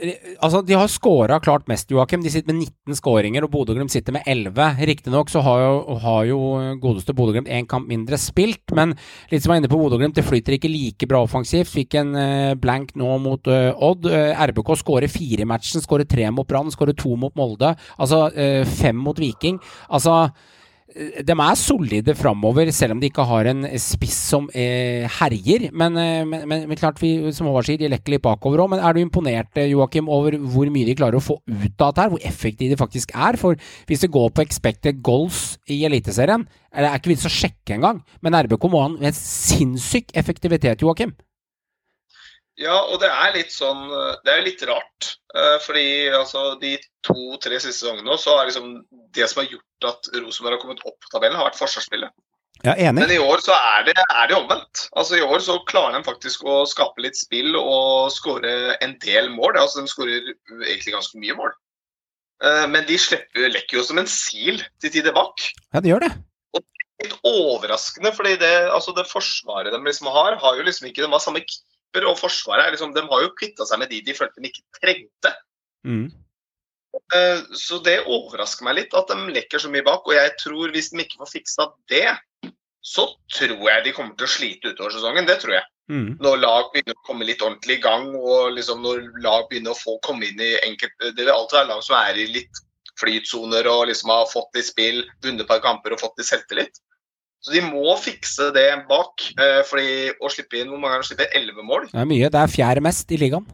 [0.42, 2.24] altså, de har scora klart mest, Joakim.
[2.24, 4.80] De sitter med 19 skåringer, og Bodø-Glimt sitter med 11.
[4.88, 6.38] Riktignok så har jo, har jo
[6.82, 8.96] godeste Bodø-Glimt én kamp mindre spilt, men
[9.30, 11.70] litt som jeg var inne på Bodø-Glimt, det flyter ikke like bra offensivt.
[11.76, 14.10] Fikk en eh, blank nå mot eh, Odd.
[14.10, 17.70] Eh, RBK skårer fire i matchen, skårer tre mot Brann, skårer to mot Molde.
[18.02, 19.62] Altså eh, fem mot Viking.
[19.94, 20.24] Altså
[20.96, 25.68] de er solide framover, selv om de ikke har en spiss som eh, herjer.
[25.72, 28.72] Men, eh, men, men, klart, vi, som Håvard sier, de lekker litt bakover òg.
[28.72, 31.92] Men er du imponert, Joachim, Joakim, over hvor mye de klarer å få ut av
[31.92, 32.08] dette?
[32.12, 33.38] Hvor effektive de faktisk er?
[33.40, 33.58] For
[33.88, 38.02] hvis det går på expected goals i Eliteserien, er det ikke vits å sjekke engang.
[38.24, 41.14] Men RBK må ha en sinnssyk effektivitet, Joakim.
[42.56, 43.82] Ja, og det er litt sånn
[44.24, 45.10] Det er litt rart.
[45.36, 48.70] eh, Fordi altså, de to-tre siste sesongene nå, så er liksom
[49.16, 52.14] det som har gjort at Rosenborg har kommet opp på tabellen, har vært forsvarsspillet.
[52.64, 53.02] Ja, enig.
[53.02, 54.86] Men i år så er det, er det omvendt.
[54.96, 59.28] Altså I år så klarer de faktisk å skape litt spill og skåre en del
[59.34, 59.58] mål.
[59.60, 60.32] Altså De skårer
[60.64, 61.52] egentlig ganske mye mål.
[62.42, 65.44] Eh, Men de slipper, lekker jo som en sil til tider bak.
[65.74, 66.14] Ja, de gjør det.
[67.04, 71.10] litt overraskende, fordi det, altså det forsvaret de liksom har, har jo liksom ikke De
[71.12, 71.42] har samme
[72.06, 74.80] og forsvaret er liksom De har jo kvitta seg med de de følte de ikke
[74.80, 75.32] trengte.
[75.86, 76.06] Mm.
[77.14, 80.06] Eh, Så det overrasker meg litt at de lekker så mye bak.
[80.06, 82.08] Og jeg tror hvis de ikke får fiksa det,
[82.86, 85.26] så tror jeg de kommer til å slite utover sesongen.
[85.26, 85.66] Det tror jeg.
[85.90, 86.16] Mm.
[86.22, 89.78] Når lag begynner å komme litt ordentlig i gang, og liksom når lag begynner å
[89.78, 92.62] få komme inn i enkelte Det vil alltid være lag som er i litt
[92.98, 96.80] flytsoner og liksom har fått i spill, vunnet et par kamper og fått i selvtillit.
[97.44, 99.22] Så de må fikse det bak.
[99.38, 101.88] eh, fordi å slippe inn Hvor mange ganger slipper elleve mål?
[101.92, 102.30] Det er mye.
[102.32, 103.46] Det er fjerde mest i ligaen.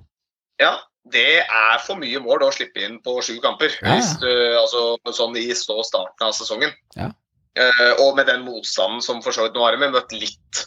[0.63, 0.77] Ja,
[1.13, 3.75] det er for mye mål å slippe inn på sju kamper.
[3.83, 3.97] Ja, ja.
[3.99, 4.31] Hvis du,
[4.61, 6.73] altså, sånn i så starten av sesongen.
[6.97, 7.11] Ja.
[7.59, 10.63] Eh, og med den motstanden som for så vidt Nå har de møtt litt.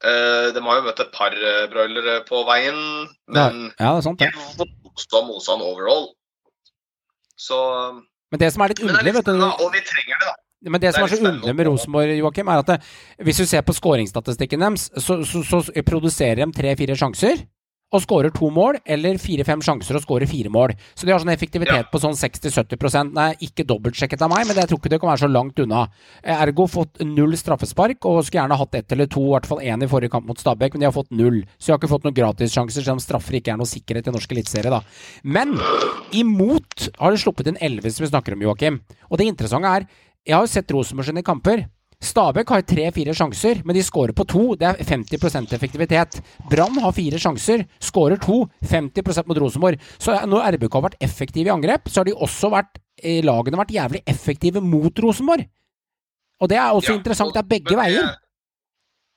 [0.00, 2.78] Uh, de har jo møtt et par uh, broilere på veien,
[3.28, 4.22] men Ja, det er sant,
[4.56, 6.06] fått motstand, overall.
[7.36, 7.58] Så
[8.32, 10.32] Men det som er litt er underlig, vet du og de trenger det, da.
[10.68, 12.80] Men det som er så underlig med Rosenborg, Joakim, er at det,
[13.24, 17.46] hvis du ser på skåringsstatistikken deres, så, så, så produserer de tre-fire sjanser
[17.90, 20.76] og skårer to mål, eller fire-fem sjanser og skårer fire mål.
[20.94, 24.70] Så de har sånn effektivitet på sånn 60-70% Nei, ikke dobbeltsjekket av meg, men jeg
[24.70, 25.82] tror ikke det kan være så langt unna.
[26.22, 29.82] Ergo fått null straffespark, og skulle gjerne hatt ett eller to, i hvert fall én
[29.82, 31.40] i forrige kamp mot Stabæk, men de har fått null.
[31.58, 34.14] Så de har ikke fått noen gratissjanser, selv om straffer ikke er noe sikkerhet i
[34.14, 34.84] norsk eliteserie, da.
[35.26, 35.56] Men
[36.14, 38.78] imot har de sluppet inn elleve, som vi snakker om, Joakim.
[39.10, 39.90] Og det interessante er,
[40.30, 41.66] jeg har jo sett Rosenborg sine kamper.
[42.00, 44.44] Stabæk har tre-fire sjanser, men de skårer på to.
[44.56, 46.20] Det er 50% effektivitet.
[46.48, 48.46] Brann har fire sjanser, skårer to.
[48.64, 49.82] 50% mot Rosenborg.
[50.00, 53.60] Så når RBK har vært effektive i angrep, så har de også vært eh, lagene
[53.60, 55.44] vært jævlig effektive mot Rosenborg.
[56.40, 57.34] Og det er også Ja, interessant.
[57.36, 58.14] Det er begge men veier.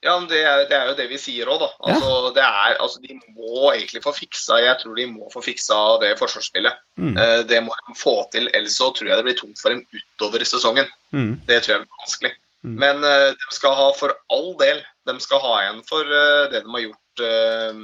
[0.04, 1.70] Ja, men det er, det er jo det vi sier òg, da.
[1.88, 5.78] Altså, det er, altså, de må egentlig få fiksa Jeg tror de må få fiksa
[6.04, 6.82] det forsvarsspillet.
[7.00, 7.14] Mm.
[7.16, 9.86] Eh, det må de få til, ellers så tror jeg det blir tungt for dem
[9.96, 10.90] utover sesongen.
[11.16, 11.38] Mm.
[11.48, 12.34] Det tror jeg blir vanskelig.
[12.64, 12.76] Mm.
[12.84, 16.62] Men eh, de skal ha for all del De skal ha igjen for eh, det
[16.64, 17.82] de har gjort eh,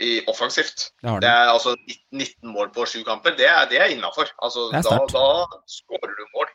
[0.00, 0.90] i offensivt.
[1.02, 1.74] Det har Det er altså
[2.10, 3.34] 19 mål på sju kamper.
[3.36, 4.30] Det er, det er innafor.
[4.42, 5.26] Altså, da, da
[5.68, 6.48] skårer du mål.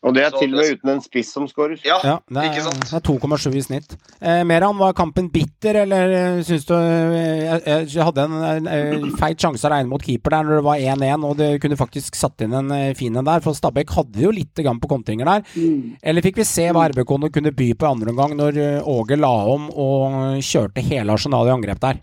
[0.00, 1.80] Og det er Så til og med uten en spiss som skårer.
[1.84, 2.86] Ja, Ja, det er, ikke sant?
[2.88, 3.96] det er 2,7 i snitt.
[4.16, 8.70] Eh, Meran, var kampen bitter, eller eh, syns du eh, jeg, jeg hadde en, en,
[8.72, 11.76] eh, feit sjanse å regne mot keeper der når det var 1-1, og det kunne
[11.76, 14.88] faktisk satt inn en eh, fin en der, for Stabæk hadde jo litt grann på
[14.88, 15.44] kontringer der.
[15.52, 16.00] Mm.
[16.00, 19.20] Eller fikk vi se hva RBK kunne by på i andre omgang, når eh, Åge
[19.20, 22.00] la om og kjørte hele arsenalet i angrep der?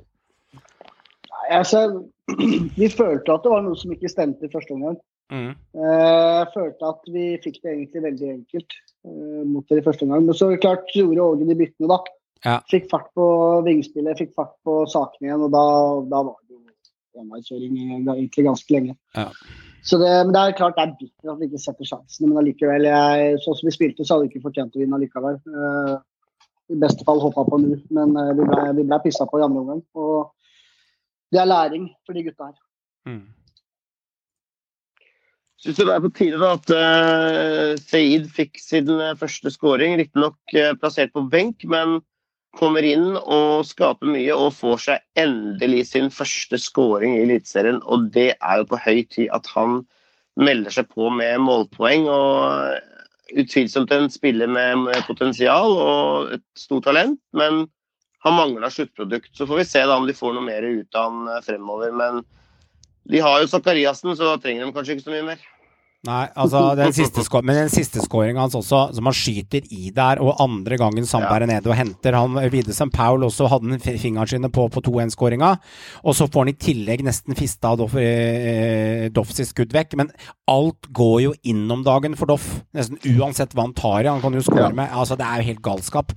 [1.33, 1.87] Nei, altså,
[2.77, 5.01] vi følte at det var noe som ikke stemte i første omgang.
[5.33, 5.51] Mm.
[5.51, 10.07] Eh, Jeg følte at vi fikk det egentlig veldig enkelt eh, mot det i første
[10.07, 10.25] omgang.
[10.27, 11.99] Men så klart gjorde Åge de byttene, da.
[12.45, 12.57] Ja.
[12.71, 13.27] Fikk fart på
[13.65, 15.63] vingspillet, fikk fart på sakene igjen, og da,
[16.11, 17.79] da var det jo enveiskjøring
[18.13, 18.93] egentlig ganske lenge.
[19.17, 19.31] Ja.
[19.87, 22.41] Så det, men det er klart det er bittert at vi ikke setter sjansene, men
[22.41, 22.87] allikevel,
[23.43, 25.39] sånn som vi spilte, så hadde vi ikke fortjent å vinne allikevel.
[25.47, 25.95] Uh,
[26.73, 29.45] I beste fall hoppa på nu, men uh, vi ble, vi ble pissa på i
[29.45, 29.81] andre omgang.
[29.95, 30.33] Og
[31.31, 32.57] det er læring for de gutta her.
[33.07, 33.23] Mm.
[35.57, 40.37] Syns det er på tide da at uh, Seid fikk sin eh, første skåring, riktignok
[40.53, 41.97] uh, plassert på benk, men
[42.57, 47.81] kommer inn og skaper mye og får seg endelig sin første skåring i Eliteserien.
[47.85, 49.81] Og det er jo på høy tid at han
[50.37, 52.07] melder seg på med målpoeng.
[52.09, 52.77] og
[53.37, 57.65] Utvilsomt en spiller med, potensial og et stort talent, men
[58.25, 59.33] han mangler sluttprodukt.
[59.35, 61.93] Så får vi se da om de får noe mer ut av han eh, fremover.
[61.93, 62.23] Men
[63.11, 65.45] de har jo Zakariassen, så trenger de kanskje ikke så mye mer.
[66.07, 70.21] Nei, altså den siste Men den siste skåringa hans også, som han skyter i der,
[70.23, 74.29] og andre gangen Sandberg er nede og henter han Widesen Paul også hadde han fingeren
[74.31, 75.51] sine på, på 2-1-skåringa.
[76.07, 79.97] Og så får han i tillegg nesten fista Doff, eh, Doff sitt skudd vekk.
[79.99, 80.13] Men
[80.47, 82.45] alt går jo innom dagen for Doff,
[82.77, 84.11] nesten uansett hva han tar i.
[84.11, 86.13] Han kan jo skåre med Altså, det er jo helt galskap.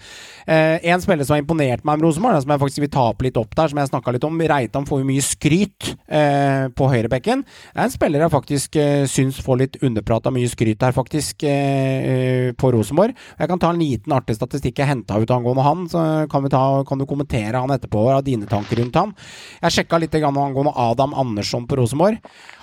[0.46, 3.26] Eh, en spiller som har imponert meg med Rosenborg, som jeg faktisk vil ta opp
[3.26, 6.90] litt opp der, som jeg snakka litt om Reitan får jo mye skryt eh, på
[6.94, 7.42] høyrebekken.
[7.42, 11.42] Det er en spiller jeg faktisk eh, syns får litt underprata mye skryt her, faktisk,
[11.42, 13.14] eh, eh, på Rosenborg.
[13.38, 16.84] Jeg kan ta en liten artig statistikk jeg henta ut angående han, så kan, ta,
[16.84, 19.14] kan du kommentere han etterpå av dine tanker rundt han.
[19.62, 22.18] Jeg sjekka litt angående Adam Andersson på Rosenborg.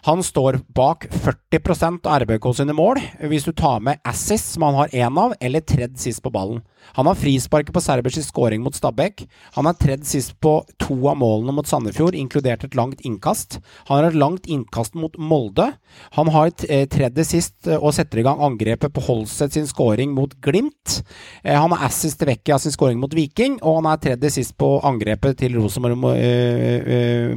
[0.05, 4.75] Han står bak 40 av RBK sine mål, hvis du tar med assist, som han
[4.75, 6.61] har én av, eller tredd sist på ballen.
[6.95, 9.25] Han har frisparket på Serbers skåring mot Stabæk.
[9.57, 13.59] Han er tredd sist på to av målene mot Sandefjord, inkludert et langt innkast.
[13.89, 15.67] Han har et langt innkast mot Molde.
[16.15, 20.33] Han har eh, tredje sist og setter i gang angrepet på Holset sin skåring mot
[20.41, 21.01] Glimt.
[21.43, 24.77] Han har assist til Vecchia sin skåring mot Viking, og han er tredje sist på
[24.87, 25.99] angrepet til Rosenborg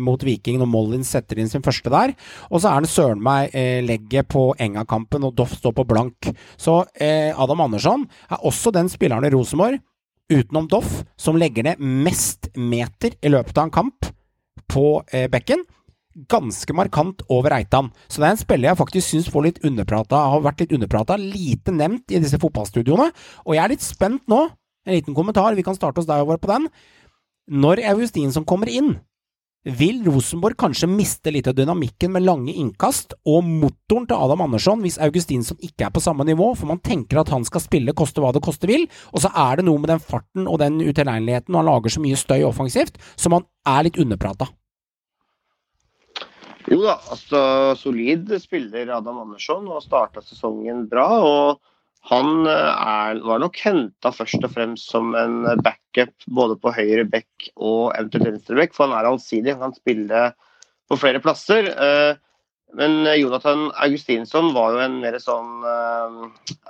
[0.00, 2.14] mot Viking når Mollins setter inn sin første der.
[2.50, 3.54] Og så er han søren meg
[3.86, 6.30] legget på Enga-kampen, og Doff står på blank.
[6.60, 9.80] Så Adam Andersson er også den spilleren i Rosenborg Rosenborg,
[10.30, 14.10] utenom Doff, som legger ned mest meter i løpet av en kamp
[14.70, 15.64] på eh, bekken.
[16.30, 17.90] Ganske markant over Eitan.
[18.06, 21.18] Så det er en spiller jeg faktisk syns får litt underprata, har vært litt underprata,
[21.18, 23.10] lite nevnt i disse fotballstudioene.
[23.46, 24.46] Og jeg er litt spent nå.
[24.86, 26.70] En liten kommentar, vi kan starte oss der over på den.
[27.50, 28.94] Når Augustinsson kommer inn,
[29.64, 34.80] vil Rosenborg kanskje miste litt av dynamikken med lange innkast og motoren til Adam Andersson
[34.80, 38.24] hvis Augustinsson ikke er på samme nivå, for man tenker at han skal spille koste
[38.24, 41.52] hva det koste vil, og så er det noe med den farten og den utilregneligheten,
[41.52, 44.48] og han lager så mye støy offensivt, så man er litt underprata.
[46.70, 47.40] Jo da, altså
[47.80, 51.08] solid spiller Adam Andersson og starta sesongen bra.
[51.20, 51.69] og
[52.08, 57.04] han eh, er, var nok henta først og fremst som en backup både på høyre
[57.08, 59.52] back og eventuelt venstre back, for han er allsidig.
[59.52, 60.24] Han kan spille
[60.90, 61.68] på flere plasser.
[61.70, 62.16] Eh,
[62.78, 66.18] men Jonathan Augustinsson var jo en mer sånn eh,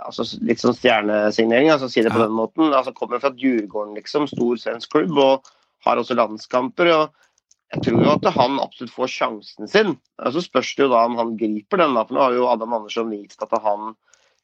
[0.00, 2.74] altså Litt sånn stjernesignering, altså si det på den måten.
[2.74, 4.26] altså Kommer fra Djurgården, liksom.
[4.30, 5.16] Stor svensk klubb.
[5.20, 5.50] Og
[5.86, 6.92] har også landskamper.
[6.96, 7.28] og
[7.70, 9.92] jeg tror jo at han absolutt får sjansen sin.
[10.34, 11.94] Så spørs det jo da om han griper den.
[11.94, 13.94] da, for Nå har jo Adam Andersson vist at han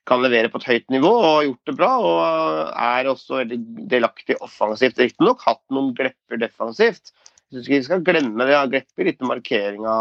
[0.07, 1.91] kan levere på et høyt nivå og har gjort det bra.
[2.03, 3.59] Og er også veldig
[3.91, 5.01] delaktig offensivt.
[5.03, 7.13] Riktignok hatt noen glepper defensivt.
[7.51, 8.57] Jeg syns ikke vi skal glemme det.
[8.59, 9.99] Han glepper litt markeringa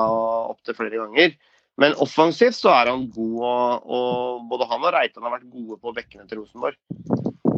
[0.53, 1.35] opptil flere ganger.
[1.81, 5.79] Men offensivt så er han god, og, og både han og Reitan har vært gode
[5.81, 6.79] på bekkene til Rosenborg.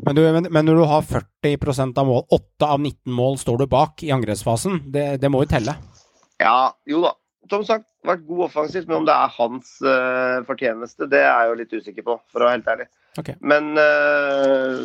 [0.08, 3.62] Men, du, men, men, når du har 40% av mål, 8 av 19 mål står
[3.62, 5.76] du bak i angrepsfasen, det, det må jo telle?
[6.42, 7.14] Ja, jo da
[7.52, 11.52] som sagt, vært god offensivt, men om det er hans uh, fortjeneste, det er jeg
[11.52, 12.88] jo litt usikker på, for å være helt ærlig.
[13.18, 13.38] Okay.
[13.42, 14.84] Men uh,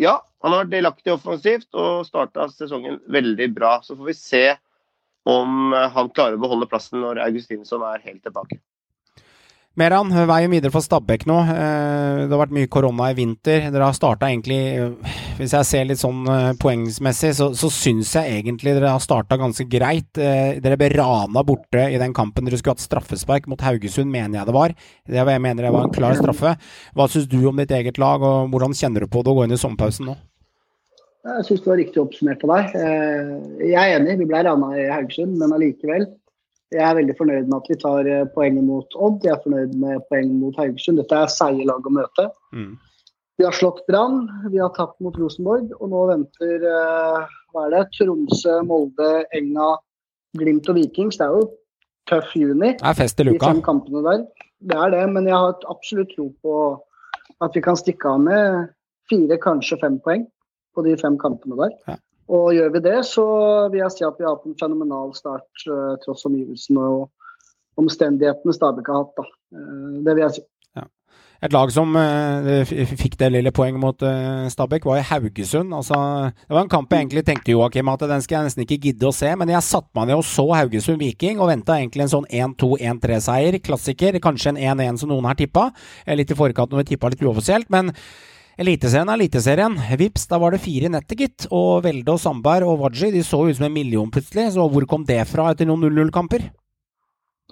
[0.00, 3.76] ja, han har vært delaktig offensivt og starta sesongen veldig bra.
[3.84, 4.44] Så får vi se
[5.28, 8.60] om uh, han klarer å beholde plassen når Augustinsson er helt tilbake.
[9.74, 11.36] Meran, veien videre for Stabæk nå.
[11.50, 13.64] Eh, det har vært mye korona i vinter.
[13.74, 14.60] Dere har starta egentlig
[15.34, 19.34] Hvis jeg ser litt sånn eh, poengsmessig, så, så syns jeg egentlig dere har starta
[19.40, 20.12] ganske greit.
[20.14, 24.38] Eh, dere ble rana borte i den kampen dere skulle hatt straffespark mot Haugesund, mener
[24.38, 24.78] jeg det var.
[25.10, 26.54] Det jeg mener det var en klar straffe.
[26.94, 29.48] Hva syns du om ditt eget lag, og hvordan kjenner du på det å gå
[29.48, 30.20] inn i sommerpausen nå?
[31.26, 32.74] Jeg syns det var riktig oppsummert av deg.
[33.72, 36.12] Jeg er enig, vi ble rana i Haugesund, men allikevel.
[36.72, 39.24] Jeg er veldig fornøyd med at vi tar eh, poenget mot Odd.
[39.26, 41.00] Jeg er fornøyd med poenget mot Haugesund.
[41.02, 42.28] Dette er seige lag å møte.
[42.56, 42.72] Mm.
[43.38, 47.72] Vi har slått Brann, vi har tapt mot Rosenborg, og nå venter uh, hva er
[47.74, 47.82] det?
[47.96, 49.72] Tromsø, Molde, Enga,
[50.38, 51.18] Glimt og Vikings.
[51.18, 51.48] Det er jo
[52.10, 52.76] tøff juni.
[52.78, 53.40] Det er fest i luka.
[53.40, 54.22] De fem kampene der.
[54.64, 56.54] Det er det, men jeg har absolutt tro på
[57.42, 58.70] at vi kan stikke av med
[59.10, 60.24] fire, kanskje fem poeng
[60.74, 61.74] på de fem kampene der.
[61.90, 61.98] Ja.
[62.32, 63.26] Og gjør vi det, så
[63.72, 68.56] vil jeg si at vi har hatt en fenomenal start, uh, tross omgivelsene og omstendighetene
[68.56, 69.14] Stabæk har hatt.
[69.18, 69.24] Da.
[69.52, 70.44] Uh, det vil jeg si.
[70.78, 70.86] Ja.
[71.44, 74.06] Et lag som uh, fikk det lille poenget mot
[74.54, 75.76] Stabæk, var i Haugesund.
[75.76, 76.00] Altså,
[76.32, 79.10] det var en kamp jeg egentlig tenkte Joakim, at den skal jeg nesten ikke gidde
[79.10, 79.28] å se.
[79.36, 83.60] Men jeg satte meg ned og så Haugesund Viking og venta egentlig en sånn 1-2-1-3-seier.
[83.60, 84.22] Klassiker.
[84.24, 85.68] Kanskje en 1-1 som noen har tippa.
[86.08, 87.68] Litt i forkant når vi tippa litt uoffisielt.
[87.68, 87.92] men
[88.60, 89.78] Eliteserien er Eliteserien.
[89.98, 91.46] Vips, da var det fire i nettet, gitt.
[91.50, 94.52] Og Velde og Sandberg og Waji de så ut som en million plutselig.
[94.54, 96.46] Så hvor kom det fra etter noen 0-0-kamper?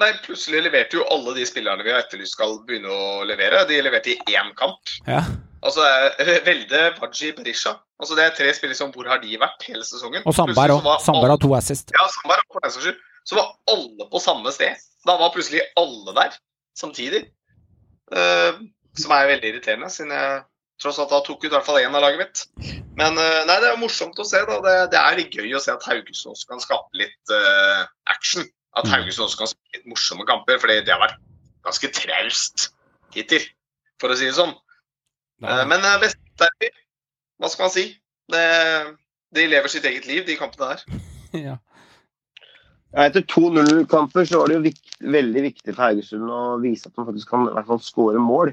[0.01, 3.65] Nei, Plutselig leverte jo alle de spillerne vi har etterlyst skal begynne å levere.
[3.69, 4.95] De leverte i én kamp.
[5.09, 5.25] Ja.
[5.63, 5.85] Altså,
[6.49, 7.75] Velde, Waji, Berisha.
[8.03, 10.23] Altså, det er tre spillere som hvor har de vært hele sesongen?
[10.27, 10.89] Og Sandberg òg.
[11.05, 11.93] Sandberg har to assist.
[11.99, 14.79] Ja, Sandberg for den saks Så var alle på samme sted.
[15.07, 16.39] Da var plutselig alle der
[16.79, 17.27] samtidig.
[18.13, 18.63] Uh,
[18.99, 20.43] som er veldig irriterende, siden jeg
[20.81, 22.73] Tross at han tok ut i hvert fall én av laget mitt.
[22.99, 24.41] Men eh, nei, det er morsomt å se.
[24.49, 24.59] da.
[24.65, 28.47] Det, det er litt gøy å se at Haugesund også kan skape litt uh, action.
[28.79, 28.93] At mm.
[28.95, 30.59] Haugesund også kan spille litt morsomme kamper.
[30.63, 31.21] fordi det har vært
[31.67, 32.71] ganske traust
[33.15, 33.45] hittil,
[34.03, 34.55] for å si det sånn.
[35.45, 36.73] Uh, men uh, Vest-Derby,
[37.43, 37.87] hva skal man si?
[38.33, 38.47] Det,
[39.37, 41.05] de lever sitt eget liv, de kampene der.
[41.49, 41.59] ja.
[42.93, 47.09] Etter 2-0-kamper så var det jo vikt, veldig viktig for Haugesund å vise at man
[47.09, 48.53] faktisk kan i hvert fall skåre mål.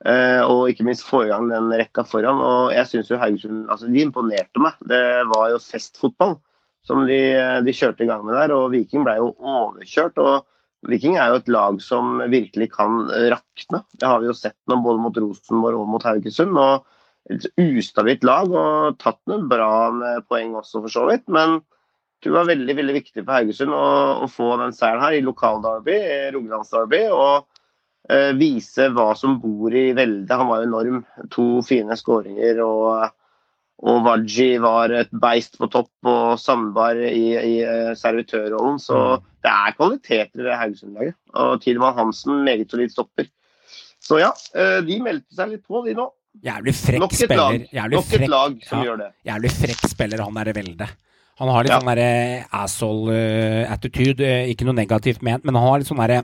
[0.00, 2.40] Uh, og ikke minst få i gang den rekka foran.
[2.40, 4.78] Og jeg syns jo Haugesund altså De imponerte meg.
[4.88, 5.02] Det
[5.32, 6.38] var jo festfotball
[6.86, 7.18] som de,
[7.66, 8.54] de, kjørte i gang med der.
[8.56, 10.20] Og Viking ble jo overkjørt.
[10.22, 10.46] Og
[10.88, 13.02] Viking er jo et lag som virkelig kan
[13.32, 13.82] rakne.
[13.92, 16.56] Det har vi jo sett nå både mot Rosenborg og mot Haugesund.
[16.56, 16.88] Og
[17.30, 21.26] et ustabilt lag og tatt noen bra med poeng også, for så vidt.
[21.28, 21.60] Men
[22.24, 23.86] det var veldig veldig viktig for Haugesund å,
[24.24, 25.96] å få den seieren her i lokalderby,
[26.34, 27.04] Rogalandsderby.
[27.12, 27.49] Og eh,
[28.38, 30.32] vise hva som bor i veldet.
[30.34, 31.04] Han var enorm.
[31.30, 32.58] To fine skåringer.
[32.64, 33.10] og
[33.80, 38.76] og Waji var et beist på topp, og Sandberg i, i uh, servitørrollen.
[38.82, 38.96] Så
[39.40, 41.16] det er kvaliteter i det Haugesund-laget.
[41.40, 43.30] Og Tidemann Hansen, meget solid stopper.
[44.04, 46.10] Så ja, uh, de meldte seg litt på, de nå.
[46.44, 47.64] Jævlig frekk Nok et spiller.
[47.72, 49.08] lag, nok et lag som ja, gjør det.
[49.30, 50.92] Jævlig frekk spiller, han derre veldet.
[51.40, 51.80] Han har litt Ja.
[51.80, 52.12] sånn derre
[52.60, 54.28] asshole-attitude.
[54.52, 56.20] ikke noe negativt ment, men han har litt sånn derre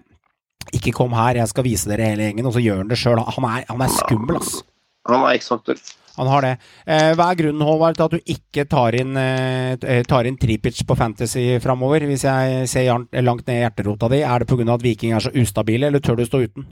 [0.74, 2.48] Ikke kom her, jeg skal vise dere hele gjengen.
[2.48, 3.20] Og så gjør han det sjøl.
[3.20, 4.59] Han, han er skummel, ass.
[5.06, 5.80] Han er X-faktor.
[6.16, 6.52] Han har det.
[6.88, 9.76] Eh, hva er grunnen, Håvard, til at du ikke tar inn, eh,
[10.09, 12.06] tar inn Tripic på Fantasy framover?
[12.09, 12.88] Hvis jeg ser
[13.20, 14.66] langt ned i hjerterota di, er det pga.
[14.74, 16.66] at Viking er så ustabile, eller tør du stå uten?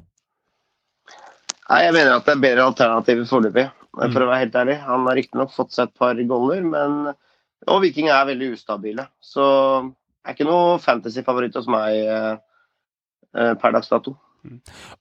[1.69, 3.69] Nei, Jeg mener at det er bedre alternativer foreløpig,
[4.01, 4.81] for å være helt ærlig.
[4.89, 7.15] Han har riktignok fått seg et par goller, men
[7.71, 9.07] og Viking er veldig ustabile.
[9.25, 9.45] Så
[9.85, 12.43] det er ikke noe fantasy-favoritt hos meg eh, eh,
[13.35, 14.15] per dags dato.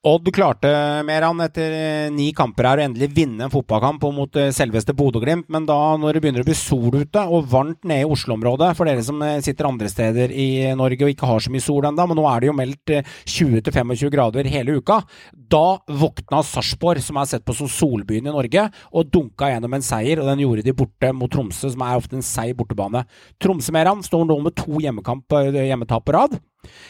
[0.04, 0.70] Odd klarte,
[1.04, 5.50] Meran, etter eh, ni kamper her å endelig vinne en fotballkamp mot eh, selveste Bodø-Glimt,
[5.52, 8.88] men da når det begynner å bli sol ute og varmt nede i Oslo-området, for
[8.88, 10.48] dere som eh, sitter andre steder i
[10.80, 13.12] Norge og ikke har så mye sol ennå, men nå er det jo meldt eh,
[13.36, 15.02] 20-25 grader hele uka,
[15.34, 19.86] da våkna Sarpsborg, som er sett på som solbyen i Norge, og dunka gjennom en
[19.86, 23.04] seier, og den gjorde de borte mot Tromsø, som er ofte en seig bortebane.
[23.44, 26.40] Tromsø, Meran, står nå med to eh, hjemmetap på rad.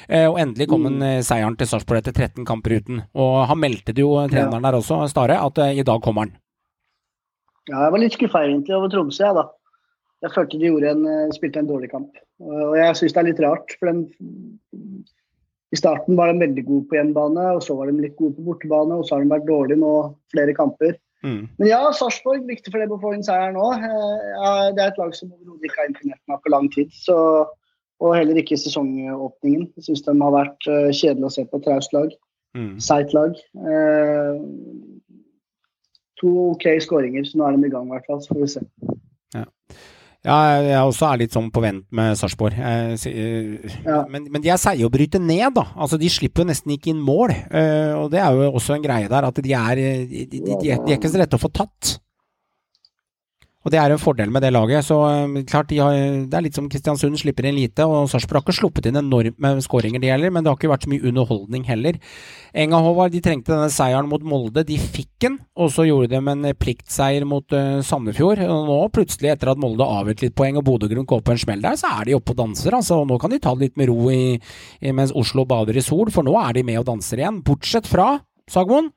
[0.07, 3.01] Eh, og endelig kom en eh, seieren til Sarpsborg etter 13 kamper uten.
[3.17, 6.35] Og han meldte det jo, eh, treneren der også, Stare, at i dag kommer han.
[7.69, 9.47] Ja, jeg var litt skuffa egentlig over Tromsø, jeg, da.
[10.23, 12.19] Jeg følte de gjorde en, spilte en dårlig kamp.
[12.43, 14.05] Og jeg syns det er litt rart, for den
[15.73, 18.45] I starten var de veldig gode på hjemmebane, og så var de litt gode på
[18.45, 19.93] bortebane, og så har de vært dårlige nå
[20.31, 20.95] flere kamper.
[21.23, 21.47] Mm.
[21.57, 23.67] Men ja, Sarpsborg, viktig for dem å få inn seier nå.
[23.79, 26.91] Det er et lag som overhodet ikke har imponert meg på lang tid.
[26.95, 27.17] Så,
[28.01, 29.69] og heller ikke sesongåpningen.
[29.77, 31.61] Jeg syns de har vært eh, kjedelig å se på.
[31.63, 32.09] Traust lag.
[32.57, 32.75] Mm.
[32.83, 33.33] Seigt lag.
[33.57, 34.37] Eh,
[36.21, 38.21] to OK skåringer, så nå er de i gang, i hvert fall.
[38.23, 38.63] Så får vi se.
[40.23, 42.55] Ja, jeg også er litt sånn på vent med Sarpsborg.
[42.55, 42.93] Eh,
[43.83, 44.05] Ja.
[44.07, 45.65] Men, men de er seige å bryte ned, da.
[45.75, 47.33] Altså, de slipper jo nesten ikke inn mål.
[47.51, 49.75] eh, og det er jo også en greie der, at de er,
[50.07, 51.97] de, de, de er ikke så lette å få tatt.
[53.63, 54.83] Og det er en fordel med det laget.
[54.83, 55.95] Så eh, klart, de har,
[56.27, 59.39] det er litt som Kristiansund slipper inn lite, og Sarpsborg har ikke sluppet inn enormt
[59.43, 61.99] med skåringer, de heller, men det har ikke vært så mye underholdning heller.
[62.63, 66.19] Enga Håvard, de trengte denne seieren mot Molde, de fikk den, og så gjorde de
[66.19, 68.41] en pliktseier mot uh, Sandefjord.
[68.43, 71.63] Og nå plutselig, etter at Molde avgjort litt poeng og Bodø-Grunn går på en smell
[71.63, 72.99] der, så er de oppe og danser, altså.
[73.01, 75.85] Og nå kan de ta det litt med ro i, i, mens Oslo bader i
[75.85, 77.39] sol, for nå er de med og danser igjen.
[77.47, 78.17] Bortsett fra,
[78.51, 78.91] Sagmoen,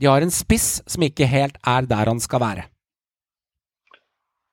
[0.00, 2.66] de har en spiss som ikke helt er der han skal være.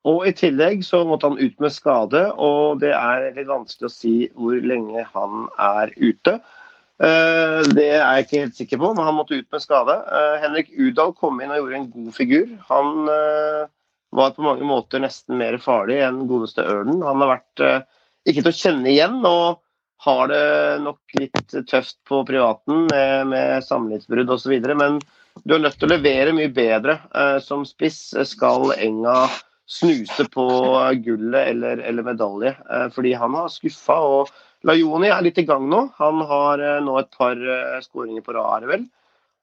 [0.10, 3.94] Og i tillegg så måtte han ut med skade, og det er litt vanskelig å
[3.94, 6.42] si hvor lenge han er ute.
[7.04, 9.96] Eh, Det er jeg ikke helt sikker på, men han måtte ut med skade.
[9.96, 12.52] Eh, Henrik Udal kom inn og gjorde en god figur.
[12.68, 13.64] Han eh,
[14.14, 17.00] var på mange måter nesten mer farlig enn godeste Ørnen.
[17.08, 17.64] Han har vært
[18.30, 19.64] ikke til å kjenne igjen, og
[20.04, 20.44] har det
[20.84, 24.54] nok litt tøft på privaten med, med samlivsbrudd osv.
[24.76, 25.00] Men
[25.48, 27.00] du er nødt til å levere mye bedre.
[27.42, 29.16] Som spiss skal Enga
[29.66, 30.46] snuse på
[31.06, 34.00] gullet eller, eller medalje, eh, fordi han har skuffa.
[34.02, 35.86] Og Lajoni er litt i gang nå.
[36.00, 38.86] Han har eh, nå et par eh, skåringer på rad, vel.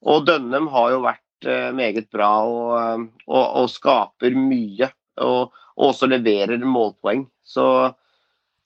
[0.08, 1.26] Og Dønnem har jo vært
[1.72, 4.90] meget bra og, og, og skaper mye.
[5.24, 7.22] Og, og også leverer målpoeng.
[7.44, 7.64] Så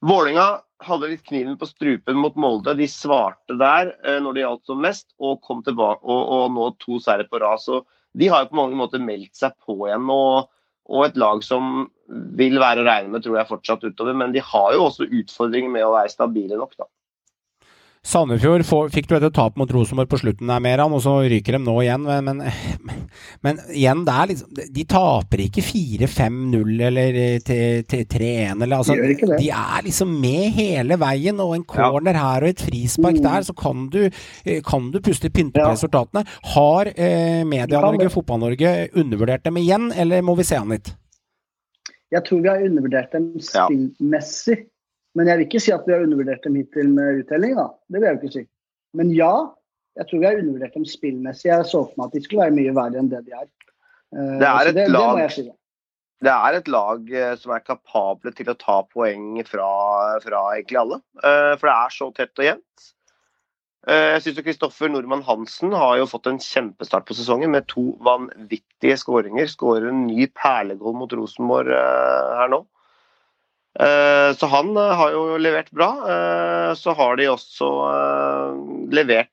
[0.02, 0.47] Vålinga
[0.82, 2.74] hadde litt kniven på strupen mot Molde.
[2.78, 6.98] De svarte der når det gjaldt som mest, og kom tilbake og, og nå to
[7.02, 7.62] seire på rad.
[7.62, 7.81] Så
[8.18, 10.10] de har jo på mange måter meldt seg på igjen.
[10.10, 10.51] og
[10.85, 11.86] og et lag som
[12.39, 14.16] vil være å regne med, tror jeg fortsatt utover.
[14.20, 16.89] Men de har jo også utfordringer med å være stabile nok, da.
[18.05, 21.60] Sandefjord fikk du et tap mot Rosenborg på slutten der, Meran, og så ryker de
[21.64, 22.02] nå igjen.
[22.05, 22.43] Men,
[22.85, 22.98] men,
[23.47, 28.76] men, igjen, det er liksom De taper ikke 4-5-0 eller eh, til- til 3-1 eller
[28.76, 29.14] altså, De.
[29.40, 33.22] De er liksom med hele veien, og en corner her og et frispark Mm.
[33.24, 34.10] der, så kan du,
[34.44, 35.72] eh, kan du puste pynte på Ja.
[35.72, 36.26] resultatene.
[36.55, 38.10] Har eh, Media-Norge.
[38.10, 40.93] Fotball-Norge undervurdert dem igjen, eller må vi se an litt?
[42.12, 43.66] Jeg tror vi har undervurdert dem Ja.
[45.15, 47.69] Men jeg vil ikke si at vi har undervurdert dem hittil med uttelling, da.
[47.89, 48.45] Det vil jeg jo ikke si.
[48.99, 49.32] Men ja,
[49.99, 51.51] jeg tror vi har undervurdert dem spillmessig.
[51.53, 53.47] Jeg så for meg at de skulle være mye verre enn det de er.
[54.15, 55.45] Eh, Det er et det, lag- det, si.
[56.24, 59.69] Det er et lag eh, som er kapable til å ta poeng fra,
[60.24, 61.01] fra egentlig alle.
[61.23, 62.91] Eh, For det er så tett og jevnt.
[63.85, 68.97] Jeg syns Kristoffer Nordmann Hansen har jo fått en kjempestart på sesongen med to vanvittige
[68.97, 69.45] skåringer.
[69.53, 72.62] Skårer en ny perlegål mot Rosenborg her nå.
[73.80, 75.90] Eh, Så han eh, har jo levert bra.
[76.06, 77.70] Eh, Så har de også
[78.94, 79.30] levert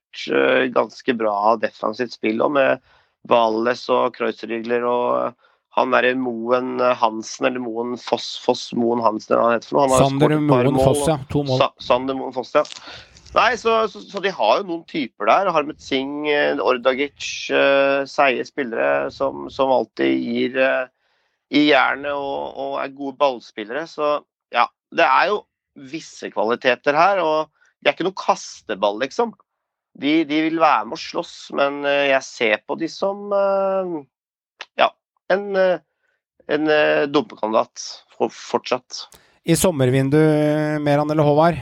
[0.74, 2.82] ganske bra defensivt spill òg, med
[3.30, 5.38] Valles og Kreuzrigler og
[5.78, 9.78] han derre Moen Hansen, eller Moen Foss, Foss Moen Hansen, eller hva han heter for
[9.78, 9.86] noe.
[9.86, 11.16] Han har Sander Moen Foss, ja.
[11.32, 11.62] To mål.
[11.62, 12.66] Sa Sander Moen Foss, ja.
[13.38, 15.52] Nei, så, så, så de har jo noen typer der.
[15.56, 16.28] Harmet Singh,
[16.60, 17.24] Ordagic,
[17.56, 20.90] uh, seige spillere som, som alltid gir uh,
[21.56, 23.86] i jernet og, og er gode ballspillere.
[23.88, 24.18] Så
[24.96, 25.42] det er jo
[25.92, 27.22] visse kvaliteter her.
[27.24, 27.50] Og
[27.82, 29.34] de er ikke noe kasteball, liksom.
[30.02, 33.98] De, de vil være med å slåss, men eh, jeg ser på de som eh,
[34.80, 34.88] ja,
[35.34, 35.82] en, eh,
[36.48, 36.72] en
[37.12, 37.84] dumpekandidat
[38.22, 39.04] fortsatt.
[39.42, 41.58] I sommervinduet, Meran eller Håvard,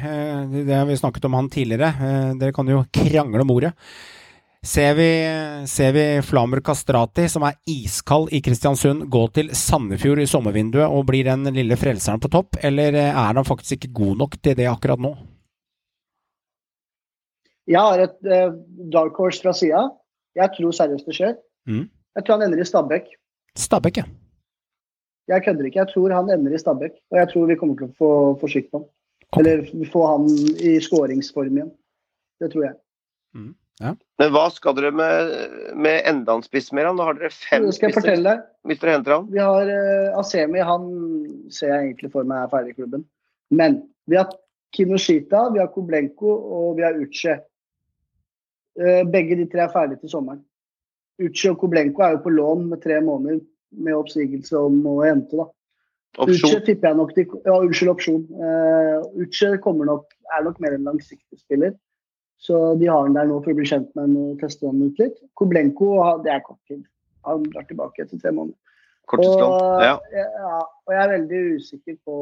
[0.51, 1.93] det har vi snakket om han tidligere.
[2.37, 3.71] Dere kan jo krangle om ordet.
[4.65, 5.11] Ser vi,
[5.67, 11.05] ser vi Flamer Kastrati, som er iskald i Kristiansund, gå til Sandefjord i sommervinduet og
[11.07, 14.57] blir den lille frelseren på topp, eller eh, er han faktisk ikke god nok til
[14.59, 15.13] det akkurat nå?
[17.69, 18.57] Jeg har et uh,
[18.91, 19.85] dark horse fra sida.
[20.35, 21.33] Jeg tror seriøst det skjer.
[21.69, 21.85] Mm.
[22.17, 23.11] Jeg tror han ender i Stabæk.
[23.55, 24.05] Stabæk, ja.
[25.29, 25.79] Jeg kødder ikke.
[25.79, 26.99] Jeg tror han ender i Stabæk.
[27.13, 28.11] Og jeg tror vi kommer til å få,
[28.41, 28.89] få skikt på han.
[29.39, 29.63] Eller
[29.93, 30.25] få han
[30.65, 31.69] i skåringsform igjen.
[32.41, 32.75] Det tror jeg.
[33.79, 35.29] Men hva skal dere med,
[35.79, 36.89] med enda en spiss mer?
[36.91, 38.33] Nå har dere fem Det skal jeg spisser fortelle
[38.67, 39.29] hvis dere henter han.
[39.31, 40.89] Vi har uh, Asemi, han
[41.53, 43.05] ser jeg egentlig for meg er ferdig i klubben.
[43.55, 43.79] Men
[44.11, 44.33] vi har
[44.75, 47.37] Kinoshita, vi har Koblenko og vi har Uche.
[48.79, 50.43] Uh, begge de tre er ferdige til sommeren.
[51.23, 53.39] Uche og Koblenko er jo på lån med tre måneder
[53.79, 55.39] med oppsigelse om å hente.
[55.39, 55.47] da.
[56.27, 58.25] Uche tipper jeg nok de, ja, Unnskyld, opsjon.
[58.35, 61.79] Uh, Uche kommer nok, er nok mer en langsiktig spiller.
[62.39, 64.81] Så de har han der nå for å bli kjent med han og teste han
[64.81, 65.17] ut litt.
[65.35, 66.85] Koblenko, det er kort tid.
[67.27, 68.55] Han drar tilbake etter tre måneder.
[69.11, 69.97] Og, Ja.
[70.13, 72.15] ja, og jeg er veldig usikker på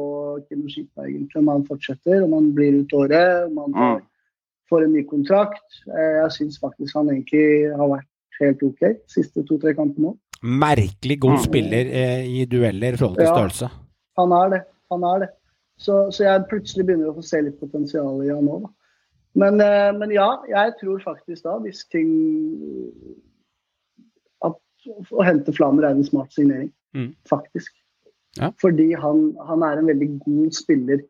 [0.48, 1.36] Kinoshita, egentlig.
[1.36, 4.02] Om han fortsetter, om han blir ut året, om han Mm.
[4.70, 5.68] får en ny kontrakt.
[5.86, 8.06] Eh, Jeg syns faktisk han egentlig har vært
[8.40, 10.18] helt OK de siste to-tre kampene nå.
[10.42, 11.44] Merkelig god Mm.
[11.44, 13.34] spiller eh, i dueller i forhold til Ja.
[13.36, 13.70] størrelse.
[14.16, 14.62] Han er det.
[14.90, 15.28] Han er det.
[15.78, 18.68] Så, så jeg plutselig begynner å få se litt potensial i han nå, da.
[19.36, 22.08] Men, eh, men ja, jeg tror faktisk da, hvis ting
[24.46, 24.56] At
[25.12, 26.70] å hente Flamer er en smart signering.
[26.96, 27.12] Mm.
[27.28, 27.74] Faktisk.
[28.38, 28.52] Ja.
[28.60, 31.02] Fordi han, han er en veldig god spiller.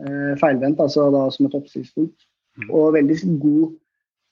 [0.00, 2.26] Eh, feilvendt, altså da som et oppsiktspunkt.
[2.58, 2.68] Mm.
[2.74, 3.70] Og veldig god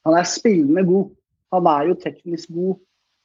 [0.07, 1.09] Han er spillende god.
[1.53, 2.77] Han er jo teknisk god.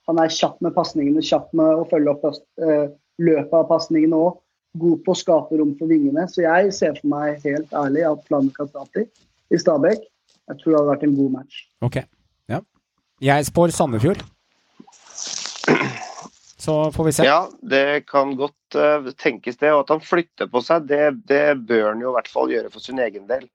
[0.09, 2.89] Han er kjapp med pasningene, kjapp med å følge opp eh,
[3.23, 4.39] løpet av pasningene òg.
[4.81, 6.25] God på å skape rom for vingene.
[6.27, 9.05] Så jeg ser for meg helt ærlig at Flamme Kastrati
[9.51, 10.03] i Stabæk
[10.49, 11.59] jeg tror det hadde vært en god match.
[11.85, 11.97] Ok.
[12.51, 12.59] Ja.
[13.23, 14.23] Jeg spår Sandefjord.
[16.63, 17.27] Så får vi se.
[17.27, 19.71] Ja, det kan godt uh, tenkes det.
[19.71, 22.71] Og at han flytter på seg, det, det bør han jo i hvert fall gjøre
[22.73, 23.47] for sin egen del.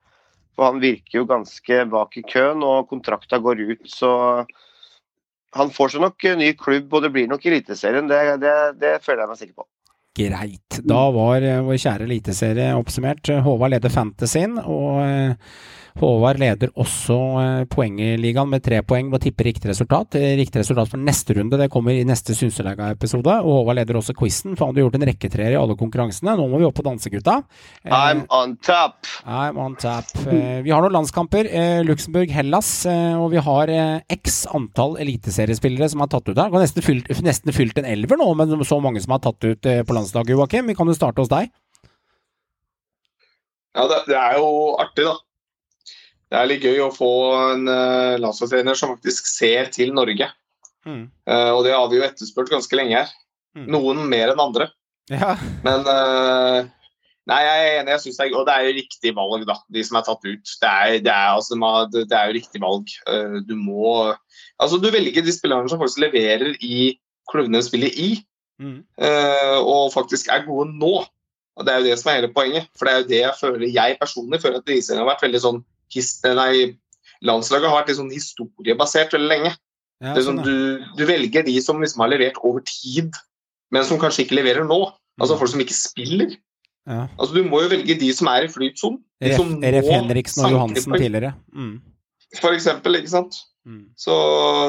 [0.57, 4.11] For han virker jo ganske bak i køen, og kontrakta går ut, så
[5.55, 8.11] han får seg nok ny klubb, og det blir nok Eliteserien.
[8.11, 9.69] Det, det, det føler jeg meg sikker på.
[10.19, 10.81] Greit.
[10.83, 13.31] Da var eh, vår kjære eliteserie oppsummert.
[13.45, 15.35] Håvard leder Fantasyen, og eh,
[15.99, 20.15] Håvard leder også eh, poengligaen med tre poeng ved å tippe riktig resultat.
[20.15, 23.35] Eh, Riktig resultat for neste runde det kommer i neste Synselega-episode.
[23.43, 26.37] Og Håvard leder også quizen, for han hadde gjort en rekketreer i alle konkurransene.
[26.39, 27.41] Nå må vi opp på dansegutta.
[27.83, 29.11] Eh, I'm on top!
[29.27, 30.07] I'm on tap.
[30.31, 31.51] Eh, vi har noen landskamper.
[31.51, 32.71] Eh, Luxembourg, Hellas.
[32.87, 36.49] Eh, og vi har eh, x antall eliteseriespillere som har tatt ut her.
[36.53, 39.43] Vi har nesten fylt, nesten fylt en elver nå, med så mange som har tatt
[39.51, 40.71] ut eh, på landslaget, Joakim.
[40.71, 41.51] Vi kan jo starte hos deg.
[43.75, 44.49] Ja, det, det er jo
[44.81, 45.19] artig, da.
[46.29, 47.09] Det er litt gøy å få
[47.55, 50.29] en uh, landslagstrener som faktisk ser til Norge.
[50.85, 51.07] Mm.
[51.29, 53.13] Uh, og det har vi jo etterspurt ganske lenge her.
[53.57, 53.67] Mm.
[53.73, 54.69] Noen mer enn andre.
[55.13, 55.37] Ja.
[55.65, 56.67] Men uh,
[57.29, 57.93] Nei, jeg er enig.
[57.93, 59.57] jeg synes det er, Og det er jo riktig valg, da.
[59.73, 60.53] De som er tatt ut.
[60.63, 61.59] Det er, det er, altså,
[61.93, 62.93] det er jo riktig valg.
[63.09, 63.91] Uh, du må
[64.61, 66.95] Altså, du velger de spillerne som faktisk leverer i
[67.31, 68.11] klubbene de spiller i,
[68.59, 68.81] Mm.
[68.99, 71.05] eh, og faktisk er gode nå.
[71.55, 72.65] Og Det er jo det som er hele poenget.
[72.75, 75.41] For det er jo det jeg føler jeg personlig føler at Eliteserien har vært veldig
[75.45, 75.61] sånn
[75.95, 76.79] his, Nei,
[77.25, 79.55] landslaget har vært litt sånn historiebasert veldig lenge.
[79.99, 83.17] Ja, det sånn, sånn, du, du velger de som liksom har levert over tid,
[83.75, 84.85] men som kanskje ikke leverer nå.
[85.19, 86.37] Altså folk som ikke spiller.
[86.87, 87.07] ja.
[87.19, 89.01] Altså Du må jo velge de som er i flytsonen.
[89.19, 91.35] Nå Henriksen og Johansen tidligere.
[91.51, 91.79] Mm.
[92.39, 93.41] For eksempel, ikke sant.
[93.67, 93.89] Mm.
[93.99, 94.15] Så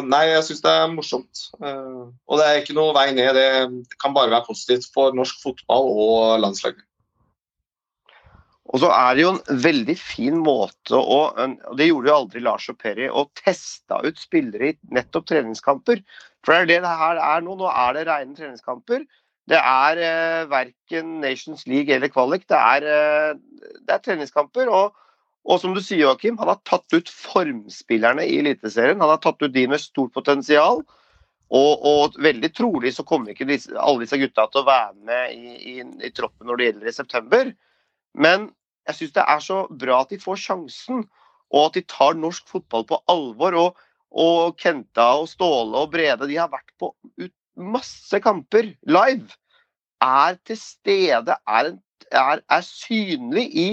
[0.09, 1.45] nei, jeg syns det er morsomt.
[1.61, 3.37] Uh, og det er ikke noe vei ned.
[3.37, 6.81] Det kan bare være positivt for norsk fotball og landslaget.
[8.69, 12.41] Og så er det jo en veldig fin måte å og Det gjorde jo aldri
[12.45, 16.03] Lars og Perry, å teste ut spillere i nettopp treningskamper.
[16.45, 17.55] For det er det det her er nå.
[17.57, 19.07] Nå er det rene treningskamper.
[19.49, 22.45] Det er eh, verken Nations League eller kvalik.
[22.49, 24.69] Det er, eh, det er treningskamper.
[24.69, 24.93] Og,
[25.47, 29.01] og, som du sier, Joakim, han har tatt ut formspillerne i Eliteserien.
[29.01, 30.83] Han har tatt ut de med stort potensial.
[31.49, 35.33] Og, og veldig trolig så kommer ikke disse, alle disse gutta til å være med
[35.33, 35.75] i, i,
[36.05, 37.51] i troppen når det gjelder i september.
[38.13, 38.51] Men
[38.89, 41.03] jeg syns det er så bra at de får sjansen,
[41.49, 43.57] og at de tar norsk fotball på alvor.
[43.57, 46.93] Og, og Kenta og Ståle og Brede de har vært på
[47.59, 49.29] masse kamper live.
[50.01, 51.71] Er til stede, er,
[52.09, 53.69] er, er synlig i,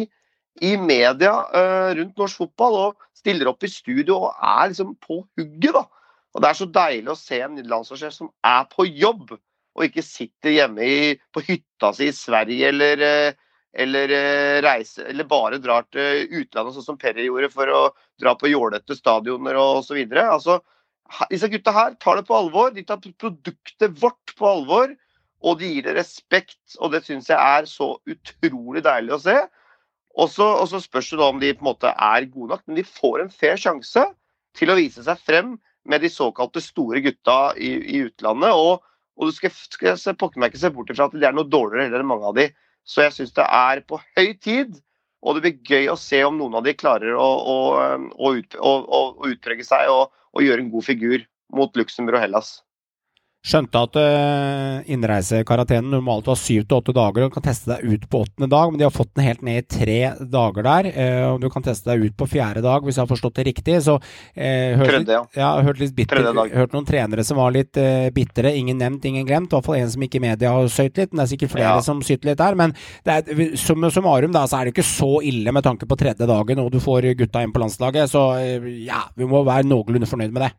[0.65, 5.23] i media uh, rundt norsk fotball og stiller opp i studio og er liksom på
[5.39, 5.73] hugget.
[5.77, 5.87] da.
[6.35, 9.37] Og Det er så deilig å se en landslagssjef som er på jobb,
[9.77, 11.01] og ikke sitter hjemme i,
[11.33, 13.46] på hytta si i Sverige eller uh,
[13.77, 17.83] eller eh, reise, eller bare drar til utlandet, sånn som Perry gjorde, for å
[18.21, 19.99] dra på jålete stadioner osv.
[20.23, 20.61] Altså,
[21.31, 22.73] disse gutta her tar det på alvor.
[22.73, 24.95] De tar produktet vårt på alvor,
[25.45, 26.61] og de gir det respekt.
[26.81, 29.37] Og det syns jeg er så utrolig deilig å se.
[30.17, 32.89] Og så spørs det da om de på en måte er gode nok, men de
[32.89, 34.07] får en fair sjanse
[34.57, 38.57] til å vise seg frem med de såkalte store gutta i, i utlandet.
[38.57, 38.81] Og,
[39.21, 39.53] og du skal,
[40.01, 42.33] skal pokker meg ikke se bort fra at de er noe dårligere heller enn mange
[42.33, 42.49] av de.
[42.87, 44.77] Så jeg syns det er på høy tid.
[45.27, 47.57] Og det blir gøy å se om noen av de klarer å, å,
[48.15, 51.23] å, ut, å utprege seg og, gjøre en god figur
[51.57, 52.51] mot Luxembourg og Hellas.
[53.47, 57.85] Skjønte at uh, innreisekarantenen normalt var syv til åtte dager og du kan teste deg
[57.87, 59.99] ut på åttende dag, men de har fått den helt ned i tre
[60.33, 60.89] dager der.
[60.97, 63.47] Uh, og du kan teste deg ut på fjerde dag, hvis jeg har forstått det
[63.53, 63.77] riktig.
[63.87, 65.23] Så uh, hørte, Tredje, ja.
[65.39, 65.53] ja.
[65.63, 68.51] Hørt litt bitter, hørt noen trenere som var litt uh, bitre.
[68.59, 69.53] Ingen nevnt, ingen glemt.
[69.55, 71.15] I hvert fall en som ikke i media har søyt litt.
[71.15, 71.87] Men det er sikkert flere ja.
[71.87, 72.59] som syter litt der.
[72.59, 72.75] Men
[73.07, 76.27] det er, som summarum da, så er det ikke så ille med tanke på tredje
[76.27, 78.11] dagen, og du får gutta inn på landslaget.
[78.11, 78.27] Så
[78.83, 80.55] ja, vi må være noenlunde fornøyd med det.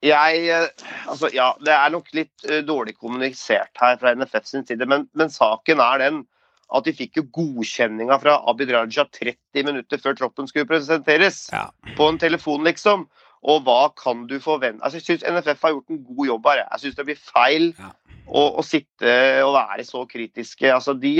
[0.00, 0.68] Jeg, eh,
[1.08, 5.06] altså, ja, Det er nok litt uh, dårlig kommunisert her fra NFF sin side, men,
[5.12, 6.22] men, saken er den
[6.70, 11.48] at de fikk jo godkjenninga fra Abid Raja 30 minutter før troppen skulle presenteres.
[11.50, 11.66] Ja.
[11.98, 13.08] På en telefon, liksom.
[13.50, 16.62] Og hva kan du forvente altså, Jeg syns NFF har gjort en god jobb her.
[16.62, 17.90] Jeg syns det blir feil ja.
[18.28, 20.70] å, å, sitte og være så kritiske.
[20.70, 21.14] Altså, de,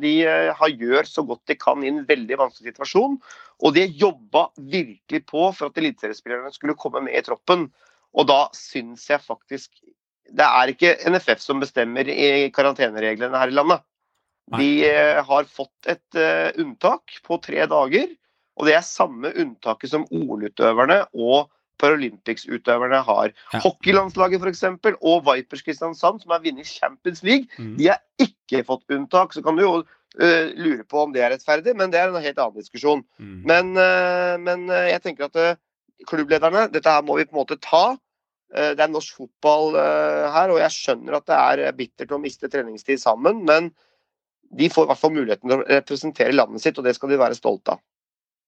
[0.00, 0.14] de
[0.56, 3.18] har gjør så godt de kan i en veldig vanskelig situasjon.
[3.66, 7.68] Og de jobba virkelig på for at eliteseriespillerne skulle komme med i troppen.
[8.16, 9.76] Og da syns jeg faktisk
[10.26, 13.84] Det er ikke NFF som bestemmer i karantenereglene her i landet.
[14.54, 18.10] De uh, har fått et uh, unntak på tre dager,
[18.56, 21.50] og det er samme unntaket som OL-utøverne og
[21.82, 23.34] Paralympics-utøverne har.
[23.52, 23.60] Ja.
[23.60, 24.62] Hockeylandslaget f.eks.
[24.96, 27.74] og Vipers Kristiansand, som har vunnet Champions League, mm.
[27.78, 29.34] de har ikke fått unntak.
[29.34, 32.18] Så kan du jo uh, lure på om det er rettferdig, men det er en
[32.18, 33.04] helt annen diskusjon.
[33.18, 33.38] Mm.
[33.50, 33.76] Men,
[34.46, 35.60] men jeg tenker at
[36.08, 37.84] klubblederne, dette her må vi på en måte ta.
[38.54, 42.22] Eh, det er norsk fotball eh, her, og jeg skjønner at det er bittert å
[42.22, 43.72] miste treningstid sammen, men
[44.56, 47.20] de får i hvert fall muligheten til å representere landet sitt, og det skal de
[47.20, 47.82] være stolte av.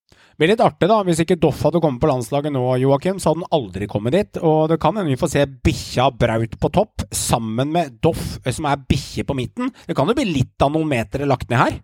[0.09, 1.01] Det blir litt artig, da.
[1.03, 4.37] Hvis ikke Doff hadde kommet på landslaget nå, Joakim, så hadde han aldri kommet dit.
[4.39, 8.55] Og det kan hende vi får se bikkja Braut på topp, sammen med Doff, eh,
[8.55, 9.73] som er bikkje på midten.
[9.83, 11.75] Det kan jo bli litt av noen meter lagt ned her?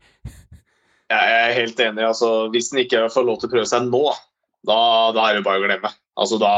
[1.12, 2.08] Jeg er helt enig.
[2.08, 4.06] altså Hvis han ikke får lov til å prøve seg nå,
[4.68, 4.80] da,
[5.16, 5.92] da er det bare å glemme.
[6.16, 6.54] Altså, da,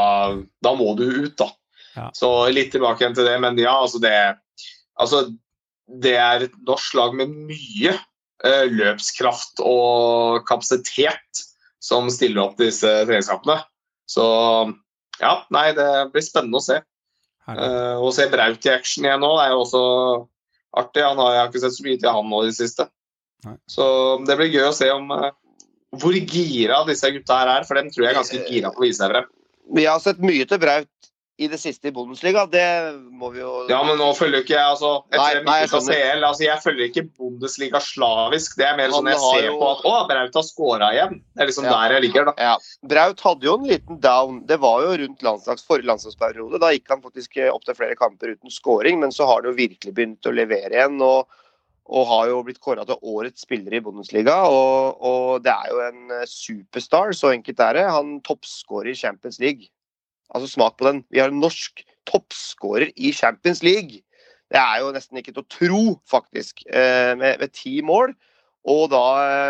[0.64, 1.50] da må du ut, da.
[1.98, 2.08] Ja.
[2.14, 4.14] Så litt tilbake igjen til det, men ja, altså det
[4.98, 5.28] Altså,
[5.86, 11.44] det er et norsk lag med mye uh, løpskraft og kapasitet
[11.78, 13.60] som stiller opp disse treningskampene.
[14.10, 14.24] Så
[15.22, 16.80] ja, nei, det blir spennende å se.
[17.46, 19.84] Uh, å se Braut i action igjen nå er jo også
[20.82, 21.06] artig.
[21.06, 22.88] Han har, jeg har ikke sett så mye til han nå i det siste.
[23.46, 23.54] Nei.
[23.70, 23.86] Så
[24.26, 25.30] det blir gøy å se om uh,
[25.96, 28.86] hvor gira disse gutta her er, for dem tror jeg er ganske gira på å
[28.86, 29.28] vise seg frem.
[29.78, 32.66] Vi har sett mye til Braut i det siste i Bundesliga, det
[33.14, 36.24] må vi jo Ja, men nå følger ikke jeg altså, etter nei, nei, jeg, CL,
[36.26, 38.56] altså, jeg følger ikke Bundesliga slavisk.
[38.58, 39.52] Det er mer sånn jeg ser jo...
[39.60, 41.20] på at å, Braut har scora igjen.
[41.38, 41.76] Det er liksom ja.
[41.76, 42.34] der jeg ligger, da.
[42.42, 42.56] Ja.
[42.90, 44.40] Braut hadde jo en liten down.
[44.50, 46.58] Det var jo rundt landslags, forrige landslagsperiode.
[46.64, 49.94] Da gikk han faktisk opptil flere kamper uten scoring, men så har det jo virkelig
[49.94, 50.98] begynt å levere igjen.
[50.98, 51.30] og
[51.88, 54.34] og har jo blitt kåra til årets spiller i Bundesliga.
[54.52, 57.86] Og, og, det er jo en eh, superstar, så enkelt er det.
[57.88, 59.70] Han toppskårer i Champions League.
[60.34, 61.02] Altså smak på den.
[61.08, 64.02] Vi har en norsk toppskårer i Champions League.
[64.48, 66.64] Det er jo nesten ikke til å tro, faktisk.
[66.68, 68.12] Eh, med, med ti mål.
[68.68, 69.04] Og da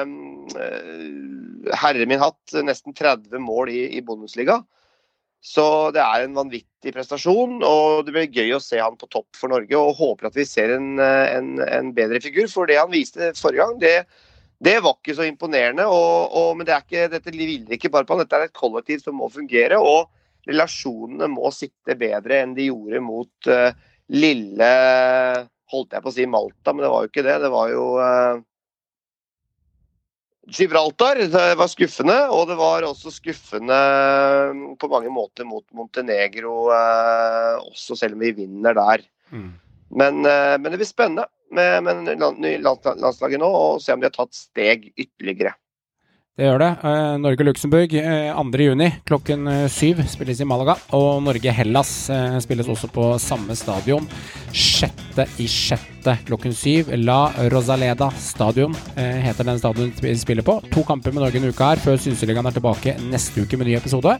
[0.05, 4.61] eh, Herre min hatt, nesten 30 mål i, i Bundesliga.
[5.45, 9.39] Så det er en vanvittig prestasjon, og det blir gøy å se han på topp
[9.39, 9.79] for Norge.
[9.79, 12.49] Og håper at vi ser en, en, en bedre figur.
[12.51, 13.97] For det han viste forrige gang, det,
[14.59, 15.87] Det var ikke så imponerende.
[15.87, 18.59] Og, og, men det er ikke, dette hviler ikke bare på han, dette er et
[18.59, 19.79] kollektiv som må fungere.
[19.79, 20.11] Og
[20.49, 23.71] relasjonene må sitte bedre enn de gjorde mot uh,
[24.11, 24.73] lille
[25.69, 27.35] Holdt jeg på å si Malta, men det var jo ikke det.
[27.43, 28.39] Det var jo uh,
[30.49, 31.21] Gibraltar.
[31.33, 33.79] Det var skuffende, og det var også skuffende
[34.81, 39.05] på mange måter mot Montenegro, uh, også selv om vi vinner der.
[39.31, 39.51] Mm.
[39.89, 41.25] Men, men, det blir spennende
[41.57, 45.55] med, med landslaget nå, og se om de har tatt steg ytterligere.
[46.39, 46.69] Det gjør det.
[46.87, 50.77] Eh, Norge-Luxembourg eh, 2.6 klokken eh, syv spilles i Malaga.
[50.95, 54.07] Og Norge-Hellas eh, spilles også på samme stadion
[54.55, 56.13] 6.6.
[56.29, 56.93] klokken syv.
[57.03, 60.61] La Rosaleda stadion eh, heter den stadion vi spiller på.
[60.71, 63.75] To kamper med Norge en uke her, før Synseligaen er tilbake neste uke med ny
[63.81, 64.15] episode.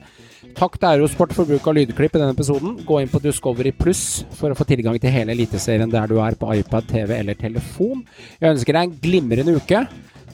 [0.59, 2.81] Takk til Eurosport for bruk av lydklipp i denne episoden.
[2.83, 6.35] Gå inn på Discovery Pluss for å få tilgang til hele Eliteserien der du er
[6.35, 8.03] på iPad, TV eller telefon.
[8.43, 9.87] Jeg ønsker deg en glimrende uke.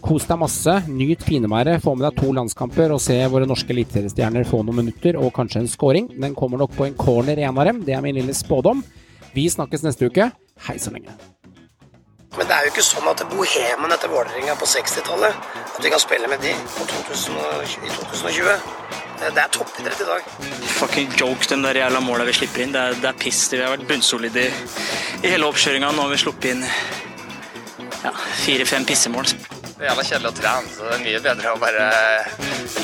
[0.04, 0.72] Kos deg masse.
[0.92, 5.16] Nyt finværet, Få med deg to landskamper og se våre norske eliteseriestjerner få noen minutter
[5.16, 6.10] og kanskje en scoring.
[6.20, 7.80] Den kommer nok på en corner i en av dem.
[7.86, 8.82] Det er min lille spådom.
[9.32, 10.28] Vi snakkes neste uke.
[10.66, 11.14] Hei så lenge.
[12.36, 16.02] Men det er jo ikke sånn at bohemen etter Vålerenga på 60-tallet At vi kan
[16.02, 18.54] spille med de i 2020.
[19.24, 20.30] Det er toppidrett i dag.
[20.74, 22.76] Fucking joke, de der jævla måla vi slipper inn.
[22.76, 23.46] Det er, det er piss.
[23.54, 24.70] Vi har vært bunnsolide i,
[25.22, 25.94] i hele oppkjøringa.
[25.94, 26.64] Nå har vi sluppet inn
[28.04, 28.12] ja,
[28.44, 29.32] fire-fem pissemål.
[29.74, 31.86] Det er jævla kjedelig å trene, så det er mye bedre å bare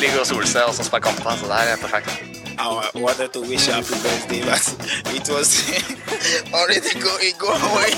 [0.03, 1.37] ligge og sole seg og så spille kamper.
[1.39, 2.11] Så det her er perfekt.
[2.59, 4.65] Our water to wish happy birthday, but
[5.15, 5.63] it was
[6.53, 7.95] already going, going away.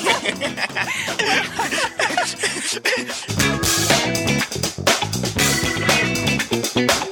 [6.74, 7.08] Thank